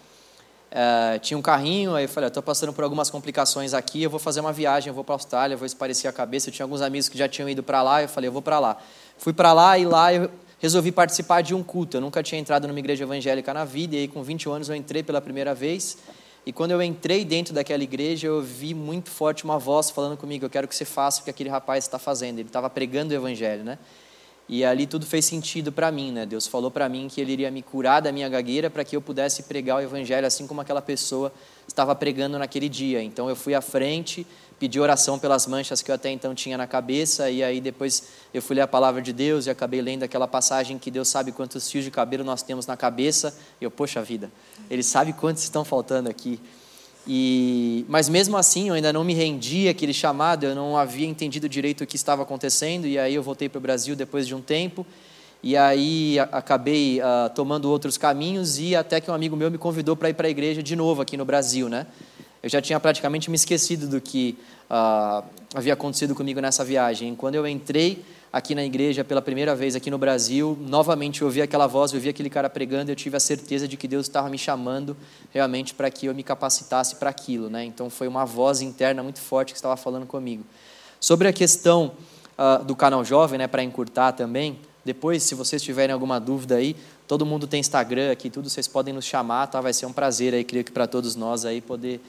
Eh, 0.69 1.19
tinha 1.19 1.37
um 1.37 1.41
carrinho, 1.41 1.95
aí 1.95 2.05
eu 2.05 2.09
falei, 2.09 2.27
estou 2.27 2.43
passando 2.43 2.73
por 2.73 2.83
algumas 2.83 3.09
complicações 3.09 3.73
aqui, 3.73 4.03
eu 4.03 4.09
vou 4.09 4.19
fazer 4.19 4.41
uma 4.41 4.51
viagem, 4.51 4.89
eu 4.89 4.93
vou 4.93 5.03
para 5.03 5.13
a 5.13 5.17
Austrália, 5.17 5.55
vou 5.55 5.65
esparecer 5.65 6.09
a 6.09 6.13
cabeça. 6.13 6.49
Eu 6.49 6.53
tinha 6.53 6.65
alguns 6.65 6.81
amigos 6.81 7.07
que 7.07 7.17
já 7.17 7.27
tinham 7.27 7.47
ido 7.49 7.63
para 7.63 7.81
lá, 7.81 8.01
eu 8.01 8.09
falei, 8.09 8.27
eu 8.27 8.31
vou 8.31 8.41
para 8.41 8.59
lá. 8.59 8.77
Fui 9.17 9.33
para 9.33 9.53
lá 9.53 9.77
e 9.77 9.85
lá 9.85 10.13
eu 10.13 10.29
resolvi 10.59 10.91
participar 10.91 11.41
de 11.41 11.55
um 11.55 11.63
culto. 11.63 11.97
Eu 11.97 12.01
nunca 12.01 12.21
tinha 12.21 12.39
entrado 12.39 12.67
numa 12.67 12.79
igreja 12.79 13.03
evangélica 13.03 13.53
na 13.53 13.63
vida, 13.63 13.95
e 13.95 13.99
aí 13.99 14.07
com 14.07 14.21
21 14.21 14.53
anos 14.53 14.69
eu 14.69 14.75
entrei 14.75 15.03
pela 15.03 15.21
primeira 15.21 15.55
vez. 15.55 15.97
E 16.45 16.53
quando 16.53 16.71
eu 16.71 16.81
entrei 16.81 17.25
dentro 17.25 17.53
daquela 17.53 17.83
igreja, 17.83 18.27
eu 18.27 18.35
ouvi 18.35 18.73
muito 18.73 19.09
forte 19.09 19.43
uma 19.43 19.59
voz 19.59 19.89
falando 19.89 20.17
comigo, 20.17 20.45
eu 20.45 20.49
quero 20.49 20.67
que 20.67 20.75
você 20.75 20.85
faça 20.85 21.21
o 21.21 21.23
que 21.23 21.29
aquele 21.29 21.49
rapaz 21.49 21.83
está 21.83 21.99
fazendo. 21.99 22.39
Ele 22.39 22.47
estava 22.49 22.69
pregando 22.69 23.13
o 23.13 23.15
evangelho, 23.15 23.63
né? 23.63 23.77
E 24.49 24.63
ali 24.63 24.87
tudo 24.87 25.05
fez 25.05 25.25
sentido 25.25 25.73
para 25.73 25.91
mim, 25.91 26.11
né? 26.11 26.25
Deus 26.25 26.47
falou 26.47 26.71
para 26.71 26.87
mim 26.87 27.09
que 27.09 27.19
ele 27.19 27.33
iria 27.33 27.51
me 27.51 27.61
curar 27.61 28.01
da 28.01 28.13
minha 28.13 28.29
gagueira 28.29 28.69
para 28.69 28.83
que 28.85 28.95
eu 28.95 29.01
pudesse 29.01 29.43
pregar 29.43 29.77
o 29.77 29.81
evangelho 29.81 30.25
assim 30.25 30.47
como 30.47 30.61
aquela 30.61 30.81
pessoa 30.81 31.33
estava 31.67 31.93
pregando 31.93 32.39
naquele 32.39 32.69
dia. 32.69 33.03
Então 33.03 33.27
eu 33.27 33.35
fui 33.35 33.53
à 33.53 33.61
frente, 33.61 34.25
pedi 34.57 34.79
oração 34.79 35.19
pelas 35.19 35.45
manchas 35.47 35.81
que 35.81 35.91
eu 35.91 35.95
até 35.95 36.09
então 36.09 36.33
tinha 36.33 36.57
na 36.57 36.65
cabeça 36.65 37.29
e 37.29 37.43
aí 37.43 37.59
depois 37.59 38.03
eu 38.33 38.41
fui 38.41 38.55
ler 38.55 38.61
a 38.61 38.67
palavra 38.67 39.01
de 39.01 39.11
Deus 39.11 39.47
e 39.47 39.49
acabei 39.49 39.81
lendo 39.81 40.03
aquela 40.03 40.29
passagem 40.29 40.79
que 40.79 40.89
Deus 40.89 41.09
sabe 41.09 41.33
quantos 41.33 41.69
fios 41.69 41.83
de 41.83 41.91
cabelo 41.91 42.23
nós 42.23 42.41
temos 42.41 42.65
na 42.65 42.77
cabeça. 42.77 43.37
E 43.59 43.65
eu, 43.65 43.71
poxa 43.71 44.01
vida, 44.01 44.31
ele 44.69 44.81
sabe 44.81 45.11
quantos 45.11 45.43
estão 45.43 45.65
faltando 45.65 46.09
aqui. 46.09 46.39
E, 47.09 47.85
mas 47.87 48.09
mesmo 48.09 48.35
assim, 48.35 48.67
eu 48.67 48.73
ainda 48.73 48.91
não 48.91 49.03
me 49.03 49.13
rendi 49.13 49.69
àquele 49.69 49.93
chamado, 49.93 50.45
eu 50.45 50.53
não 50.53 50.75
havia 50.75 51.07
entendido 51.07 51.47
direito 51.47 51.85
o 51.85 51.87
que 51.87 51.95
estava 51.95 52.23
acontecendo, 52.23 52.85
e 52.85 52.99
aí 52.99 53.15
eu 53.15 53.23
voltei 53.23 53.47
para 53.47 53.59
o 53.59 53.61
Brasil 53.61 53.95
depois 53.95 54.27
de 54.27 54.35
um 54.35 54.41
tempo, 54.41 54.85
e 55.41 55.55
aí 55.55 56.19
acabei 56.19 56.99
ah, 56.99 57.31
tomando 57.33 57.71
outros 57.71 57.97
caminhos, 57.97 58.59
e 58.59 58.75
até 58.75 58.99
que 58.99 59.09
um 59.09 59.13
amigo 59.13 59.37
meu 59.37 59.49
me 59.49 59.57
convidou 59.57 59.95
para 59.95 60.09
ir 60.09 60.15
para 60.15 60.27
a 60.27 60.29
igreja 60.29 60.61
de 60.61 60.75
novo 60.75 61.01
aqui 61.01 61.15
no 61.15 61.23
Brasil, 61.23 61.69
né? 61.69 61.87
Eu 62.41 62.49
já 62.49 62.61
tinha 62.61 62.79
praticamente 62.79 63.29
me 63.29 63.35
esquecido 63.35 63.87
do 63.87 63.99
que 63.99 64.37
ah, 64.69 65.23
havia 65.53 65.73
acontecido 65.73 66.13
comigo 66.13 66.39
nessa 66.39 66.63
viagem. 66.63 67.15
Quando 67.15 67.35
eu 67.35 67.47
entrei 67.47 68.03
aqui 68.31 68.53
na 68.53 68.63
igreja 68.63 69.03
pela 69.03 69.21
primeira 69.21 69.55
vez 69.55 69.75
aqui 69.75 69.89
no 69.89 69.97
Brasil, 69.97 70.57
novamente 70.61 71.21
eu 71.21 71.27
ouvi 71.27 71.41
aquela 71.41 71.65
voz, 71.65 71.91
eu 71.91 71.97
ouvi 71.97 72.09
aquele 72.09 72.29
cara 72.29 72.49
pregando, 72.49 72.91
eu 72.91 72.95
tive 72.95 73.17
a 73.17 73.19
certeza 73.19 73.67
de 73.67 73.77
que 73.77 73.87
Deus 73.87 74.05
estava 74.05 74.29
me 74.29 74.37
chamando 74.37 74.95
realmente 75.33 75.73
para 75.73 75.89
que 75.89 76.05
eu 76.05 76.13
me 76.13 76.23
capacitasse 76.23 76.95
para 76.97 77.09
aquilo, 77.09 77.49
né? 77.49 77.63
Então 77.63 77.89
foi 77.89 78.07
uma 78.07 78.25
voz 78.25 78.61
interna 78.61 79.01
muito 79.01 79.19
forte 79.19 79.53
que 79.53 79.57
estava 79.57 79.77
falando 79.77 80.05
comigo. 80.05 80.43
Sobre 80.99 81.27
a 81.27 81.33
questão 81.33 81.93
ah, 82.37 82.57
do 82.57 82.75
canal 82.75 83.03
jovem, 83.03 83.39
né, 83.39 83.47
para 83.47 83.63
encurtar 83.63 84.11
também, 84.11 84.59
depois, 84.87 85.23
se 85.23 85.35
vocês 85.35 85.61
tiverem 85.61 85.93
alguma 85.93 86.17
dúvida 86.17 86.55
aí, 86.55 86.73
todo 87.07 87.25
mundo 87.25 87.45
tem 87.45 87.59
Instagram 87.59 88.09
aqui, 88.09 88.29
tudo, 88.29 88.49
vocês 88.49 88.69
podem 88.69 88.93
nos 88.93 89.03
chamar, 89.03 89.47
tá? 89.47 89.59
Vai 89.59 89.73
ser 89.73 89.85
um 89.85 89.91
prazer 89.91 90.33
aí, 90.33 90.45
creio 90.45 90.63
que 90.63 90.71
para 90.71 90.87
todos 90.87 91.13
nós 91.13 91.43
aí 91.43 91.59
poder 91.59 91.99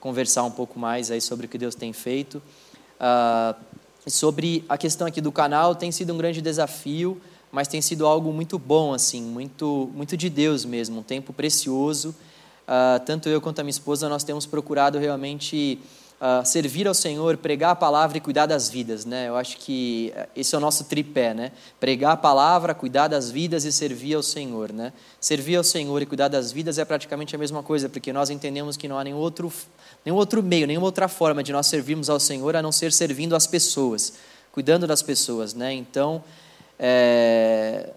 conversar 0.00 0.44
um 0.44 0.50
pouco 0.50 0.78
mais 0.78 1.10
aí 1.10 1.20
sobre 1.20 1.46
o 1.46 1.48
que 1.48 1.58
Deus 1.58 1.74
tem 1.74 1.92
feito. 1.92 2.42
Ah, 2.98 3.54
sobre 4.06 4.64
a 4.68 4.76
questão 4.76 5.06
aqui 5.06 5.20
do 5.20 5.30
canal, 5.30 5.74
tem 5.74 5.92
sido 5.92 6.12
um 6.12 6.18
grande 6.18 6.40
desafio, 6.40 7.20
mas 7.50 7.68
tem 7.68 7.80
sido 7.80 8.06
algo 8.06 8.32
muito 8.32 8.58
bom, 8.58 8.94
assim, 8.94 9.22
muito, 9.22 9.90
muito 9.94 10.16
de 10.16 10.28
Deus 10.28 10.64
mesmo, 10.64 11.00
um 11.00 11.02
tempo 11.02 11.32
precioso. 11.32 12.14
Ah, 12.66 13.00
tanto 13.04 13.28
eu 13.28 13.40
quanto 13.40 13.60
a 13.60 13.62
minha 13.62 13.70
esposa, 13.70 14.08
nós 14.08 14.24
temos 14.24 14.46
procurado 14.46 14.98
realmente 14.98 15.78
ah, 16.24 16.44
servir 16.44 16.86
ao 16.86 16.94
Senhor, 16.94 17.36
pregar 17.36 17.72
a 17.72 17.74
palavra 17.74 18.16
e 18.16 18.20
cuidar 18.20 18.46
das 18.46 18.70
vidas, 18.70 19.04
né? 19.04 19.28
Eu 19.28 19.34
acho 19.34 19.56
que 19.56 20.12
eh, 20.14 20.28
esse 20.36 20.54
é 20.54 20.58
o 20.58 20.60
nosso 20.60 20.84
tripé, 20.84 21.34
né? 21.34 21.50
Pregar 21.80 22.12
a 22.12 22.16
palavra, 22.16 22.72
cuidar 22.76 23.08
das 23.08 23.28
vidas 23.28 23.64
e 23.64 23.72
servir 23.72 24.14
ao 24.14 24.22
Senhor, 24.22 24.72
né? 24.72 24.92
Servir 25.20 25.56
ao 25.56 25.64
Senhor 25.64 26.00
e 26.00 26.06
cuidar 26.06 26.28
das 26.28 26.52
vidas 26.52 26.78
é 26.78 26.84
praticamente 26.84 27.34
a 27.34 27.38
mesma 27.40 27.60
coisa, 27.60 27.88
porque 27.88 28.12
nós 28.12 28.30
entendemos 28.30 28.76
que 28.76 28.86
não 28.86 28.96
há 28.96 29.02
nenhum 29.02 29.16
outro, 29.16 29.52
nenhum 30.04 30.16
outro 30.16 30.40
meio, 30.44 30.64
nenhuma 30.64 30.86
outra 30.86 31.08
forma 31.08 31.42
de 31.42 31.50
nós 31.50 31.66
servirmos 31.66 32.08
ao 32.08 32.20
Senhor 32.20 32.54
a 32.54 32.62
não 32.62 32.70
ser 32.70 32.92
servindo 32.92 33.34
as 33.34 33.48
pessoas, 33.48 34.12
cuidando 34.52 34.86
das 34.86 35.02
pessoas, 35.02 35.54
né? 35.54 35.72
Então, 35.72 36.22
é, 36.78 37.90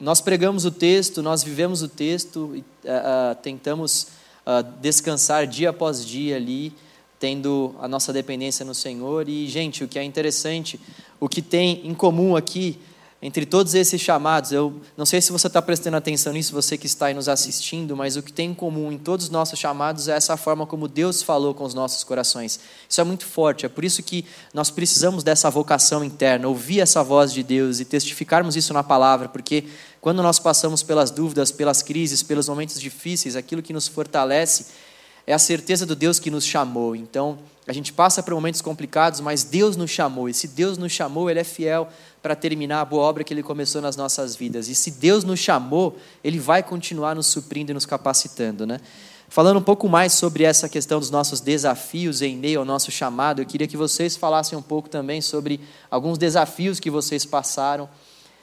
nós 0.00 0.22
pregamos 0.22 0.64
o 0.64 0.70
texto, 0.70 1.22
nós 1.22 1.42
vivemos 1.42 1.82
o 1.82 1.88
texto, 1.88 2.64
ah, 2.86 3.32
ah, 3.32 3.34
tentamos 3.34 4.06
ah, 4.46 4.62
descansar 4.62 5.46
dia 5.46 5.68
após 5.68 6.06
dia 6.06 6.36
ali, 6.36 6.72
tendo 7.20 7.76
a 7.78 7.86
nossa 7.86 8.12
dependência 8.12 8.64
no 8.64 8.74
Senhor. 8.74 9.28
E, 9.28 9.46
gente, 9.46 9.84
o 9.84 9.88
que 9.88 9.98
é 9.98 10.02
interessante, 10.02 10.80
o 11.20 11.28
que 11.28 11.42
tem 11.42 11.86
em 11.86 11.94
comum 11.94 12.34
aqui 12.34 12.80
entre 13.22 13.44
todos 13.44 13.74
esses 13.74 14.00
chamados, 14.00 14.50
eu 14.50 14.80
não 14.96 15.04
sei 15.04 15.20
se 15.20 15.30
você 15.30 15.46
está 15.46 15.60
prestando 15.60 15.94
atenção 15.94 16.32
nisso, 16.32 16.54
você 16.54 16.78
que 16.78 16.86
está 16.86 17.06
aí 17.06 17.14
nos 17.14 17.28
assistindo, 17.28 17.94
mas 17.94 18.16
o 18.16 18.22
que 18.22 18.32
tem 18.32 18.52
em 18.52 18.54
comum 18.54 18.90
em 18.90 18.96
todos 18.96 19.26
os 19.26 19.30
nossos 19.30 19.58
chamados 19.58 20.08
é 20.08 20.12
essa 20.12 20.38
forma 20.38 20.64
como 20.64 20.88
Deus 20.88 21.22
falou 21.22 21.52
com 21.52 21.64
os 21.64 21.74
nossos 21.74 22.02
corações. 22.02 22.58
Isso 22.88 22.98
é 22.98 23.04
muito 23.04 23.26
forte, 23.26 23.66
é 23.66 23.68
por 23.68 23.84
isso 23.84 24.02
que 24.02 24.24
nós 24.54 24.70
precisamos 24.70 25.22
dessa 25.22 25.50
vocação 25.50 26.02
interna, 26.02 26.48
ouvir 26.48 26.80
essa 26.80 27.02
voz 27.02 27.30
de 27.30 27.42
Deus 27.42 27.78
e 27.78 27.84
testificarmos 27.84 28.56
isso 28.56 28.72
na 28.72 28.82
palavra, 28.82 29.28
porque 29.28 29.64
quando 30.00 30.22
nós 30.22 30.38
passamos 30.38 30.82
pelas 30.82 31.10
dúvidas, 31.10 31.52
pelas 31.52 31.82
crises, 31.82 32.22
pelos 32.22 32.48
momentos 32.48 32.80
difíceis, 32.80 33.36
aquilo 33.36 33.60
que 33.60 33.74
nos 33.74 33.86
fortalece 33.86 34.89
é 35.26 35.32
a 35.32 35.38
certeza 35.38 35.86
do 35.86 35.94
Deus 35.94 36.18
que 36.18 36.30
nos 36.30 36.44
chamou. 36.44 36.96
Então, 36.96 37.38
a 37.66 37.72
gente 37.72 37.92
passa 37.92 38.22
por 38.22 38.34
momentos 38.34 38.60
complicados, 38.60 39.20
mas 39.20 39.44
Deus 39.44 39.76
nos 39.76 39.90
chamou. 39.90 40.28
E 40.28 40.34
se 40.34 40.48
Deus 40.48 40.76
nos 40.76 40.90
chamou, 40.90 41.30
Ele 41.30 41.40
é 41.40 41.44
fiel 41.44 41.88
para 42.20 42.34
terminar 42.34 42.80
a 42.80 42.84
boa 42.84 43.02
obra 43.04 43.22
que 43.22 43.32
Ele 43.32 43.42
começou 43.42 43.80
nas 43.80 43.96
nossas 43.96 44.34
vidas. 44.34 44.68
E 44.68 44.74
se 44.74 44.90
Deus 44.90 45.22
nos 45.22 45.38
chamou, 45.38 45.96
Ele 46.24 46.38
vai 46.38 46.62
continuar 46.62 47.14
nos 47.14 47.28
suprindo 47.28 47.70
e 47.70 47.74
nos 47.74 47.86
capacitando, 47.86 48.66
né? 48.66 48.80
Falando 49.28 49.58
um 49.58 49.62
pouco 49.62 49.88
mais 49.88 50.14
sobre 50.14 50.42
essa 50.42 50.68
questão 50.68 50.98
dos 50.98 51.08
nossos 51.08 51.40
desafios 51.40 52.20
em 52.20 52.36
meio 52.36 52.58
ao 52.58 52.64
nosso 52.64 52.90
chamado, 52.90 53.40
eu 53.40 53.46
queria 53.46 53.68
que 53.68 53.76
vocês 53.76 54.16
falassem 54.16 54.58
um 54.58 54.62
pouco 54.62 54.88
também 54.88 55.20
sobre 55.20 55.60
alguns 55.88 56.18
desafios 56.18 56.80
que 56.80 56.90
vocês 56.90 57.24
passaram 57.24 57.88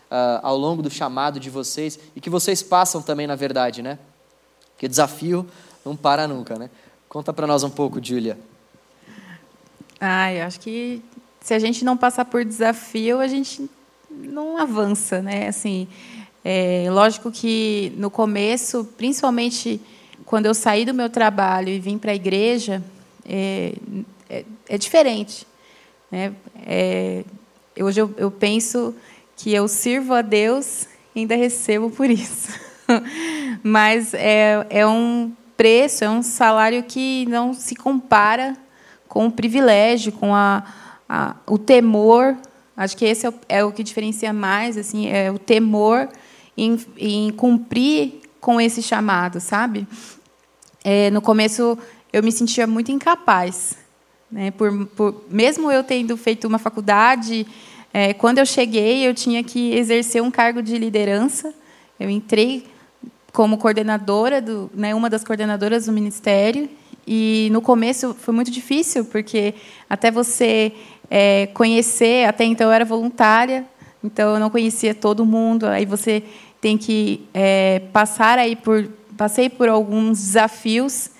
ah, 0.10 0.40
ao 0.42 0.58
longo 0.58 0.82
do 0.82 0.90
chamado 0.90 1.42
de 1.42 1.50
vocês 1.50 2.00
e 2.16 2.22
que 2.22 2.30
vocês 2.30 2.64
passam 2.64 3.02
também, 3.02 3.28
na 3.28 3.36
verdade, 3.36 3.82
né? 3.82 4.00
Porque 4.72 4.88
desafio 4.88 5.46
não 5.88 5.96
para 5.96 6.28
nunca, 6.28 6.58
né? 6.58 6.70
Conta 7.08 7.32
para 7.32 7.48
nós 7.48 7.64
um 7.64 7.70
pouco, 7.70 8.04
Júlia. 8.04 8.38
Ah, 10.00 10.32
eu 10.34 10.46
acho 10.46 10.60
que 10.60 11.02
se 11.40 11.54
a 11.54 11.60
gente 11.60 11.86
não 11.86 11.96
passar 11.96 12.26
por 12.26 12.44
desafio, 12.44 13.20
a 13.20 13.28
gente 13.28 13.70
não 14.10 14.58
avança, 14.58 15.22
né? 15.22 15.48
Assim, 15.48 15.88
é, 16.44 16.88
lógico 16.90 17.32
que 17.32 17.94
no 17.96 18.12
começo, 18.12 18.84
principalmente 18.98 19.82
quando 20.26 20.46
eu 20.46 20.54
saí 20.54 20.84
do 20.84 20.94
meu 20.94 21.10
trabalho 21.10 21.70
e 21.70 21.80
vim 21.80 21.98
para 21.98 22.12
a 22.12 22.16
igreja, 22.16 22.84
é, 23.26 23.74
é, 24.30 24.46
é 24.68 24.78
diferente. 24.78 25.48
Né? 26.12 26.34
É, 26.66 27.24
hoje 27.80 28.02
eu, 28.02 28.14
eu 28.18 28.30
penso 28.30 28.94
que 29.38 29.54
eu 29.54 29.68
sirvo 29.70 30.14
a 30.14 30.22
Deus 30.22 30.86
e 31.16 31.22
ainda 31.22 31.36
recebo 31.36 31.90
por 31.90 32.10
isso. 32.10 32.50
Mas 33.64 34.14
é, 34.14 34.66
é, 34.70 34.86
um, 34.88 35.32
preço, 35.58 36.04
é 36.04 36.10
um 36.10 36.22
salário 36.22 36.84
que 36.84 37.26
não 37.28 37.54
se 37.54 37.76
compara 37.76 38.56
com 39.08 39.26
o 39.26 39.32
privilégio, 39.32 40.12
com 40.12 40.34
a, 40.34 40.64
a 41.10 41.36
o 41.48 41.58
temor. 41.58 42.38
Acho 42.76 42.96
que 42.96 43.04
esse 43.04 43.26
é 43.26 43.30
o, 43.30 43.34
é 43.50 43.64
o, 43.64 43.72
que 43.72 43.84
diferencia 43.84 44.32
mais, 44.32 44.78
assim, 44.78 45.08
é 45.08 45.32
o 45.32 45.40
temor 45.40 46.08
em, 46.56 46.80
em 46.96 47.32
cumprir 47.32 48.22
com 48.40 48.62
esse 48.62 48.84
chamado, 48.84 49.40
sabe? 49.40 49.88
É, 50.84 51.10
no 51.10 51.22
começo 51.22 51.78
eu 52.14 52.22
me 52.22 52.32
sentia 52.32 52.68
muito 52.68 52.92
incapaz, 52.92 53.76
né? 54.32 54.52
Por, 54.52 54.86
por 54.88 55.26
mesmo 55.30 55.72
eu 55.72 55.84
tendo 55.84 56.16
feito 56.16 56.48
uma 56.48 56.60
faculdade, 56.60 57.48
é, 57.92 58.14
quando 58.14 58.38
eu 58.38 58.46
cheguei 58.46 59.08
eu 59.08 59.14
tinha 59.14 59.44
que 59.44 59.74
exercer 59.74 60.22
um 60.22 60.30
cargo 60.30 60.62
de 60.62 60.78
liderança. 60.78 61.54
Eu 62.00 62.12
entrei 62.12 62.68
como 63.38 63.56
coordenadora 63.60 64.42
do, 64.42 64.68
né, 64.74 64.96
uma 64.96 65.12
das 65.12 65.24
coordenadoras 65.24 65.86
do 65.86 65.92
ministério 65.92 66.68
e 67.06 67.50
no 67.52 67.62
começo 67.62 68.16
foi 68.16 68.34
muito 68.34 68.50
difícil 68.50 69.06
porque 69.06 69.54
até 69.88 70.10
você 70.10 70.74
é, 71.08 71.46
conhecer, 71.54 72.28
até 72.28 72.46
então 72.46 72.66
eu 72.66 72.74
era 72.74 72.84
voluntária, 72.84 73.64
então 74.04 74.34
eu 74.34 74.40
não 74.40 74.50
conhecia 74.50 74.96
todo 74.96 75.24
mundo. 75.24 75.68
Aí 75.68 75.86
você 75.86 76.24
tem 76.60 76.80
que 76.80 77.28
é, 77.32 77.84
passar 77.94 78.40
aí 78.40 78.56
por 78.56 78.90
passei 79.16 79.52
por 79.52 79.70
alguns 79.70 80.18
desafios 80.18 81.12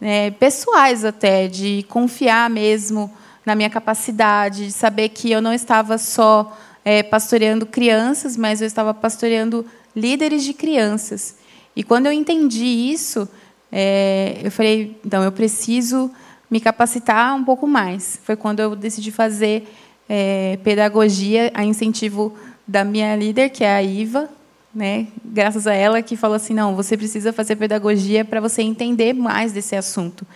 é, 0.00 0.30
pessoais 0.30 1.04
até 1.04 1.48
de 1.48 1.84
confiar 1.88 2.48
mesmo 2.48 3.12
na 3.44 3.56
minha 3.56 3.68
capacidade, 3.68 4.66
de 4.66 4.72
saber 4.72 5.08
que 5.08 5.32
eu 5.32 5.42
não 5.42 5.52
estava 5.52 5.98
só 5.98 6.56
é, 6.84 7.02
pastoreando 7.02 7.66
crianças, 7.66 8.36
mas 8.36 8.60
eu 8.60 8.68
estava 8.68 8.94
pastoreando 8.94 9.66
líderes 9.96 10.44
de 10.44 10.54
crianças. 10.54 11.44
E 11.76 11.84
quando 11.84 12.06
eu 12.06 12.12
entendi 12.12 12.64
isso, 12.64 13.28
é, 13.70 14.40
eu 14.42 14.50
falei, 14.50 14.98
então 15.04 15.22
eu 15.22 15.30
preciso 15.30 16.10
me 16.50 16.58
capacitar 16.58 17.36
um 17.36 17.44
pouco 17.44 17.66
mais. 17.66 18.18
Foi 18.24 18.34
quando 18.34 18.60
eu 18.60 18.74
decidi 18.74 19.12
fazer 19.12 19.68
é, 20.08 20.58
pedagogia 20.64 21.50
a 21.52 21.62
incentivo 21.62 22.34
da 22.66 22.82
minha 22.82 23.14
líder, 23.14 23.50
que 23.50 23.62
é 23.62 23.76
a 23.76 23.82
Iva, 23.82 24.28
né? 24.74 25.08
Graças 25.24 25.66
a 25.66 25.74
ela 25.74 26.00
que 26.00 26.16
falou 26.16 26.36
assim, 26.36 26.54
não, 26.54 26.74
você 26.74 26.96
precisa 26.96 27.32
fazer 27.32 27.56
pedagogia 27.56 28.24
para 28.24 28.40
você 28.40 28.62
entender 28.62 29.12
mais 29.12 29.52
desse 29.52 29.76
assunto. 29.76 30.26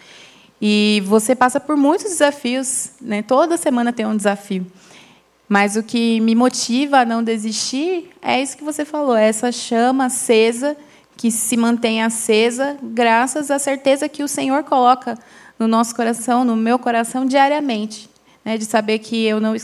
E 0.60 1.02
você 1.06 1.34
passa 1.34 1.58
por 1.58 1.76
muitos 1.76 2.10
desafios, 2.10 2.90
né? 3.00 3.22
Toda 3.22 3.56
semana 3.56 3.92
tem 3.92 4.04
um 4.04 4.16
desafio. 4.16 4.66
Mas 5.48 5.74
o 5.74 5.82
que 5.82 6.20
me 6.20 6.34
motiva 6.34 6.98
a 6.98 7.04
não 7.04 7.24
desistir 7.24 8.10
é 8.20 8.40
isso 8.40 8.56
que 8.56 8.62
você 8.62 8.84
falou, 8.84 9.16
é 9.16 9.28
essa 9.28 9.50
chama 9.50 10.04
acesa 10.04 10.76
que 11.20 11.30
se 11.30 11.54
mantém 11.54 12.02
acesa 12.02 12.78
graças 12.82 13.50
à 13.50 13.58
certeza 13.58 14.08
que 14.08 14.22
o 14.22 14.28
Senhor 14.28 14.64
coloca 14.64 15.18
no 15.58 15.68
nosso 15.68 15.94
coração, 15.94 16.46
no 16.46 16.56
meu 16.56 16.78
coração, 16.78 17.26
diariamente. 17.26 18.08
Né, 18.42 18.56
de 18.56 18.64
saber 18.64 19.00
que 19.00 19.26
eu 19.26 19.38
não, 19.38 19.54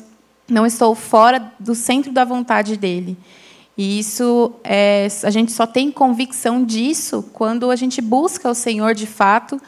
não 0.46 0.66
estou 0.66 0.94
fora 0.94 1.50
do 1.58 1.74
centro 1.74 2.12
da 2.12 2.26
vontade 2.26 2.76
dEle. 2.76 3.16
E 3.74 3.98
isso, 3.98 4.52
é, 4.62 5.08
a 5.22 5.30
gente 5.30 5.50
só 5.50 5.66
tem 5.66 5.90
convicção 5.90 6.62
disso 6.62 7.24
quando 7.32 7.70
a 7.70 7.76
gente 7.76 8.02
busca 8.02 8.50
o 8.50 8.54
Senhor 8.54 8.94
de 8.94 9.06
fato 9.06 9.58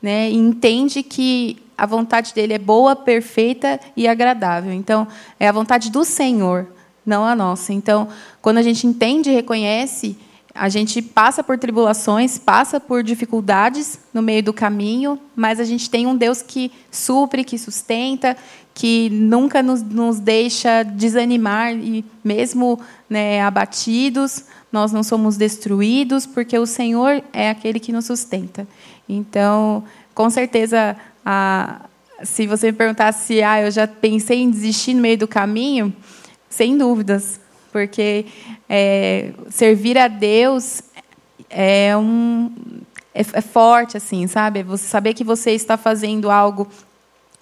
né, 0.00 0.30
e 0.30 0.36
entende 0.36 1.02
que 1.02 1.58
a 1.76 1.84
vontade 1.84 2.32
dele 2.32 2.54
é 2.54 2.58
boa, 2.58 2.96
perfeita 2.96 3.78
e 3.94 4.08
agradável. 4.08 4.72
Então, 4.72 5.06
é 5.38 5.46
a 5.46 5.52
vontade 5.52 5.90
do 5.90 6.06
Senhor, 6.06 6.68
não 7.04 7.22
a 7.22 7.36
nossa. 7.36 7.70
Então, 7.70 8.08
quando 8.40 8.56
a 8.56 8.62
gente 8.62 8.86
entende 8.86 9.28
e 9.28 9.34
reconhece 9.34 10.16
a 10.54 10.68
gente 10.68 11.02
passa 11.02 11.42
por 11.42 11.58
tribulações, 11.58 12.38
passa 12.38 12.78
por 12.78 13.02
dificuldades 13.02 13.98
no 14.12 14.22
meio 14.22 14.42
do 14.42 14.52
caminho, 14.52 15.18
mas 15.34 15.58
a 15.58 15.64
gente 15.64 15.90
tem 15.90 16.06
um 16.06 16.16
Deus 16.16 16.42
que 16.42 16.70
supre, 16.92 17.42
que 17.42 17.58
sustenta, 17.58 18.36
que 18.72 19.10
nunca 19.10 19.62
nos, 19.62 19.82
nos 19.82 20.20
deixa 20.20 20.84
desanimar 20.84 21.72
e 21.72 22.04
mesmo 22.22 22.78
né, 23.10 23.42
abatidos, 23.42 24.44
nós 24.70 24.92
não 24.92 25.02
somos 25.02 25.36
destruídos, 25.36 26.24
porque 26.24 26.56
o 26.56 26.66
Senhor 26.66 27.22
é 27.32 27.50
aquele 27.50 27.80
que 27.80 27.92
nos 27.92 28.06
sustenta. 28.06 28.66
Então, 29.08 29.82
com 30.14 30.30
certeza, 30.30 30.96
a, 31.26 31.80
se 32.22 32.46
você 32.46 32.70
me 32.70 32.78
perguntasse 32.78 33.26
se 33.26 33.42
ah, 33.42 33.60
eu 33.60 33.70
já 33.70 33.88
pensei 33.88 34.40
em 34.40 34.50
desistir 34.50 34.94
no 34.94 35.02
meio 35.02 35.18
do 35.18 35.28
caminho, 35.28 35.94
sem 36.48 36.78
dúvidas, 36.78 37.40
porque 37.74 38.26
é, 38.68 39.32
servir 39.50 39.98
a 39.98 40.06
Deus 40.06 40.80
é 41.50 41.96
um 41.96 42.52
é, 43.12 43.20
é, 43.20 43.40
forte 43.40 43.96
assim, 43.96 44.28
sabe? 44.28 44.62
Você 44.62 44.86
saber 44.86 45.12
que 45.12 45.24
você 45.24 45.50
está 45.50 45.76
fazendo 45.76 46.30
algo 46.30 46.68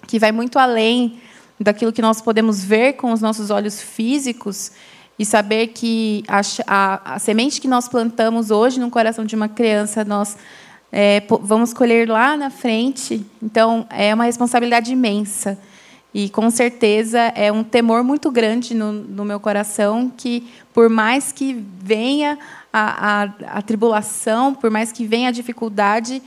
que 0.07 0.17
vai 0.17 0.31
muito 0.31 0.57
além 0.57 1.19
daquilo 1.59 1.93
que 1.93 2.01
nós 2.01 2.19
podemos 2.19 2.65
ver 2.65 2.93
com 2.93 3.11
os 3.11 3.21
nossos 3.21 3.51
olhos 3.51 3.79
físicos 3.79 4.71
e 5.19 5.23
saber 5.23 5.67
que 5.67 6.23
a, 6.27 6.41
a, 6.65 7.13
a 7.13 7.19
semente 7.19 7.61
que 7.61 7.67
nós 7.67 7.87
plantamos 7.87 8.49
hoje 8.49 8.79
no 8.79 8.89
coração 8.89 9.23
de 9.25 9.35
uma 9.35 9.47
criança 9.47 10.03
nós 10.03 10.35
é, 10.91 11.21
vamos 11.41 11.75
colher 11.75 12.09
lá 12.09 12.35
na 12.35 12.49
frente. 12.49 13.23
Então 13.39 13.85
é 13.91 14.11
uma 14.11 14.23
responsabilidade 14.23 14.91
imensa. 14.91 15.59
E 16.13 16.29
com 16.29 16.49
certeza 16.51 17.19
é 17.19 17.51
um 17.51 17.63
temor 17.63 18.03
muito 18.03 18.29
grande 18.29 18.75
no, 18.75 18.93
no 18.93 19.25
meu 19.25 19.39
coração 19.39 20.11
que, 20.15 20.47
por 20.71 20.87
mais 20.87 21.31
que 21.31 21.65
venha 21.81 22.37
a, 22.71 23.23
a, 23.23 23.23
a, 23.57 23.61
tribulação, 23.63 24.53
por 24.53 24.69
mais 24.69 24.91
que 24.91 25.05
venha 25.05 25.29
a 25.29 25.31
dificuldade, 25.31 26.21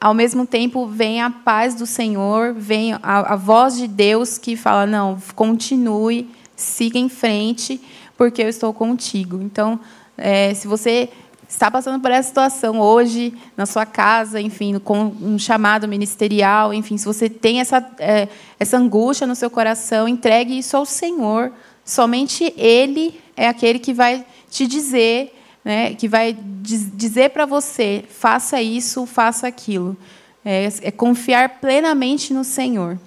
ao 0.00 0.14
mesmo 0.14 0.46
tempo 0.46 0.86
vem 0.86 1.20
a 1.20 1.30
paz 1.30 1.74
do 1.74 1.84
Senhor, 1.84 2.54
vem 2.54 2.94
a, 2.94 3.00
a 3.02 3.36
voz 3.36 3.76
de 3.76 3.86
Deus 3.86 4.38
que 4.38 4.56
fala: 4.56 4.86
não, 4.86 5.18
continue, 5.34 6.30
siga 6.54 6.98
em 6.98 7.10
frente, 7.10 7.78
porque 8.16 8.42
eu 8.42 8.48
estou 8.48 8.72
contigo. 8.72 9.42
Então, 9.42 9.78
é, 10.16 10.54
se 10.54 10.66
você 10.66 11.10
está 11.48 11.70
passando 11.70 12.00
por 12.00 12.10
essa 12.10 12.28
situação 12.28 12.80
hoje 12.80 13.32
na 13.56 13.66
sua 13.66 13.86
casa, 13.86 14.40
enfim, 14.40 14.78
com 14.78 15.14
um 15.20 15.38
chamado 15.38 15.86
ministerial, 15.86 16.74
enfim, 16.74 16.96
se 16.98 17.04
você 17.04 17.28
tem 17.28 17.60
essa, 17.60 17.78
é, 17.98 18.28
essa 18.58 18.76
angústia 18.76 19.26
no 19.26 19.34
seu 19.34 19.50
coração, 19.50 20.08
entregue 20.08 20.58
isso 20.58 20.76
ao 20.76 20.84
Senhor. 20.84 21.52
Somente 21.84 22.52
Ele 22.56 23.20
é 23.36 23.48
aquele 23.48 23.78
que 23.78 23.94
vai 23.94 24.26
te 24.50 24.66
dizer, 24.66 25.32
né, 25.64 25.94
que 25.94 26.08
vai 26.08 26.36
dizer 26.36 27.30
para 27.30 27.46
você, 27.46 28.04
faça 28.08 28.60
isso, 28.60 29.06
faça 29.06 29.46
aquilo. 29.46 29.96
É, 30.44 30.68
é 30.82 30.90
confiar 30.90 31.60
plenamente 31.60 32.32
no 32.32 32.44
Senhor. 32.44 32.98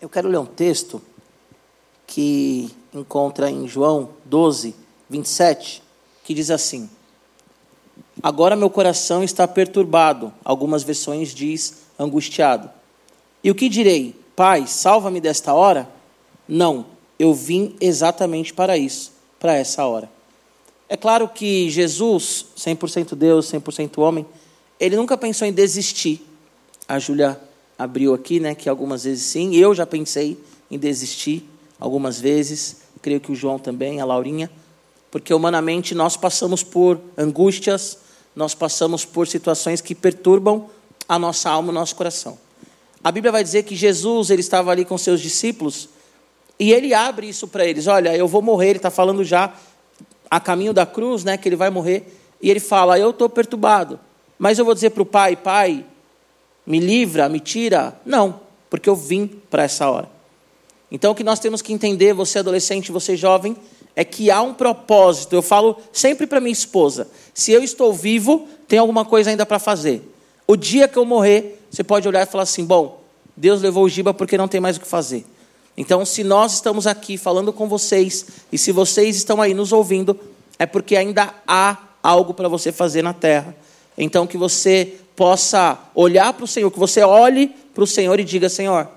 Eu 0.00 0.08
quero 0.08 0.28
ler 0.28 0.38
um 0.38 0.46
texto 0.46 1.00
que 2.06 2.70
encontra 2.92 3.50
em 3.50 3.66
João 3.66 4.10
12, 4.24 4.74
27 5.08 5.83
que 6.24 6.34
diz 6.34 6.50
assim: 6.50 6.88
Agora 8.22 8.56
meu 8.56 8.70
coração 8.70 9.22
está 9.22 9.46
perturbado, 9.46 10.32
algumas 10.44 10.82
versões 10.82 11.32
diz 11.32 11.84
angustiado. 11.98 12.70
E 13.42 13.50
o 13.50 13.54
que 13.54 13.68
direi? 13.68 14.16
Pai, 14.34 14.66
salva-me 14.66 15.20
desta 15.20 15.52
hora? 15.52 15.88
Não, 16.48 16.86
eu 17.18 17.32
vim 17.32 17.76
exatamente 17.80 18.52
para 18.52 18.76
isso, 18.76 19.12
para 19.38 19.54
essa 19.54 19.84
hora. 19.84 20.10
É 20.88 20.96
claro 20.96 21.28
que 21.28 21.70
Jesus, 21.70 22.46
100% 22.56 23.14
Deus, 23.14 23.52
100% 23.52 23.98
homem, 23.98 24.26
ele 24.80 24.96
nunca 24.96 25.16
pensou 25.16 25.46
em 25.46 25.52
desistir. 25.52 26.26
A 26.88 26.98
Júlia 26.98 27.40
abriu 27.78 28.14
aqui, 28.14 28.40
né, 28.40 28.54
que 28.54 28.68
algumas 28.68 29.04
vezes 29.04 29.24
sim, 29.24 29.54
eu 29.54 29.74
já 29.74 29.86
pensei 29.86 30.38
em 30.70 30.78
desistir 30.78 31.48
algumas 31.78 32.20
vezes, 32.20 32.82
creio 33.02 33.20
que 33.20 33.32
o 33.32 33.34
João 33.34 33.58
também, 33.58 34.00
a 34.00 34.04
Laurinha 34.04 34.50
porque 35.14 35.32
humanamente 35.32 35.94
nós 35.94 36.16
passamos 36.16 36.64
por 36.64 37.00
angústias, 37.16 37.98
nós 38.34 38.52
passamos 38.52 39.04
por 39.04 39.28
situações 39.28 39.80
que 39.80 39.94
perturbam 39.94 40.68
a 41.08 41.16
nossa 41.20 41.48
alma, 41.48 41.68
o 41.68 41.72
nosso 41.72 41.94
coração. 41.94 42.36
A 43.02 43.12
Bíblia 43.12 43.30
vai 43.30 43.44
dizer 43.44 43.62
que 43.62 43.76
Jesus 43.76 44.30
ele 44.30 44.40
estava 44.40 44.72
ali 44.72 44.84
com 44.84 44.98
seus 44.98 45.20
discípulos 45.20 45.88
e 46.58 46.72
ele 46.72 46.92
abre 46.92 47.28
isso 47.28 47.46
para 47.46 47.64
eles. 47.64 47.86
Olha, 47.86 48.16
eu 48.16 48.26
vou 48.26 48.42
morrer. 48.42 48.70
Ele 48.70 48.78
está 48.80 48.90
falando 48.90 49.22
já 49.22 49.54
a 50.28 50.40
caminho 50.40 50.72
da 50.72 50.84
cruz, 50.84 51.22
né? 51.22 51.36
Que 51.36 51.48
ele 51.48 51.54
vai 51.54 51.70
morrer. 51.70 52.12
E 52.42 52.50
ele 52.50 52.58
fala: 52.58 52.98
Eu 52.98 53.10
estou 53.10 53.28
perturbado, 53.28 54.00
mas 54.36 54.58
eu 54.58 54.64
vou 54.64 54.74
dizer 54.74 54.90
para 54.90 55.02
o 55.04 55.06
pai: 55.06 55.36
Pai, 55.36 55.86
me 56.66 56.80
livra, 56.80 57.28
me 57.28 57.38
tira. 57.38 57.96
Não, 58.04 58.40
porque 58.68 58.88
eu 58.88 58.96
vim 58.96 59.28
para 59.48 59.62
essa 59.62 59.88
hora. 59.88 60.10
Então 60.90 61.12
o 61.12 61.14
que 61.14 61.22
nós 61.22 61.38
temos 61.38 61.62
que 61.62 61.72
entender, 61.72 62.12
você 62.14 62.40
adolescente, 62.40 62.90
você 62.90 63.16
jovem, 63.16 63.56
é 63.96 64.04
que 64.04 64.30
há 64.30 64.42
um 64.42 64.54
propósito. 64.54 65.34
Eu 65.34 65.42
falo 65.42 65.76
sempre 65.92 66.26
para 66.26 66.40
minha 66.40 66.52
esposa: 66.52 67.08
se 67.32 67.52
eu 67.52 67.62
estou 67.62 67.92
vivo, 67.92 68.48
tem 68.66 68.78
alguma 68.78 69.04
coisa 69.04 69.30
ainda 69.30 69.46
para 69.46 69.58
fazer. 69.58 70.02
O 70.46 70.56
dia 70.56 70.88
que 70.88 70.98
eu 70.98 71.04
morrer, 71.04 71.60
você 71.70 71.82
pode 71.82 72.06
olhar 72.06 72.22
e 72.22 72.30
falar 72.30 72.44
assim: 72.44 72.64
bom, 72.64 73.02
Deus 73.36 73.62
levou 73.62 73.84
o 73.84 73.88
Giba 73.88 74.12
porque 74.12 74.38
não 74.38 74.48
tem 74.48 74.60
mais 74.60 74.76
o 74.76 74.80
que 74.80 74.86
fazer. 74.86 75.24
Então, 75.76 76.04
se 76.04 76.22
nós 76.22 76.54
estamos 76.54 76.86
aqui 76.86 77.18
falando 77.18 77.52
com 77.52 77.68
vocês 77.68 78.26
e 78.52 78.58
se 78.58 78.70
vocês 78.70 79.16
estão 79.16 79.42
aí 79.42 79.54
nos 79.54 79.72
ouvindo, 79.72 80.18
é 80.58 80.66
porque 80.66 80.96
ainda 80.96 81.34
há 81.46 81.78
algo 82.02 82.34
para 82.34 82.48
você 82.48 82.70
fazer 82.70 83.02
na 83.02 83.12
terra. 83.12 83.56
Então 83.96 84.26
que 84.26 84.36
você 84.36 84.94
possa 85.16 85.78
olhar 85.94 86.32
para 86.32 86.44
o 86.44 86.48
Senhor, 86.48 86.70
que 86.70 86.78
você 86.78 87.02
olhe 87.02 87.48
para 87.74 87.84
o 87.84 87.86
Senhor 87.86 88.18
e 88.20 88.24
diga: 88.24 88.48
Senhor, 88.48 88.88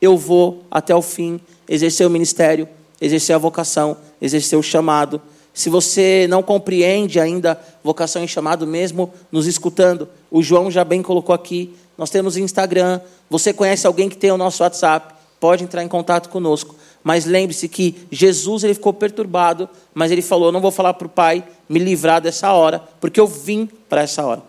eu 0.00 0.16
vou 0.16 0.64
até 0.70 0.94
o 0.94 1.02
fim 1.02 1.40
exercer 1.68 2.06
o 2.06 2.10
ministério, 2.10 2.68
exercer 3.00 3.34
a 3.34 3.38
vocação, 3.38 3.96
exercer 4.20 4.58
o 4.58 4.62
chamado. 4.62 5.20
Se 5.52 5.68
você 5.68 6.26
não 6.28 6.42
compreende 6.42 7.18
ainda 7.18 7.60
vocação 7.82 8.22
e 8.22 8.28
chamado, 8.28 8.66
mesmo 8.66 9.12
nos 9.32 9.46
escutando, 9.46 10.08
o 10.30 10.42
João 10.42 10.70
já 10.70 10.84
bem 10.84 11.02
colocou 11.02 11.34
aqui. 11.34 11.74
Nós 11.96 12.10
temos 12.10 12.36
Instagram. 12.36 13.00
Você 13.28 13.52
conhece 13.52 13.86
alguém 13.86 14.08
que 14.08 14.16
tem 14.16 14.30
o 14.30 14.36
nosso 14.36 14.62
WhatsApp? 14.62 15.14
Pode 15.38 15.64
entrar 15.64 15.82
em 15.82 15.88
contato 15.88 16.28
conosco. 16.28 16.74
Mas 17.02 17.24
lembre-se 17.24 17.68
que 17.68 17.96
Jesus 18.10 18.62
ele 18.62 18.74
ficou 18.74 18.92
perturbado, 18.92 19.68
mas 19.94 20.10
ele 20.10 20.22
falou: 20.22 20.52
Não 20.52 20.60
vou 20.60 20.70
falar 20.70 20.94
para 20.94 21.06
o 21.06 21.10
Pai 21.10 21.42
me 21.68 21.78
livrar 21.78 22.20
dessa 22.20 22.52
hora, 22.52 22.82
porque 23.00 23.18
eu 23.18 23.26
vim 23.26 23.68
para 23.88 24.02
essa 24.02 24.24
hora. 24.24 24.42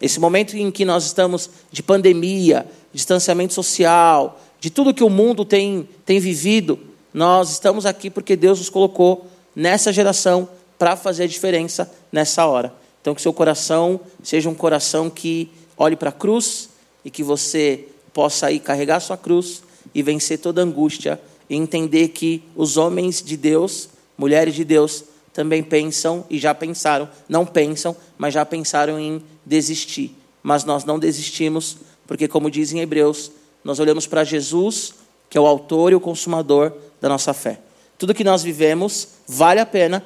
Esse 0.00 0.18
momento 0.18 0.56
em 0.56 0.70
que 0.70 0.84
nós 0.84 1.04
estamos 1.04 1.50
de 1.70 1.82
pandemia, 1.82 2.66
distanciamento 2.92 3.52
social, 3.52 4.40
de 4.60 4.70
tudo 4.70 4.94
que 4.94 5.04
o 5.04 5.10
mundo 5.10 5.44
tem, 5.44 5.88
tem 6.04 6.18
vivido, 6.20 6.78
nós 7.12 7.50
estamos 7.52 7.86
aqui 7.86 8.10
porque 8.10 8.36
Deus 8.36 8.58
nos 8.58 8.68
colocou 8.68 9.26
nessa 9.54 9.92
geração 9.92 10.48
para 10.78 10.96
fazer 10.96 11.24
a 11.24 11.26
diferença 11.28 11.90
nessa 12.12 12.46
hora. 12.46 12.72
Então, 13.00 13.14
que 13.14 13.22
seu 13.22 13.32
coração 13.32 14.00
seja 14.22 14.48
um 14.48 14.54
coração 14.54 15.08
que 15.08 15.50
olhe 15.76 15.96
para 15.96 16.10
a 16.10 16.12
cruz 16.12 16.68
e 17.04 17.10
que 17.10 17.22
você 17.22 17.86
possa 18.12 18.46
aí 18.46 18.60
carregar 18.60 19.00
sua 19.00 19.16
cruz 19.16 19.62
e 19.94 20.02
vencer 20.02 20.38
toda 20.38 20.62
angústia 20.62 21.20
e 21.48 21.56
entender 21.56 22.08
que 22.08 22.42
os 22.54 22.76
homens 22.76 23.22
de 23.22 23.36
Deus, 23.36 23.88
mulheres 24.16 24.54
de 24.54 24.64
Deus, 24.64 25.04
também 25.32 25.62
pensam 25.62 26.26
e 26.28 26.38
já 26.38 26.54
pensaram, 26.54 27.08
não 27.28 27.46
pensam, 27.46 27.96
mas 28.16 28.34
já 28.34 28.44
pensaram 28.44 28.98
em 28.98 29.22
desistir. 29.46 30.14
Mas 30.42 30.64
nós 30.64 30.84
não 30.84 30.98
desistimos, 30.98 31.76
porque, 32.06 32.26
como 32.26 32.50
dizem 32.50 32.80
Hebreus, 32.80 33.30
nós 33.62 33.78
olhamos 33.78 34.06
para 34.06 34.24
Jesus, 34.24 34.94
que 35.28 35.36
é 35.36 35.40
o 35.40 35.46
autor 35.46 35.92
e 35.92 35.94
o 35.94 36.00
consumador 36.00 36.72
da 37.00 37.08
nossa 37.08 37.32
fé. 37.32 37.60
Tudo 37.98 38.14
que 38.14 38.24
nós 38.24 38.42
vivemos 38.42 39.08
vale 39.26 39.60
a 39.60 39.66
pena, 39.66 40.04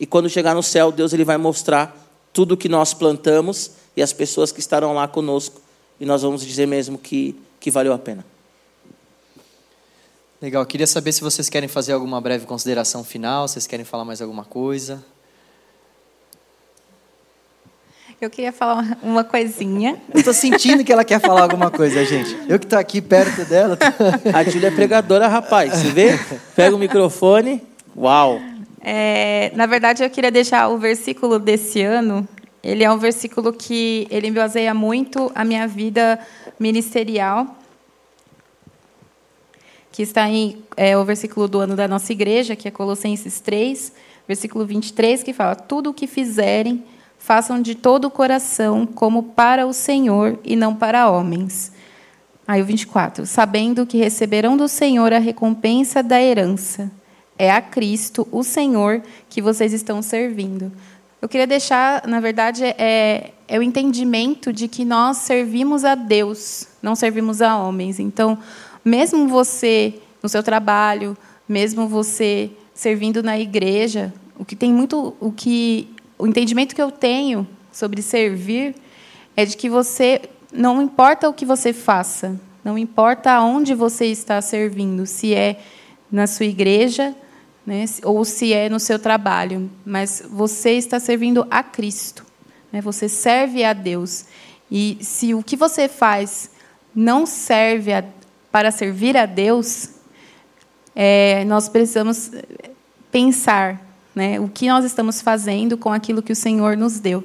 e 0.00 0.06
quando 0.06 0.28
chegar 0.28 0.54
no 0.54 0.62
céu, 0.62 0.90
Deus 0.90 1.12
ele 1.12 1.24
vai 1.24 1.36
mostrar 1.36 1.96
tudo 2.32 2.56
que 2.56 2.68
nós 2.68 2.92
plantamos 2.92 3.72
e 3.96 4.02
as 4.02 4.12
pessoas 4.12 4.50
que 4.50 4.60
estarão 4.60 4.92
lá 4.92 5.06
conosco, 5.06 5.60
e 6.00 6.04
nós 6.04 6.22
vamos 6.22 6.44
dizer 6.44 6.66
mesmo 6.66 6.98
que, 6.98 7.38
que 7.60 7.70
valeu 7.70 7.92
a 7.92 7.98
pena. 7.98 8.24
Legal, 10.42 10.66
queria 10.66 10.86
saber 10.86 11.12
se 11.12 11.22
vocês 11.22 11.48
querem 11.48 11.68
fazer 11.68 11.92
alguma 11.92 12.20
breve 12.20 12.44
consideração 12.44 13.04
final, 13.04 13.46
vocês 13.46 13.66
querem 13.66 13.84
falar 13.84 14.04
mais 14.04 14.20
alguma 14.20 14.44
coisa. 14.44 15.02
Eu 18.20 18.30
queria 18.30 18.52
falar 18.52 18.96
uma 19.02 19.24
coisinha. 19.24 20.00
Eu 20.12 20.20
estou 20.20 20.32
sentindo 20.32 20.84
que 20.84 20.92
ela 20.92 21.04
quer 21.04 21.20
falar 21.20 21.42
alguma 21.42 21.70
coisa, 21.70 22.04
gente. 22.04 22.34
Eu 22.48 22.58
que 22.58 22.64
estou 22.64 22.78
aqui 22.78 23.02
perto 23.02 23.44
dela. 23.44 23.76
Tô... 23.76 23.86
A 24.32 24.44
Júlia 24.44 24.68
é 24.68 24.70
pregadora, 24.70 25.26
rapaz. 25.26 25.72
Você 25.72 25.88
vê? 25.88 26.18
Pega 26.54 26.74
o 26.74 26.78
microfone. 26.78 27.60
Uau! 27.96 28.40
É, 28.80 29.50
na 29.54 29.66
verdade, 29.66 30.04
eu 30.04 30.10
queria 30.10 30.30
deixar 30.30 30.68
o 30.68 30.78
versículo 30.78 31.38
desse 31.38 31.82
ano. 31.82 32.26
Ele 32.62 32.84
é 32.84 32.90
um 32.90 32.98
versículo 32.98 33.52
que 33.52 34.06
ele 34.10 34.30
me 34.30 34.36
baseia 34.36 34.72
muito 34.72 35.30
a 35.34 35.44
minha 35.44 35.66
vida 35.66 36.18
ministerial, 36.58 37.56
que 39.92 40.02
está 40.02 40.28
em 40.28 40.62
é, 40.76 40.96
o 40.96 41.04
versículo 41.04 41.46
do 41.46 41.58
ano 41.60 41.76
da 41.76 41.86
nossa 41.86 42.12
igreja, 42.12 42.56
que 42.56 42.68
é 42.68 42.70
Colossenses 42.70 43.40
3, 43.40 43.92
versículo 44.26 44.64
23, 44.64 45.22
que 45.22 45.32
fala: 45.32 45.54
Tudo 45.54 45.90
o 45.90 45.94
que 45.94 46.06
fizerem 46.06 46.84
façam 47.24 47.62
de 47.62 47.74
todo 47.74 48.04
o 48.04 48.10
coração 48.10 48.84
como 48.84 49.22
para 49.22 49.66
o 49.66 49.72
Senhor 49.72 50.38
e 50.44 50.54
não 50.54 50.74
para 50.74 51.10
homens. 51.10 51.72
Aí 52.46 52.60
o 52.60 52.66
24. 52.66 53.24
Sabendo 53.24 53.86
que 53.86 53.96
receberão 53.96 54.58
do 54.58 54.68
Senhor 54.68 55.10
a 55.10 55.18
recompensa 55.18 56.02
da 56.02 56.20
herança. 56.20 56.90
É 57.38 57.50
a 57.50 57.62
Cristo, 57.62 58.28
o 58.30 58.44
Senhor, 58.44 59.00
que 59.30 59.40
vocês 59.40 59.72
estão 59.72 60.02
servindo. 60.02 60.70
Eu 61.22 61.26
queria 61.26 61.46
deixar, 61.46 62.06
na 62.06 62.20
verdade, 62.20 62.62
é, 62.62 63.30
é 63.48 63.58
o 63.58 63.62
entendimento 63.62 64.52
de 64.52 64.68
que 64.68 64.84
nós 64.84 65.16
servimos 65.16 65.82
a 65.82 65.94
Deus, 65.94 66.68
não 66.82 66.94
servimos 66.94 67.40
a 67.40 67.56
homens. 67.56 67.98
Então, 67.98 68.38
mesmo 68.84 69.28
você 69.28 69.94
no 70.22 70.28
seu 70.28 70.42
trabalho, 70.42 71.16
mesmo 71.48 71.88
você 71.88 72.50
servindo 72.74 73.22
na 73.22 73.38
igreja, 73.38 74.12
o 74.38 74.44
que 74.44 74.54
tem 74.54 74.70
muito, 74.70 75.14
o 75.18 75.32
que 75.32 75.93
o 76.18 76.26
entendimento 76.26 76.74
que 76.74 76.82
eu 76.82 76.90
tenho 76.90 77.46
sobre 77.72 78.02
servir 78.02 78.74
é 79.36 79.44
de 79.44 79.56
que 79.56 79.68
você 79.68 80.22
não 80.52 80.80
importa 80.80 81.28
o 81.28 81.34
que 81.34 81.44
você 81.44 81.72
faça, 81.72 82.38
não 82.64 82.78
importa 82.78 83.32
aonde 83.32 83.74
você 83.74 84.06
está 84.06 84.40
servindo, 84.40 85.04
se 85.06 85.34
é 85.34 85.60
na 86.10 86.26
sua 86.26 86.46
igreja, 86.46 87.14
né, 87.66 87.84
ou 88.04 88.24
se 88.24 88.52
é 88.52 88.68
no 88.68 88.78
seu 88.78 88.98
trabalho, 88.98 89.70
mas 89.84 90.22
você 90.30 90.72
está 90.72 91.00
servindo 91.00 91.46
a 91.50 91.62
Cristo, 91.62 92.24
né, 92.70 92.80
você 92.80 93.08
serve 93.08 93.64
a 93.64 93.72
Deus. 93.72 94.26
E 94.70 94.98
se 95.00 95.34
o 95.34 95.42
que 95.42 95.56
você 95.56 95.88
faz 95.88 96.50
não 96.94 97.26
serve 97.26 97.92
a, 97.92 98.04
para 98.52 98.70
servir 98.70 99.16
a 99.16 99.26
Deus, 99.26 99.90
é, 100.94 101.44
nós 101.44 101.68
precisamos 101.68 102.30
pensar 103.10 103.83
né? 104.14 104.38
O 104.38 104.48
que 104.48 104.68
nós 104.68 104.84
estamos 104.84 105.20
fazendo 105.20 105.76
com 105.76 105.92
aquilo 105.92 106.22
que 106.22 106.32
o 106.32 106.36
Senhor 106.36 106.76
nos 106.76 107.00
deu. 107.00 107.24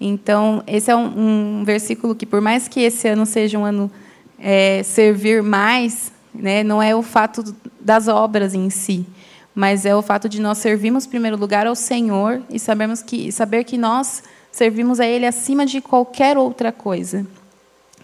Então, 0.00 0.62
esse 0.66 0.90
é 0.90 0.96
um, 0.96 1.60
um 1.60 1.64
versículo 1.64 2.14
que, 2.14 2.24
por 2.24 2.40
mais 2.40 2.68
que 2.68 2.80
esse 2.80 3.06
ano 3.08 3.26
seja 3.26 3.58
um 3.58 3.64
ano 3.64 3.90
é, 4.38 4.82
servir 4.82 5.42
mais, 5.42 6.10
né, 6.34 6.62
não 6.62 6.82
é 6.82 6.94
o 6.94 7.02
fato 7.02 7.54
das 7.78 8.08
obras 8.08 8.54
em 8.54 8.70
si, 8.70 9.06
mas 9.54 9.84
é 9.84 9.94
o 9.94 10.00
fato 10.00 10.26
de 10.26 10.40
nós 10.40 10.56
servirmos, 10.58 11.04
em 11.04 11.10
primeiro 11.10 11.36
lugar, 11.36 11.66
ao 11.66 11.74
Senhor 11.74 12.42
e 12.48 12.58
sabermos 12.58 13.02
que, 13.02 13.30
saber 13.30 13.64
que 13.64 13.76
nós 13.76 14.22
servimos 14.50 15.00
a 15.00 15.06
Ele 15.06 15.26
acima 15.26 15.66
de 15.66 15.82
qualquer 15.82 16.38
outra 16.38 16.72
coisa. 16.72 17.26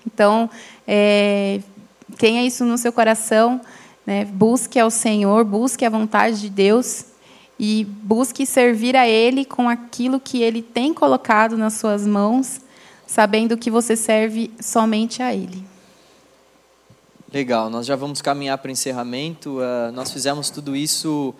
Então, 0.06 0.50
é, 0.86 1.60
tenha 2.18 2.44
isso 2.44 2.64
no 2.64 2.76
seu 2.76 2.92
coração, 2.92 3.58
né, 4.06 4.26
busque 4.26 4.78
ao 4.78 4.90
Senhor, 4.90 5.44
busque 5.44 5.84
a 5.84 5.90
vontade 5.90 6.42
de 6.42 6.50
Deus 6.50 7.06
e 7.58 7.84
busque 7.84 8.44
servir 8.44 8.96
a 8.96 9.08
Ele 9.08 9.44
com 9.44 9.68
aquilo 9.68 10.20
que 10.20 10.42
Ele 10.42 10.62
tem 10.62 10.92
colocado 10.92 11.56
nas 11.56 11.74
suas 11.74 12.06
mãos, 12.06 12.60
sabendo 13.06 13.56
que 13.56 13.70
você 13.70 13.96
serve 13.96 14.50
somente 14.60 15.22
a 15.22 15.34
Ele. 15.34 15.64
Legal, 17.32 17.68
nós 17.68 17.86
já 17.86 17.96
vamos 17.96 18.22
caminhar 18.22 18.58
para 18.58 18.68
o 18.68 18.72
encerramento. 18.72 19.58
Uh, 19.58 19.92
nós 19.92 20.12
fizemos 20.12 20.48
tudo 20.48 20.76
isso 20.76 21.34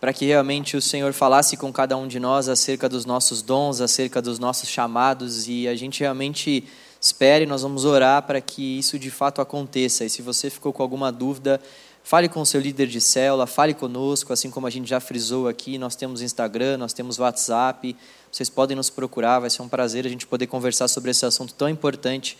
para 0.00 0.14
que 0.14 0.24
realmente 0.24 0.76
o 0.76 0.82
Senhor 0.82 1.12
falasse 1.12 1.58
com 1.58 1.70
cada 1.70 1.96
um 1.96 2.08
de 2.08 2.18
nós 2.18 2.48
acerca 2.48 2.88
dos 2.88 3.04
nossos 3.04 3.42
dons, 3.42 3.82
acerca 3.82 4.22
dos 4.22 4.38
nossos 4.38 4.68
chamados 4.68 5.46
e 5.46 5.68
a 5.68 5.74
gente 5.74 6.00
realmente 6.00 6.64
espere, 6.98 7.44
nós 7.44 7.62
vamos 7.62 7.84
orar 7.84 8.22
para 8.22 8.40
que 8.40 8.78
isso 8.78 8.98
de 8.98 9.10
fato 9.10 9.42
aconteça. 9.42 10.04
E 10.04 10.10
se 10.10 10.22
você 10.22 10.48
ficou 10.48 10.72
com 10.72 10.82
alguma 10.82 11.12
dúvida, 11.12 11.60
Fale 12.02 12.28
com 12.28 12.40
o 12.40 12.46
seu 12.46 12.60
líder 12.60 12.86
de 12.86 13.00
célula, 13.00 13.46
fale 13.46 13.74
conosco, 13.74 14.32
assim 14.32 14.50
como 14.50 14.66
a 14.66 14.70
gente 14.70 14.88
já 14.88 14.98
frisou 14.98 15.46
aqui, 15.46 15.78
nós 15.78 15.94
temos 15.94 16.22
Instagram, 16.22 16.76
nós 16.76 16.92
temos 16.92 17.18
WhatsApp, 17.18 17.94
vocês 18.32 18.48
podem 18.48 18.76
nos 18.76 18.90
procurar, 18.90 19.38
vai 19.38 19.50
ser 19.50 19.62
um 19.62 19.68
prazer 19.68 20.06
a 20.06 20.08
gente 20.08 20.26
poder 20.26 20.46
conversar 20.46 20.88
sobre 20.88 21.10
esse 21.10 21.24
assunto 21.24 21.54
tão 21.54 21.68
importante 21.68 22.36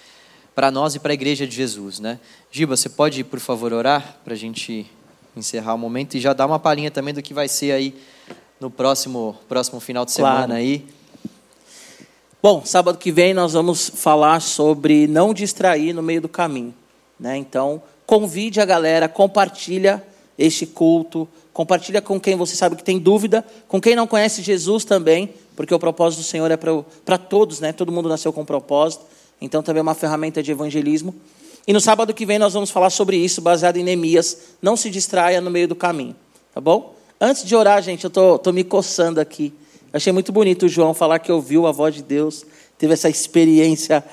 para 0.54 0.70
nós 0.70 0.94
e 0.94 0.98
para 0.98 1.12
a 1.12 1.14
igreja 1.14 1.46
de 1.46 1.54
Jesus. 1.54 2.00
Né? 2.00 2.18
Giba, 2.50 2.76
você 2.76 2.88
pode, 2.88 3.22
por 3.22 3.38
favor, 3.38 3.72
orar 3.72 4.16
para 4.24 4.34
a 4.34 4.36
gente 4.36 4.86
encerrar 5.36 5.74
o 5.74 5.78
momento 5.78 6.16
e 6.16 6.20
já 6.20 6.32
dar 6.32 6.46
uma 6.46 6.58
palhinha 6.58 6.90
também 6.90 7.14
do 7.14 7.22
que 7.22 7.32
vai 7.32 7.48
ser 7.48 7.72
aí 7.72 7.94
no 8.58 8.70
próximo, 8.70 9.38
próximo 9.48 9.80
final 9.80 10.04
de 10.04 10.12
semana 10.12 10.46
claro. 10.46 10.52
aí. 10.54 10.86
Bom, 12.42 12.64
sábado 12.64 12.98
que 12.98 13.12
vem 13.12 13.34
nós 13.34 13.52
vamos 13.52 13.88
falar 13.88 14.40
sobre 14.40 15.06
não 15.06 15.32
distrair 15.32 15.92
no 15.92 16.02
meio 16.02 16.22
do 16.22 16.28
caminho. 16.28 16.74
Né? 17.18 17.36
Então, 17.36 17.82
convide 18.10 18.60
a 18.60 18.64
galera, 18.64 19.08
compartilha 19.08 20.02
este 20.36 20.66
culto, 20.66 21.28
compartilha 21.52 22.02
com 22.02 22.18
quem 22.18 22.34
você 22.34 22.56
sabe 22.56 22.74
que 22.74 22.82
tem 22.82 22.98
dúvida, 22.98 23.46
com 23.68 23.80
quem 23.80 23.94
não 23.94 24.04
conhece 24.04 24.42
Jesus 24.42 24.84
também, 24.84 25.32
porque 25.54 25.72
o 25.72 25.78
propósito 25.78 26.18
do 26.18 26.24
Senhor 26.24 26.50
é 26.50 26.56
para 26.56 27.16
todos, 27.16 27.60
né? 27.60 27.72
Todo 27.72 27.92
mundo 27.92 28.08
nasceu 28.08 28.32
com 28.32 28.40
um 28.40 28.44
propósito, 28.44 29.04
então 29.40 29.62
também 29.62 29.78
é 29.78 29.82
uma 29.82 29.94
ferramenta 29.94 30.42
de 30.42 30.50
evangelismo. 30.50 31.14
E 31.68 31.72
no 31.72 31.80
sábado 31.80 32.12
que 32.12 32.26
vem 32.26 32.36
nós 32.36 32.52
vamos 32.52 32.68
falar 32.68 32.90
sobre 32.90 33.16
isso, 33.16 33.40
baseado 33.40 33.76
em 33.76 33.84
Neemias. 33.84 34.38
Não 34.60 34.76
se 34.76 34.90
distraia 34.90 35.40
no 35.40 35.48
meio 35.48 35.68
do 35.68 35.76
caminho, 35.76 36.16
tá 36.52 36.60
bom? 36.60 36.96
Antes 37.20 37.44
de 37.44 37.54
orar, 37.54 37.80
gente, 37.80 38.02
eu 38.02 38.10
tô, 38.10 38.40
tô 38.40 38.50
me 38.50 38.64
coçando 38.64 39.20
aqui. 39.20 39.54
Achei 39.92 40.12
muito 40.12 40.32
bonito 40.32 40.66
o 40.66 40.68
João 40.68 40.94
falar 40.94 41.20
que 41.20 41.30
ouviu 41.30 41.64
a 41.64 41.70
voz 41.70 41.94
de 41.94 42.02
Deus, 42.02 42.44
teve 42.76 42.92
essa 42.92 43.08
experiência 43.08 44.04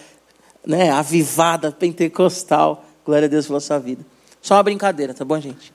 né, 0.63 0.91
avivada, 0.91 1.71
pentecostal. 1.71 2.83
Glória 3.07 3.25
a 3.25 3.29
Deus 3.29 3.47
pela 3.47 3.61
sua 3.61 3.79
vida. 3.79 4.05
Só 4.41 4.55
uma 4.55 4.63
brincadeira, 4.63 5.13
tá 5.13 5.23
bom, 5.23 5.39
gente? 5.39 5.71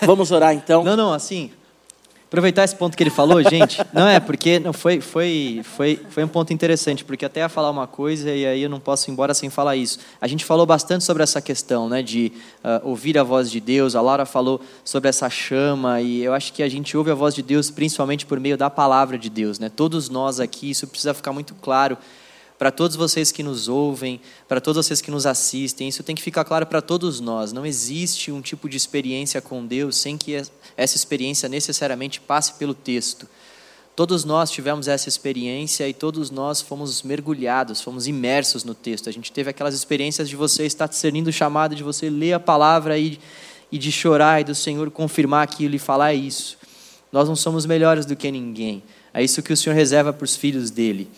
Vamos 0.00 0.32
orar 0.32 0.54
então. 0.54 0.82
não, 0.82 0.96
não, 0.96 1.12
assim. 1.12 1.50
Aproveitar 2.24 2.64
esse 2.64 2.74
ponto 2.74 2.96
que 2.96 3.02
ele 3.02 3.10
falou, 3.10 3.42
gente, 3.42 3.84
não 3.92 4.08
é 4.08 4.18
porque 4.18 4.58
não 4.58 4.72
foi 4.72 4.98
foi 5.00 5.60
foi 5.62 6.00
foi 6.08 6.24
um 6.24 6.28
ponto 6.28 6.54
interessante, 6.54 7.04
porque 7.04 7.26
até 7.26 7.40
ia 7.40 7.50
falar 7.50 7.68
uma 7.68 7.86
coisa 7.86 8.30
e 8.30 8.46
aí 8.46 8.62
eu 8.62 8.70
não 8.70 8.80
posso 8.80 9.10
ir 9.10 9.12
embora 9.12 9.34
sem 9.34 9.50
falar 9.50 9.76
isso. 9.76 9.98
A 10.18 10.26
gente 10.26 10.42
falou 10.42 10.64
bastante 10.64 11.04
sobre 11.04 11.22
essa 11.22 11.42
questão, 11.42 11.86
né, 11.86 12.02
de 12.02 12.32
uh, 12.64 12.88
ouvir 12.88 13.18
a 13.18 13.22
voz 13.22 13.50
de 13.50 13.60
Deus. 13.60 13.94
A 13.94 14.00
Laura 14.00 14.24
falou 14.24 14.58
sobre 14.82 15.10
essa 15.10 15.28
chama 15.28 16.00
e 16.00 16.22
eu 16.22 16.32
acho 16.32 16.50
que 16.54 16.62
a 16.62 16.68
gente 16.68 16.96
ouve 16.96 17.10
a 17.10 17.14
voz 17.14 17.34
de 17.34 17.42
Deus 17.42 17.70
principalmente 17.70 18.24
por 18.24 18.40
meio 18.40 18.56
da 18.56 18.70
palavra 18.70 19.18
de 19.18 19.28
Deus, 19.28 19.58
né? 19.58 19.68
Todos 19.68 20.08
nós 20.08 20.40
aqui, 20.40 20.70
isso 20.70 20.86
precisa 20.86 21.12
ficar 21.12 21.32
muito 21.32 21.54
claro 21.56 21.98
para 22.60 22.70
todos 22.70 22.94
vocês 22.94 23.32
que 23.32 23.42
nos 23.42 23.68
ouvem, 23.68 24.20
para 24.46 24.60
todos 24.60 24.84
vocês 24.84 25.00
que 25.00 25.10
nos 25.10 25.24
assistem, 25.24 25.88
isso 25.88 26.02
tem 26.02 26.14
que 26.14 26.20
ficar 26.20 26.44
claro 26.44 26.66
para 26.66 26.82
todos 26.82 27.18
nós. 27.18 27.54
Não 27.54 27.64
existe 27.64 28.30
um 28.30 28.42
tipo 28.42 28.68
de 28.68 28.76
experiência 28.76 29.40
com 29.40 29.64
Deus 29.64 29.96
sem 29.96 30.18
que 30.18 30.34
essa 30.76 30.94
experiência 30.94 31.48
necessariamente 31.48 32.20
passe 32.20 32.52
pelo 32.58 32.74
texto. 32.74 33.26
Todos 33.96 34.26
nós 34.26 34.50
tivemos 34.50 34.88
essa 34.88 35.08
experiência 35.08 35.88
e 35.88 35.94
todos 35.94 36.30
nós 36.30 36.60
fomos 36.60 37.02
mergulhados, 37.02 37.80
fomos 37.80 38.06
imersos 38.06 38.62
no 38.62 38.74
texto. 38.74 39.08
A 39.08 39.12
gente 39.12 39.32
teve 39.32 39.48
aquelas 39.48 39.74
experiências 39.74 40.28
de 40.28 40.36
você 40.36 40.66
estar 40.66 40.86
discernindo 40.86 41.30
o 41.30 41.32
chamado, 41.32 41.74
de 41.74 41.82
você 41.82 42.10
ler 42.10 42.34
a 42.34 42.40
palavra 42.40 42.98
e, 42.98 43.18
e 43.72 43.78
de 43.78 43.90
chorar 43.90 44.38
e 44.42 44.44
do 44.44 44.54
Senhor 44.54 44.90
confirmar 44.90 45.44
aquilo 45.44 45.76
e 45.76 45.78
falar 45.78 46.12
isso. 46.12 46.58
Nós 47.10 47.26
não 47.26 47.36
somos 47.36 47.64
melhores 47.64 48.04
do 48.04 48.14
que 48.14 48.30
ninguém. 48.30 48.82
É 49.14 49.24
isso 49.24 49.42
que 49.42 49.50
o 49.50 49.56
Senhor 49.56 49.74
reserva 49.74 50.12
para 50.12 50.26
os 50.26 50.36
filhos 50.36 50.70
dele 50.70 51.10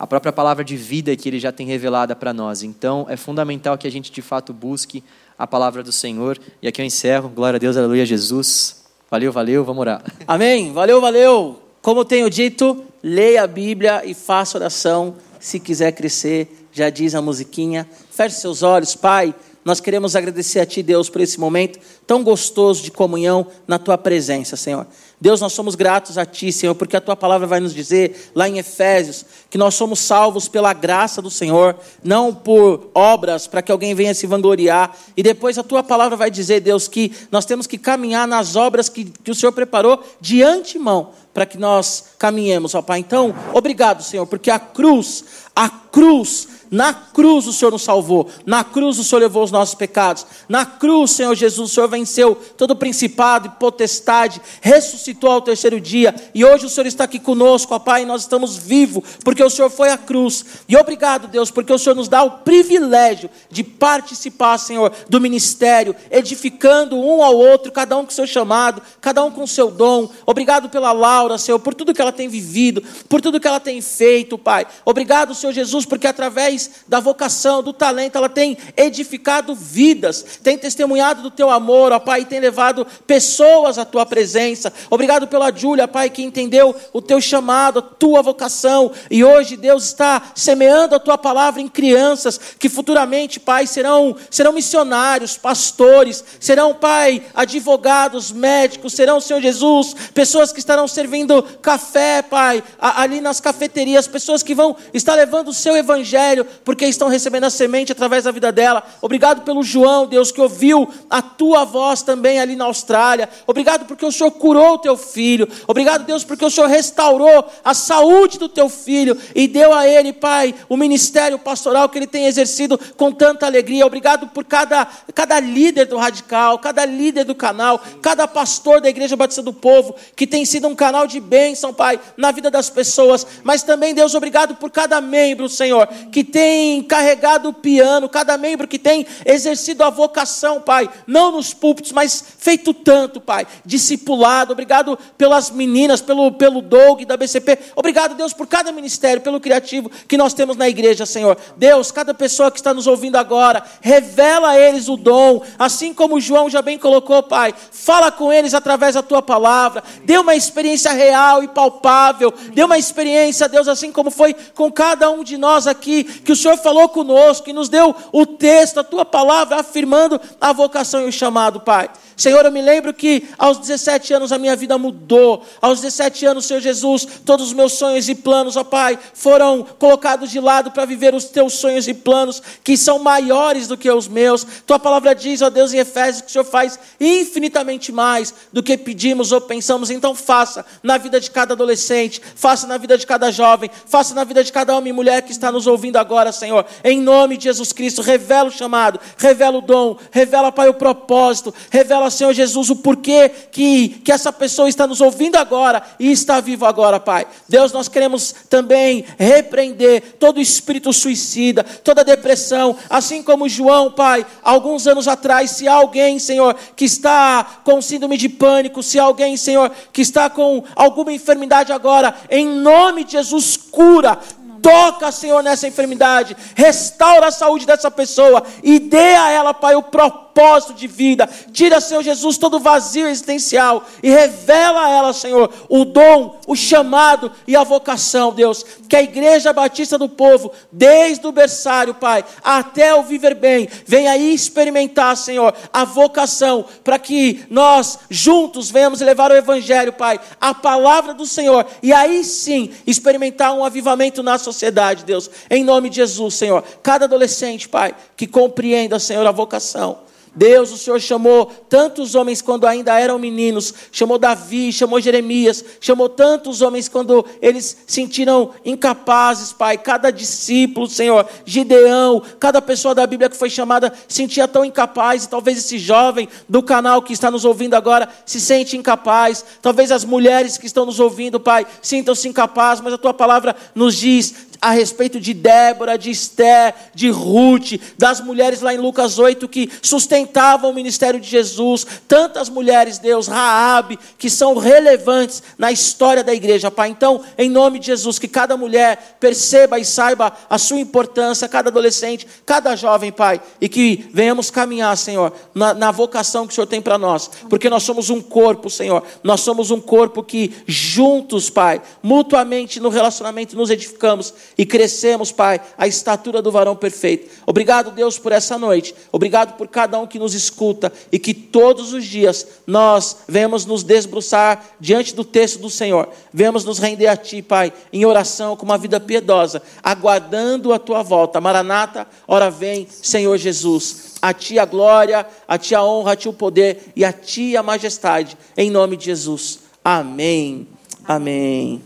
a 0.00 0.06
própria 0.06 0.32
palavra 0.32 0.64
de 0.64 0.78
vida 0.78 1.14
que 1.14 1.28
ele 1.28 1.38
já 1.38 1.52
tem 1.52 1.66
revelada 1.66 2.16
para 2.16 2.32
nós. 2.32 2.62
Então, 2.62 3.04
é 3.10 3.18
fundamental 3.18 3.76
que 3.76 3.86
a 3.86 3.90
gente 3.90 4.10
de 4.10 4.22
fato 4.22 4.50
busque 4.50 5.04
a 5.38 5.46
palavra 5.46 5.82
do 5.82 5.92
Senhor. 5.92 6.38
E 6.62 6.66
aqui 6.66 6.80
eu 6.80 6.86
encerro. 6.86 7.28
Glória 7.28 7.58
a 7.58 7.60
Deus, 7.60 7.76
aleluia, 7.76 8.06
Jesus. 8.06 8.82
Valeu, 9.10 9.30
valeu, 9.30 9.62
vamos 9.62 9.82
orar. 9.82 10.02
Amém. 10.26 10.72
Valeu, 10.72 11.02
valeu. 11.02 11.60
Como 11.82 12.02
tenho 12.02 12.30
dito, 12.30 12.82
leia 13.02 13.42
a 13.42 13.46
Bíblia 13.46 14.02
e 14.06 14.14
faça 14.14 14.56
oração 14.56 15.16
se 15.38 15.60
quiser 15.60 15.92
crescer. 15.92 16.66
Já 16.72 16.88
diz 16.88 17.14
a 17.14 17.20
musiquinha. 17.20 17.86
Feche 18.10 18.36
seus 18.36 18.62
olhos, 18.62 18.96
Pai. 18.96 19.34
Nós 19.62 19.80
queremos 19.80 20.16
agradecer 20.16 20.60
a 20.60 20.66
Ti, 20.66 20.82
Deus, 20.82 21.10
por 21.10 21.20
esse 21.20 21.38
momento 21.38 21.78
tão 22.06 22.24
gostoso 22.24 22.82
de 22.82 22.90
comunhão 22.90 23.46
na 23.68 23.78
Tua 23.78 23.98
presença, 23.98 24.56
Senhor. 24.56 24.86
Deus, 25.20 25.40
nós 25.40 25.52
somos 25.52 25.74
gratos 25.74 26.16
a 26.16 26.24
Ti, 26.24 26.50
Senhor, 26.50 26.74
porque 26.74 26.96
a 26.96 27.00
Tua 27.00 27.14
palavra 27.14 27.46
vai 27.46 27.60
nos 27.60 27.74
dizer, 27.74 28.30
lá 28.34 28.48
em 28.48 28.58
Efésios, 28.58 29.26
que 29.50 29.58
nós 29.58 29.74
somos 29.74 29.98
salvos 29.98 30.48
pela 30.48 30.72
graça 30.72 31.20
do 31.20 31.30
Senhor, 31.30 31.76
não 32.02 32.34
por 32.34 32.90
obras 32.94 33.46
para 33.46 33.60
que 33.60 33.70
alguém 33.70 33.94
venha 33.94 34.14
se 34.14 34.26
vangloriar. 34.26 34.96
E 35.14 35.22
depois 35.22 35.58
a 35.58 35.62
Tua 35.62 35.82
palavra 35.82 36.16
vai 36.16 36.30
dizer, 36.30 36.60
Deus, 36.60 36.88
que 36.88 37.12
nós 37.30 37.44
temos 37.44 37.66
que 37.66 37.76
caminhar 37.76 38.26
nas 38.26 38.56
obras 38.56 38.88
que, 38.88 39.04
que 39.04 39.30
o 39.30 39.34
Senhor 39.34 39.52
preparou 39.52 40.02
de 40.22 40.42
antemão 40.42 41.10
para 41.34 41.46
que 41.46 41.58
nós 41.58 42.04
caminhemos, 42.18 42.74
ó 42.74 42.82
Pai. 42.82 43.00
Então, 43.00 43.34
obrigado, 43.52 44.02
Senhor, 44.02 44.26
porque 44.26 44.50
a 44.50 44.58
cruz, 44.58 45.24
a 45.54 45.68
cruz 45.68 46.48
na 46.70 46.94
cruz 46.94 47.46
o 47.46 47.52
Senhor 47.52 47.70
nos 47.70 47.82
salvou, 47.82 48.28
na 48.46 48.62
cruz 48.62 48.98
o 48.98 49.04
Senhor 49.04 49.20
levou 49.20 49.42
os 49.42 49.50
nossos 49.50 49.74
pecados, 49.74 50.26
na 50.48 50.64
cruz, 50.64 51.12
Senhor 51.12 51.34
Jesus, 51.34 51.70
o 51.70 51.74
Senhor 51.74 51.88
venceu 51.88 52.34
todo 52.56 52.76
principado 52.76 53.48
e 53.48 53.58
potestade, 53.58 54.40
ressuscitou 54.60 55.30
ao 55.30 55.42
terceiro 55.42 55.80
dia, 55.80 56.14
e 56.34 56.44
hoje 56.44 56.66
o 56.66 56.68
Senhor 56.68 56.86
está 56.86 57.04
aqui 57.04 57.18
conosco, 57.18 57.74
ó 57.74 57.78
Pai, 57.78 58.02
e 58.02 58.06
nós 58.06 58.22
estamos 58.22 58.56
vivos, 58.56 59.04
porque 59.24 59.42
o 59.42 59.50
Senhor 59.50 59.70
foi 59.70 59.90
à 59.90 59.98
cruz. 59.98 60.44
E 60.68 60.76
obrigado, 60.76 61.28
Deus, 61.28 61.50
porque 61.50 61.72
o 61.72 61.78
Senhor 61.78 61.94
nos 61.94 62.08
dá 62.08 62.22
o 62.22 62.30
privilégio 62.30 63.30
de 63.50 63.64
participar, 63.64 64.58
Senhor, 64.58 64.92
do 65.08 65.20
ministério, 65.20 65.94
edificando 66.10 66.96
um 66.96 67.22
ao 67.22 67.36
outro, 67.36 67.72
cada 67.72 67.96
um 67.96 68.04
com 68.04 68.10
seu 68.10 68.26
chamado, 68.26 68.82
cada 69.00 69.22
um 69.24 69.30
com 69.30 69.46
seu 69.46 69.70
dom. 69.70 70.08
Obrigado 70.26 70.68
pela 70.68 70.92
Laura, 70.92 71.38
Senhor, 71.38 71.58
por 71.58 71.74
tudo 71.74 71.94
que 71.94 72.00
ela 72.00 72.12
tem 72.12 72.28
vivido, 72.28 72.82
por 73.08 73.20
tudo 73.20 73.40
que 73.40 73.48
ela 73.48 73.60
tem 73.60 73.80
feito, 73.80 74.38
Pai. 74.38 74.66
Obrigado, 74.84 75.34
Senhor 75.34 75.52
Jesus, 75.52 75.84
porque 75.84 76.06
através 76.06 76.59
da 76.88 76.98
vocação, 76.98 77.62
do 77.62 77.72
talento, 77.72 78.16
ela 78.16 78.28
tem 78.28 78.58
edificado 78.76 79.54
vidas, 79.54 80.24
tem 80.42 80.58
testemunhado 80.58 81.22
do 81.22 81.30
teu 81.30 81.50
amor, 81.50 81.92
ó 81.92 81.98
Pai, 81.98 82.22
e 82.22 82.24
tem 82.24 82.40
levado 82.40 82.86
pessoas 83.06 83.78
à 83.78 83.84
tua 83.84 84.04
presença. 84.04 84.72
Obrigado 84.90 85.28
pela 85.28 85.54
Júlia, 85.54 85.86
Pai, 85.86 86.10
que 86.10 86.22
entendeu 86.22 86.74
o 86.92 87.00
teu 87.00 87.20
chamado, 87.20 87.78
a 87.78 87.82
tua 87.82 88.22
vocação, 88.22 88.90
e 89.10 89.22
hoje 89.22 89.56
Deus 89.56 89.84
está 89.84 90.32
semeando 90.34 90.94
a 90.94 90.98
tua 90.98 91.16
palavra 91.16 91.60
em 91.60 91.68
crianças 91.68 92.40
que 92.58 92.68
futuramente, 92.68 93.38
Pai, 93.38 93.66
serão, 93.66 94.16
serão 94.30 94.52
missionários, 94.52 95.36
pastores, 95.36 96.24
serão, 96.40 96.74
Pai, 96.74 97.22
advogados, 97.34 98.32
médicos, 98.32 98.94
serão, 98.94 99.20
Senhor 99.20 99.40
Jesus, 99.40 99.94
pessoas 100.14 100.52
que 100.52 100.58
estarão 100.58 100.88
servindo 100.88 101.42
café, 101.62 102.22
Pai, 102.22 102.62
ali 102.78 103.20
nas 103.20 103.40
cafeterias, 103.40 104.06
pessoas 104.06 104.42
que 104.42 104.54
vão 104.54 104.76
estar 104.92 105.14
levando 105.14 105.48
o 105.48 105.54
seu 105.54 105.76
evangelho 105.76 106.46
porque 106.64 106.86
estão 106.86 107.08
recebendo 107.08 107.44
a 107.44 107.50
semente 107.50 107.92
através 107.92 108.24
da 108.24 108.30
vida 108.30 108.50
dela. 108.50 108.82
Obrigado 109.00 109.42
pelo 109.42 109.62
João, 109.62 110.06
Deus, 110.06 110.30
que 110.30 110.40
ouviu 110.40 110.88
a 111.08 111.22
tua 111.22 111.64
voz 111.64 112.02
também 112.02 112.40
ali 112.40 112.56
na 112.56 112.64
Austrália. 112.64 113.28
Obrigado 113.46 113.86
porque 113.86 114.04
o 114.04 114.12
Senhor 114.12 114.30
curou 114.32 114.74
o 114.74 114.78
teu 114.78 114.96
filho. 114.96 115.48
Obrigado, 115.66 116.04
Deus, 116.04 116.24
porque 116.24 116.44
o 116.44 116.50
Senhor 116.50 116.66
restaurou 116.68 117.46
a 117.64 117.74
saúde 117.74 118.38
do 118.38 118.48
teu 118.48 118.68
filho 118.68 119.16
e 119.34 119.46
deu 119.46 119.72
a 119.72 119.86
ele, 119.86 120.12
Pai, 120.12 120.54
o 120.68 120.76
ministério 120.76 121.38
pastoral 121.38 121.88
que 121.88 121.98
ele 121.98 122.06
tem 122.06 122.26
exercido 122.26 122.78
com 122.96 123.12
tanta 123.12 123.46
alegria. 123.46 123.86
Obrigado 123.86 124.28
por 124.28 124.44
cada, 124.44 124.86
cada 125.14 125.38
líder 125.40 125.86
do 125.86 125.96
Radical, 125.96 126.58
cada 126.58 126.84
líder 126.84 127.24
do 127.24 127.34
canal, 127.34 127.80
cada 128.02 128.26
pastor 128.26 128.80
da 128.80 128.88
Igreja 128.88 129.16
Batista 129.16 129.42
do 129.42 129.52
Povo, 129.52 129.94
que 130.16 130.26
tem 130.26 130.44
sido 130.44 130.68
um 130.68 130.74
canal 130.74 131.06
de 131.06 131.20
bênção, 131.20 131.72
Pai, 131.72 132.00
na 132.16 132.30
vida 132.32 132.50
das 132.50 132.70
pessoas. 132.70 133.26
Mas 133.42 133.62
também, 133.62 133.94
Deus, 133.94 134.14
obrigado 134.14 134.54
por 134.56 134.70
cada 134.70 135.00
membro, 135.00 135.48
Senhor, 135.48 135.86
que 136.10 136.24
tem 136.24 136.39
tem 136.40 136.82
carregado 136.82 137.50
o 137.50 137.52
piano, 137.52 138.08
cada 138.08 138.38
membro 138.38 138.66
que 138.66 138.78
tem 138.78 139.06
exercido 139.26 139.84
a 139.84 139.90
vocação, 139.90 140.58
Pai, 140.58 140.88
não 141.06 141.32
nos 141.32 141.52
púlpitos, 141.52 141.92
mas 141.92 142.24
feito 142.38 142.72
tanto, 142.72 143.20
Pai, 143.20 143.46
discipulado. 143.62 144.54
Obrigado 144.54 144.98
pelas 145.18 145.50
meninas, 145.50 146.00
pelo, 146.00 146.32
pelo 146.32 146.62
Doug 146.62 147.02
da 147.02 147.14
BCP. 147.14 147.58
Obrigado, 147.76 148.14
Deus, 148.14 148.32
por 148.32 148.46
cada 148.46 148.72
ministério, 148.72 149.20
pelo 149.20 149.38
criativo 149.38 149.90
que 150.08 150.16
nós 150.16 150.32
temos 150.32 150.56
na 150.56 150.66
igreja, 150.66 151.04
Senhor. 151.04 151.36
Deus, 151.58 151.92
cada 151.92 152.14
pessoa 152.14 152.50
que 152.50 152.58
está 152.58 152.72
nos 152.72 152.86
ouvindo 152.86 153.16
agora, 153.16 153.62
revela 153.82 154.52
a 154.52 154.58
eles 154.58 154.88
o 154.88 154.96
dom, 154.96 155.42
assim 155.58 155.92
como 155.92 156.18
João 156.18 156.48
já 156.48 156.62
bem 156.62 156.78
colocou, 156.78 157.22
Pai. 157.22 157.54
Fala 157.70 158.10
com 158.10 158.32
eles 158.32 158.54
através 158.54 158.94
da 158.94 159.02
tua 159.02 159.20
palavra. 159.20 159.84
Dê 160.06 160.16
uma 160.16 160.34
experiência 160.34 160.90
real 160.92 161.44
e 161.44 161.48
palpável. 161.48 162.32
Dê 162.54 162.64
uma 162.64 162.78
experiência, 162.78 163.46
Deus, 163.46 163.68
assim 163.68 163.92
como 163.92 164.10
foi 164.10 164.34
com 164.54 164.72
cada 164.72 165.10
um 165.10 165.22
de 165.22 165.36
nós 165.36 165.66
aqui, 165.66 166.04
que 166.30 166.34
o 166.34 166.36
Senhor 166.36 166.56
falou 166.58 166.88
conosco 166.88 167.50
e 167.50 167.52
nos 167.52 167.68
deu 167.68 167.92
o 168.12 168.24
texto, 168.24 168.78
a 168.78 168.84
tua 168.84 169.04
palavra, 169.04 169.58
afirmando 169.58 170.20
a 170.40 170.52
vocação 170.52 171.02
e 171.02 171.08
o 171.08 171.12
chamado, 171.12 171.58
Pai. 171.58 171.90
Senhor, 172.20 172.44
eu 172.44 172.52
me 172.52 172.60
lembro 172.60 172.92
que 172.92 173.26
aos 173.38 173.56
17 173.56 174.12
anos 174.12 174.30
a 174.30 174.36
minha 174.36 174.54
vida 174.54 174.76
mudou. 174.76 175.42
Aos 175.58 175.80
17 175.80 176.26
anos, 176.26 176.44
Senhor 176.44 176.60
Jesus, 176.60 177.08
todos 177.24 177.46
os 177.46 177.54
meus 177.54 177.72
sonhos 177.72 178.10
e 178.10 178.14
planos, 178.14 178.58
ó 178.58 178.62
Pai, 178.62 178.98
foram 179.14 179.66
colocados 179.78 180.30
de 180.30 180.38
lado 180.38 180.70
para 180.70 180.84
viver 180.84 181.14
os 181.14 181.24
teus 181.24 181.54
sonhos 181.54 181.88
e 181.88 181.94
planos 181.94 182.42
que 182.62 182.76
são 182.76 182.98
maiores 182.98 183.66
do 183.66 183.74
que 183.74 183.90
os 183.90 184.06
meus. 184.06 184.46
Tua 184.66 184.78
palavra 184.78 185.14
diz, 185.14 185.40
ó 185.40 185.48
Deus, 185.48 185.72
em 185.72 185.78
Efésios, 185.78 186.20
que 186.20 186.28
o 186.28 186.30
Senhor 186.30 186.44
faz 186.44 186.78
infinitamente 187.00 187.90
mais 187.90 188.34
do 188.52 188.62
que 188.62 188.76
pedimos 188.76 189.32
ou 189.32 189.40
pensamos. 189.40 189.88
Então 189.88 190.14
faça 190.14 190.66
na 190.82 190.98
vida 190.98 191.18
de 191.18 191.30
cada 191.30 191.54
adolescente, 191.54 192.20
faça 192.36 192.66
na 192.66 192.76
vida 192.76 192.98
de 192.98 193.06
cada 193.06 193.30
jovem, 193.30 193.70
faça 193.86 194.14
na 194.14 194.24
vida 194.24 194.44
de 194.44 194.52
cada 194.52 194.76
homem 194.76 194.90
e 194.90 194.92
mulher 194.92 195.22
que 195.22 195.32
está 195.32 195.50
nos 195.50 195.66
ouvindo 195.66 195.96
agora, 195.96 196.32
Senhor. 196.32 196.66
Em 196.84 197.00
nome 197.00 197.38
de 197.38 197.44
Jesus 197.44 197.72
Cristo, 197.72 198.02
revela 198.02 198.50
o 198.50 198.52
chamado, 198.52 199.00
revela 199.16 199.56
o 199.56 199.62
dom, 199.62 199.96
revela, 200.10 200.52
Pai, 200.52 200.68
o 200.68 200.74
propósito, 200.74 201.54
revela 201.70 202.09
Senhor 202.10 202.32
Jesus, 202.32 202.70
o 202.70 202.76
porquê 202.76 203.30
que, 203.50 203.88
que 204.04 204.12
essa 204.12 204.32
pessoa 204.32 204.68
está 204.68 204.86
nos 204.86 205.00
ouvindo 205.00 205.36
agora 205.36 205.82
e 205.98 206.10
está 206.10 206.40
vivo 206.40 206.66
agora, 206.66 207.00
Pai. 207.00 207.26
Deus, 207.48 207.72
nós 207.72 207.88
queremos 207.88 208.34
também 208.48 209.04
repreender 209.18 210.16
todo 210.18 210.40
espírito 210.40 210.92
suicida, 210.92 211.62
toda 211.62 212.04
depressão, 212.04 212.76
assim 212.88 213.22
como 213.22 213.48
João, 213.48 213.90
Pai, 213.90 214.26
alguns 214.42 214.86
anos 214.86 215.08
atrás, 215.08 215.50
se 215.52 215.68
alguém, 215.68 216.18
Senhor, 216.18 216.56
que 216.76 216.84
está 216.84 217.60
com 217.64 217.80
síndrome 217.80 218.16
de 218.16 218.28
pânico, 218.28 218.82
se 218.82 218.98
alguém, 218.98 219.36
Senhor, 219.36 219.70
que 219.92 220.02
está 220.02 220.28
com 220.28 220.62
alguma 220.74 221.12
enfermidade 221.12 221.72
agora, 221.72 222.14
em 222.30 222.46
nome 222.46 223.04
de 223.04 223.12
Jesus, 223.12 223.56
cura, 223.56 224.18
Toca, 224.62 225.10
Senhor, 225.10 225.42
nessa 225.42 225.66
enfermidade. 225.66 226.36
Restaura 226.54 227.28
a 227.28 227.32
saúde 227.32 227.66
dessa 227.66 227.90
pessoa. 227.90 228.42
E 228.62 228.78
dê 228.78 229.14
a 229.14 229.30
ela, 229.30 229.54
Pai, 229.54 229.74
o 229.74 229.82
propósito 229.82 230.29
propósito 230.40 230.74
de 230.74 230.86
vida. 230.86 231.28
Tira, 231.52 231.80
Senhor 231.80 232.02
Jesus, 232.02 232.38
todo 232.38 232.58
vazio 232.58 233.06
existencial 233.06 233.84
e 234.02 234.08
revela 234.10 234.86
a 234.86 234.88
ela, 234.88 235.12
Senhor, 235.12 235.52
o 235.68 235.84
dom, 235.84 236.38
o 236.46 236.56
chamado 236.56 237.30
e 237.46 237.54
a 237.54 237.62
vocação, 237.62 238.32
Deus. 238.32 238.64
Que 238.88 238.96
a 238.96 239.02
Igreja 239.02 239.52
Batista 239.52 239.98
do 239.98 240.08
Povo, 240.08 240.50
desde 240.72 241.26
o 241.26 241.32
berçário, 241.32 241.94
Pai, 241.94 242.24
até 242.42 242.94
o 242.94 243.02
viver 243.02 243.34
bem, 243.34 243.68
venha 243.86 244.12
aí 244.12 244.32
experimentar, 244.32 245.16
Senhor, 245.16 245.54
a 245.72 245.84
vocação, 245.84 246.64
para 246.82 246.98
que 246.98 247.44
nós 247.50 247.98
juntos 248.08 248.70
venhamos 248.70 249.00
levar 249.00 249.30
o 249.30 249.36
Evangelho, 249.36 249.92
Pai, 249.92 250.18
a 250.40 250.54
palavra 250.54 251.12
do 251.12 251.26
Senhor, 251.26 251.66
e 251.82 251.92
aí 251.92 252.24
sim 252.24 252.70
experimentar 252.86 253.52
um 253.52 253.64
avivamento 253.64 254.22
na 254.22 254.38
sociedade, 254.38 255.04
Deus. 255.04 255.30
Em 255.50 255.62
nome 255.62 255.90
de 255.90 255.96
Jesus, 255.96 256.34
Senhor. 256.34 256.64
Cada 256.82 257.04
adolescente, 257.04 257.68
Pai, 257.68 257.94
que 258.16 258.26
compreenda, 258.26 258.98
Senhor, 258.98 259.26
a 259.26 259.32
vocação 259.32 260.09
Deus, 260.34 260.70
o 260.70 260.78
Senhor 260.78 261.00
chamou 261.00 261.46
tantos 261.68 262.14
homens 262.14 262.40
quando 262.40 262.66
ainda 262.66 262.98
eram 262.98 263.18
meninos, 263.18 263.74
chamou 263.90 264.16
Davi, 264.16 264.72
chamou 264.72 265.00
Jeremias, 265.00 265.64
chamou 265.80 266.08
tantos 266.08 266.62
homens 266.62 266.88
quando 266.88 267.26
eles 267.42 267.76
sentiram 267.86 268.50
incapazes, 268.64 269.52
Pai. 269.52 269.76
Cada 269.76 270.10
discípulo, 270.10 270.88
Senhor, 270.88 271.26
Gideão, 271.44 272.22
cada 272.38 272.62
pessoa 272.62 272.94
da 272.94 273.06
Bíblia 273.06 273.28
que 273.28 273.36
foi 273.36 273.50
chamada 273.50 273.92
sentia 274.06 274.46
tão 274.46 274.64
incapaz, 274.64 275.24
e 275.24 275.28
talvez 275.28 275.58
esse 275.58 275.78
jovem 275.78 276.28
do 276.48 276.62
canal 276.62 277.02
que 277.02 277.12
está 277.12 277.30
nos 277.30 277.44
ouvindo 277.44 277.74
agora 277.74 278.08
se 278.24 278.40
sente 278.40 278.76
incapaz, 278.76 279.44
talvez 279.60 279.90
as 279.90 280.04
mulheres 280.04 280.56
que 280.56 280.66
estão 280.66 280.86
nos 280.86 281.00
ouvindo, 281.00 281.40
Pai, 281.40 281.66
sintam-se 281.82 282.28
incapazes, 282.28 282.82
mas 282.84 282.94
a 282.94 282.98
tua 282.98 283.12
palavra 283.12 283.56
nos 283.74 283.96
diz: 283.96 284.49
a 284.60 284.70
respeito 284.70 285.18
de 285.18 285.32
Débora, 285.32 285.96
de 285.96 286.10
Esté, 286.10 286.74
de 286.94 287.08
Ruth, 287.08 287.80
das 287.96 288.20
mulheres 288.20 288.60
lá 288.60 288.74
em 288.74 288.78
Lucas 288.78 289.18
8 289.18 289.48
que 289.48 289.70
sustentavam 289.80 290.70
o 290.70 290.74
ministério 290.74 291.18
de 291.18 291.28
Jesus, 291.28 291.86
tantas 292.06 292.48
mulheres, 292.48 292.98
Deus, 292.98 293.26
Raabe, 293.26 293.98
que 294.18 294.28
são 294.28 294.56
relevantes 294.56 295.42
na 295.56 295.72
história 295.72 296.22
da 296.22 296.34
igreja, 296.34 296.70
Pai. 296.70 296.90
Então, 296.90 297.22
em 297.38 297.48
nome 297.48 297.78
de 297.78 297.86
Jesus, 297.86 298.18
que 298.18 298.28
cada 298.28 298.56
mulher 298.56 299.16
perceba 299.18 299.78
e 299.78 299.84
saiba 299.84 300.32
a 300.48 300.58
sua 300.58 300.78
importância, 300.78 301.48
cada 301.48 301.70
adolescente, 301.70 302.26
cada 302.44 302.76
jovem, 302.76 303.10
Pai, 303.10 303.40
e 303.60 303.68
que 303.68 304.10
venhamos 304.12 304.50
caminhar, 304.50 304.96
Senhor, 304.96 305.32
na, 305.54 305.72
na 305.72 305.90
vocação 305.90 306.46
que 306.46 306.52
o 306.52 306.54
Senhor 306.54 306.66
tem 306.66 306.82
para 306.82 306.98
nós, 306.98 307.30
porque 307.48 307.70
nós 307.70 307.82
somos 307.82 308.10
um 308.10 308.20
corpo, 308.20 308.68
Senhor, 308.68 309.02
nós 309.22 309.40
somos 309.40 309.70
um 309.70 309.80
corpo 309.80 310.22
que 310.22 310.52
juntos, 310.66 311.48
Pai, 311.48 311.80
mutuamente 312.02 312.78
no 312.80 312.88
relacionamento 312.88 313.56
nos 313.56 313.70
edificamos 313.70 314.34
e 314.56 314.66
crescemos, 314.66 315.32
Pai, 315.32 315.60
a 315.76 315.86
estatura 315.86 316.42
do 316.42 316.50
varão 316.50 316.76
perfeito. 316.76 317.30
Obrigado, 317.46 317.90
Deus, 317.90 318.18
por 318.18 318.32
essa 318.32 318.58
noite. 318.58 318.94
Obrigado 319.10 319.56
por 319.56 319.68
cada 319.68 319.98
um 319.98 320.06
que 320.06 320.18
nos 320.18 320.34
escuta 320.34 320.92
e 321.10 321.18
que 321.18 321.32
todos 321.32 321.92
os 321.92 322.04
dias 322.04 322.46
nós 322.66 323.18
venhamos 323.26 323.64
nos 323.64 323.82
desbruçar 323.82 324.64
diante 324.78 325.14
do 325.14 325.24
texto 325.24 325.58
do 325.58 325.70
Senhor. 325.70 326.08
Venhamos 326.32 326.64
nos 326.64 326.78
render 326.78 327.06
a 327.06 327.16
Ti, 327.16 327.42
Pai, 327.42 327.72
em 327.92 328.04
oração 328.04 328.56
com 328.56 328.64
uma 328.64 328.78
vida 328.78 329.00
piedosa, 329.00 329.62
aguardando 329.82 330.72
a 330.72 330.78
Tua 330.78 331.02
volta. 331.02 331.40
Maranata, 331.40 332.06
ora 332.26 332.50
vem, 332.50 332.86
Senhor 332.90 333.36
Jesus. 333.38 334.16
A 334.20 334.32
Ti 334.32 334.58
a 334.58 334.64
glória, 334.64 335.26
a 335.48 335.56
Ti 335.56 335.74
a 335.74 335.82
honra, 335.82 336.12
a 336.12 336.16
Ti 336.16 336.28
o 336.28 336.32
poder 336.32 336.92
e 336.94 337.04
a 337.04 337.12
Ti 337.12 337.56
a 337.56 337.62
majestade. 337.62 338.36
Em 338.56 338.70
nome 338.70 338.96
de 338.96 339.06
Jesus. 339.06 339.60
Amém. 339.84 340.66
Amém. 341.06 341.82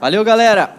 Valeu, 0.00 0.22
galera. 0.22 0.76